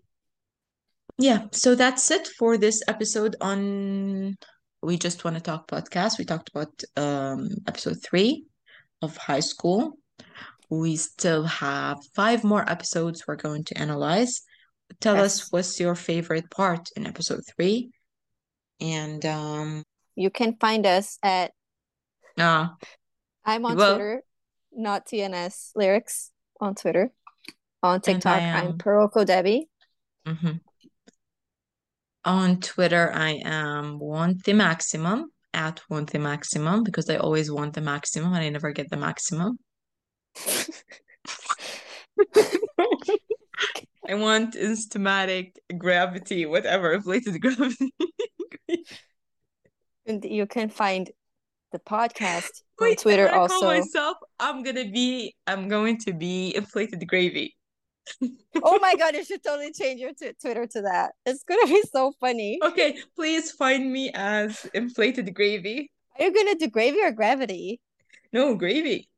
Yeah, 1.18 1.46
so 1.52 1.74
that's 1.76 2.12
it 2.12 2.28
for 2.38 2.58
this 2.58 2.84
episode 2.88 3.36
on 3.42 4.38
We 4.84 4.98
Just 4.98 5.24
Want 5.24 5.36
to 5.36 5.42
Talk 5.42 5.68
podcast. 5.68 6.20
We 6.20 6.26
talked 6.26 6.50
about 6.50 6.84
um 6.96 7.50
episode 7.68 7.98
three 8.04 8.46
of 9.02 9.18
high 9.18 9.40
school. 9.40 9.98
We 10.70 10.96
still 10.98 11.44
have 11.46 11.98
five 12.16 12.44
more 12.44 12.70
episodes 12.70 13.24
we're 13.28 13.36
going 13.38 13.64
to 13.66 13.78
analyze. 13.78 14.42
Tell 15.00 15.18
us 15.20 15.52
what's 15.52 15.80
your 15.80 15.96
favorite 15.96 16.50
part 16.52 16.90
in 16.96 17.08
episode 17.08 17.42
three. 17.56 17.90
And 18.80 19.26
um 19.26 19.84
You 20.16 20.30
can 20.30 20.56
find 20.60 20.86
us 20.86 21.18
at 21.24 21.52
uh 22.38 22.68
I'm 23.46 23.66
on 23.66 23.76
Well- 23.78 23.96
Twitter, 23.96 24.22
not 24.72 25.06
TNS 25.08 25.72
lyrics 25.76 26.32
on 26.60 26.76
Twitter. 26.76 27.12
On 27.84 28.02
TikTok, 28.02 28.42
I'm 28.42 28.78
Peroko 28.78 29.26
Debbie. 29.26 29.70
mhm. 30.28 30.60
On 32.26 32.60
Twitter, 32.60 33.12
I 33.14 33.40
am 33.46 34.00
want 34.00 34.44
the 34.44 34.54
maximum 34.54 35.32
at 35.54 35.82
want 35.90 36.12
the 36.12 36.20
maximum 36.20 36.84
because 36.84 37.10
I 37.10 37.16
always 37.18 37.50
want 37.50 37.74
the 37.74 37.82
maximum 37.82 38.34
and 38.34 38.44
I 38.44 38.50
never 38.50 38.72
get 38.72 38.90
the 38.90 38.98
maximum. 38.98 39.60
I 44.10 44.14
want 44.16 44.56
instamatic 44.56 45.54
gravity, 45.78 46.46
whatever, 46.46 46.94
inflated 46.98 47.42
gravity. 47.42 47.94
And 50.06 50.24
you 50.24 50.46
can 50.46 50.70
find 50.70 51.10
the 51.72 51.80
podcast 51.80 52.50
on 52.82 52.96
Twitter 52.96 53.30
I'm 53.30 53.40
also. 53.42 53.60
call 53.60 53.68
myself. 53.70 54.18
I'm 54.40 54.64
gonna 54.64 54.90
be. 54.90 55.36
I'm 55.46 55.68
going 55.68 55.98
to 56.00 56.14
be 56.14 56.56
inflated 56.56 57.06
gravy. 57.08 57.56
oh 58.64 58.80
my 58.82 58.96
god, 58.96 59.16
you 59.16 59.24
should 59.26 59.44
totally 59.44 59.74
change 59.74 60.00
your 60.00 60.14
t- 60.14 60.32
Twitter 60.42 60.66
to 60.66 60.82
that. 60.84 61.12
It's 61.26 61.44
gonna 61.44 61.68
be 61.68 61.82
so 61.92 62.14
funny. 62.20 62.60
Okay, 62.64 62.98
please 63.16 63.52
find 63.52 63.92
me 63.92 64.12
as 64.14 64.66
inflated 64.74 65.34
gravy. 65.34 65.92
Are 66.18 66.26
you 66.26 66.34
gonna 66.34 66.56
do 66.56 66.68
gravy 66.68 67.02
or 67.02 67.12
gravity? 67.12 67.82
No, 68.32 68.56
gravy. 68.56 69.10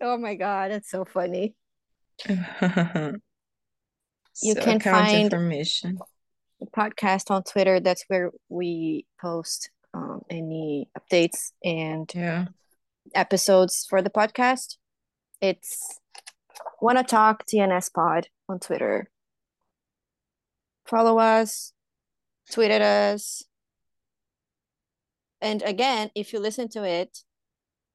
Oh 0.00 0.16
my 0.18 0.34
god, 0.36 0.70
that's 0.70 0.90
so 0.90 1.04
funny. 1.04 1.54
you 2.28 2.36
You 4.42 4.54
So 4.54 4.60
can 4.62 4.80
find- 4.80 5.22
information. 5.22 5.98
The 6.60 6.66
podcast 6.66 7.30
on 7.30 7.42
Twitter, 7.42 7.80
that's 7.80 8.04
where 8.08 8.30
we 8.48 9.04
post 9.20 9.70
um, 9.96 10.22
any 10.30 10.88
updates 10.98 11.52
and 11.64 12.10
Yeah. 12.14 12.46
episodes 13.14 13.86
for 13.88 14.02
the 14.02 14.10
podcast. 14.10 14.76
It's 15.40 16.00
Wanna 16.80 17.02
Talk 17.04 17.44
TNS 17.46 17.88
Pod 17.92 18.28
on 18.48 18.60
Twitter. 18.60 19.10
Follow 20.86 21.18
us, 21.18 21.72
tweet 22.50 22.70
at 22.70 22.82
us. 22.82 23.42
And 25.40 25.62
again, 25.62 26.10
if 26.14 26.32
you 26.32 26.38
listen 26.40 26.68
to 26.70 26.84
it, 26.84 27.24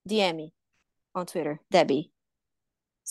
DM 0.08 0.36
me 0.36 0.54
on 1.16 1.26
Twitter, 1.26 1.62
Debbie. 1.72 2.12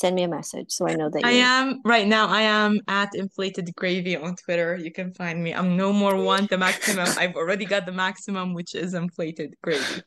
Send 0.01 0.17
me 0.17 0.23
a 0.23 0.29
message 0.29 0.73
so 0.73 0.89
I 0.89 0.95
know 0.95 1.11
that 1.11 1.27
I 1.27 1.33
am 1.33 1.83
right 1.85 2.07
now. 2.07 2.27
I 2.27 2.41
am 2.41 2.81
at 2.89 3.15
inflated 3.15 3.71
gravy 3.77 4.17
on 4.17 4.35
Twitter. 4.35 4.75
You 4.75 4.91
can 4.91 5.13
find 5.13 5.45
me. 5.45 5.53
I'm 5.53 5.77
no 5.77 5.93
more 5.93 6.17
one 6.17 6.47
the 6.49 6.57
maximum. 6.57 7.07
I've 7.19 7.35
already 7.35 7.67
got 7.67 7.85
the 7.85 7.93
maximum, 7.93 8.55
which 8.55 8.75
is 8.75 8.95
inflated 8.95 9.57
gravy. 9.63 10.01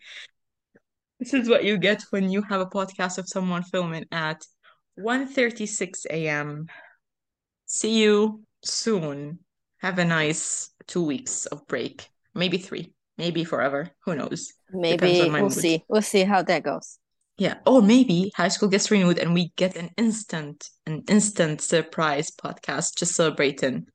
This 1.20 1.36
is 1.36 1.48
what 1.48 1.64
you 1.64 1.78
get 1.78 2.02
when 2.10 2.32
you 2.32 2.42
have 2.42 2.60
a 2.60 2.66
podcast 2.66 3.20
of 3.20 3.28
someone 3.28 3.62
filming 3.62 4.06
at 4.12 4.44
1:36 4.98 6.08
a.m. 6.10 6.66
See 7.68 8.02
you 8.02 8.42
soon. 8.66 9.38
Have 9.78 10.00
a 10.00 10.06
nice 10.06 10.72
two 10.88 11.04
weeks 11.04 11.46
of 11.46 11.68
break. 11.68 12.10
Maybe 12.34 12.58
three. 12.58 12.94
Maybe 13.20 13.44
forever. 13.44 13.92
Who 14.06 14.16
knows? 14.16 14.54
maybe 14.72 15.30
we'll 15.30 15.44
mood. 15.44 15.54
see. 15.54 15.84
We'll 15.88 16.02
see 16.02 16.24
how 16.24 16.42
that 16.42 16.64
goes. 16.64 16.98
Yeah. 17.38 17.56
Or 17.66 17.82
maybe 17.82 18.32
high 18.36 18.50
school 18.50 18.70
gets 18.70 18.92
renewed 18.92 19.18
and 19.18 19.34
we 19.34 19.52
get 19.56 19.76
an 19.76 19.90
instant, 19.98 20.70
an 20.86 21.04
instant 21.10 21.62
surprise 21.62 22.32
podcast 22.32 22.96
just 22.96 23.16
celebrating 23.16 23.88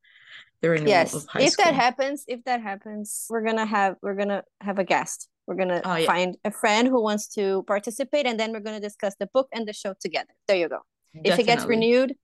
the 0.61 0.71
renewal 0.71 0.89
Yes. 0.89 1.15
of 1.15 1.25
high 1.29 1.43
If 1.43 1.53
school. 1.53 1.67
If 1.67 1.71
that 1.71 1.75
happens, 1.75 2.25
if 2.27 2.45
that 2.45 2.61
happens, 2.63 3.27
we're 3.31 3.45
gonna 3.45 3.67
have 3.67 3.95
we're 4.03 4.17
gonna 4.17 4.43
have 4.61 4.79
a 4.79 4.85
guest. 4.85 5.29
We're 5.47 5.55
gonna 5.55 5.81
Oh, 5.85 5.95
yeah. 5.95 6.07
find 6.07 6.37
a 6.45 6.51
friend 6.51 6.89
who 6.89 7.01
wants 7.03 7.29
to 7.35 7.63
participate 7.69 8.27
and 8.27 8.39
then 8.41 8.53
we're 8.53 8.61
gonna 8.61 8.81
discuss 8.81 9.15
the 9.21 9.29
book 9.33 9.49
and 9.53 9.69
the 9.69 9.73
show 9.73 9.95
together. 10.01 10.35
There 10.49 10.57
you 10.57 10.69
go. 10.69 10.81
If 11.15 11.39
it 11.39 11.45
gets 11.47 11.65
renewed, 11.65 12.15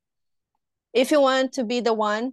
if 0.93 1.11
you 1.11 1.21
want 1.21 1.53
to 1.55 1.65
be 1.65 1.81
the 1.81 1.95
one, 1.95 2.33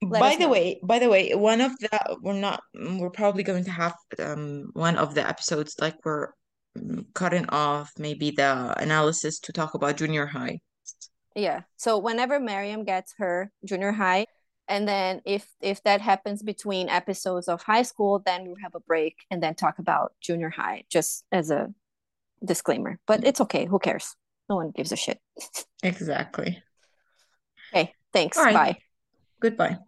let 0.00 0.20
By 0.20 0.36
the 0.36 0.44
know. 0.44 0.50
way, 0.50 0.80
by 0.82 0.98
the 0.98 1.08
way, 1.08 1.34
one 1.34 1.60
of 1.60 1.72
the 1.78 2.18
we're 2.22 2.32
not 2.34 2.62
we're 2.74 3.10
probably 3.10 3.42
going 3.42 3.64
to 3.64 3.70
have 3.70 3.94
um 4.20 4.70
one 4.74 4.96
of 4.96 5.14
the 5.14 5.26
episodes 5.28 5.74
like 5.80 5.96
we're 6.04 6.28
Mm, 6.78 7.04
cutting 7.14 7.46
off 7.50 7.92
maybe 7.98 8.30
the 8.30 8.74
analysis 8.78 9.38
to 9.40 9.52
talk 9.52 9.74
about 9.74 9.96
junior 9.96 10.26
high. 10.26 10.60
Yeah. 11.34 11.62
So 11.76 11.98
whenever 11.98 12.40
Miriam 12.40 12.84
gets 12.84 13.14
her 13.18 13.50
junior 13.64 13.92
high, 13.92 14.26
and 14.68 14.88
then 14.88 15.20
if 15.24 15.46
if 15.60 15.82
that 15.82 16.00
happens 16.00 16.42
between 16.42 16.88
episodes 16.88 17.48
of 17.48 17.62
high 17.62 17.82
school, 17.82 18.20
then 18.24 18.46
we'll 18.46 18.62
have 18.62 18.74
a 18.74 18.80
break 18.80 19.16
and 19.30 19.42
then 19.42 19.54
talk 19.54 19.78
about 19.78 20.12
junior 20.20 20.50
high, 20.50 20.84
just 20.88 21.24
as 21.32 21.50
a 21.50 21.74
disclaimer. 22.44 22.98
But 23.06 23.24
it's 23.24 23.40
okay. 23.42 23.66
Who 23.66 23.78
cares? 23.78 24.16
No 24.48 24.56
one 24.56 24.70
gives 24.70 24.92
a 24.92 24.96
shit. 24.96 25.20
Exactly. 25.84 26.62
Okay. 27.74 27.92
Thanks. 28.12 28.38
Right. 28.38 28.54
Bye. 28.54 28.78
Goodbye. 29.40 29.78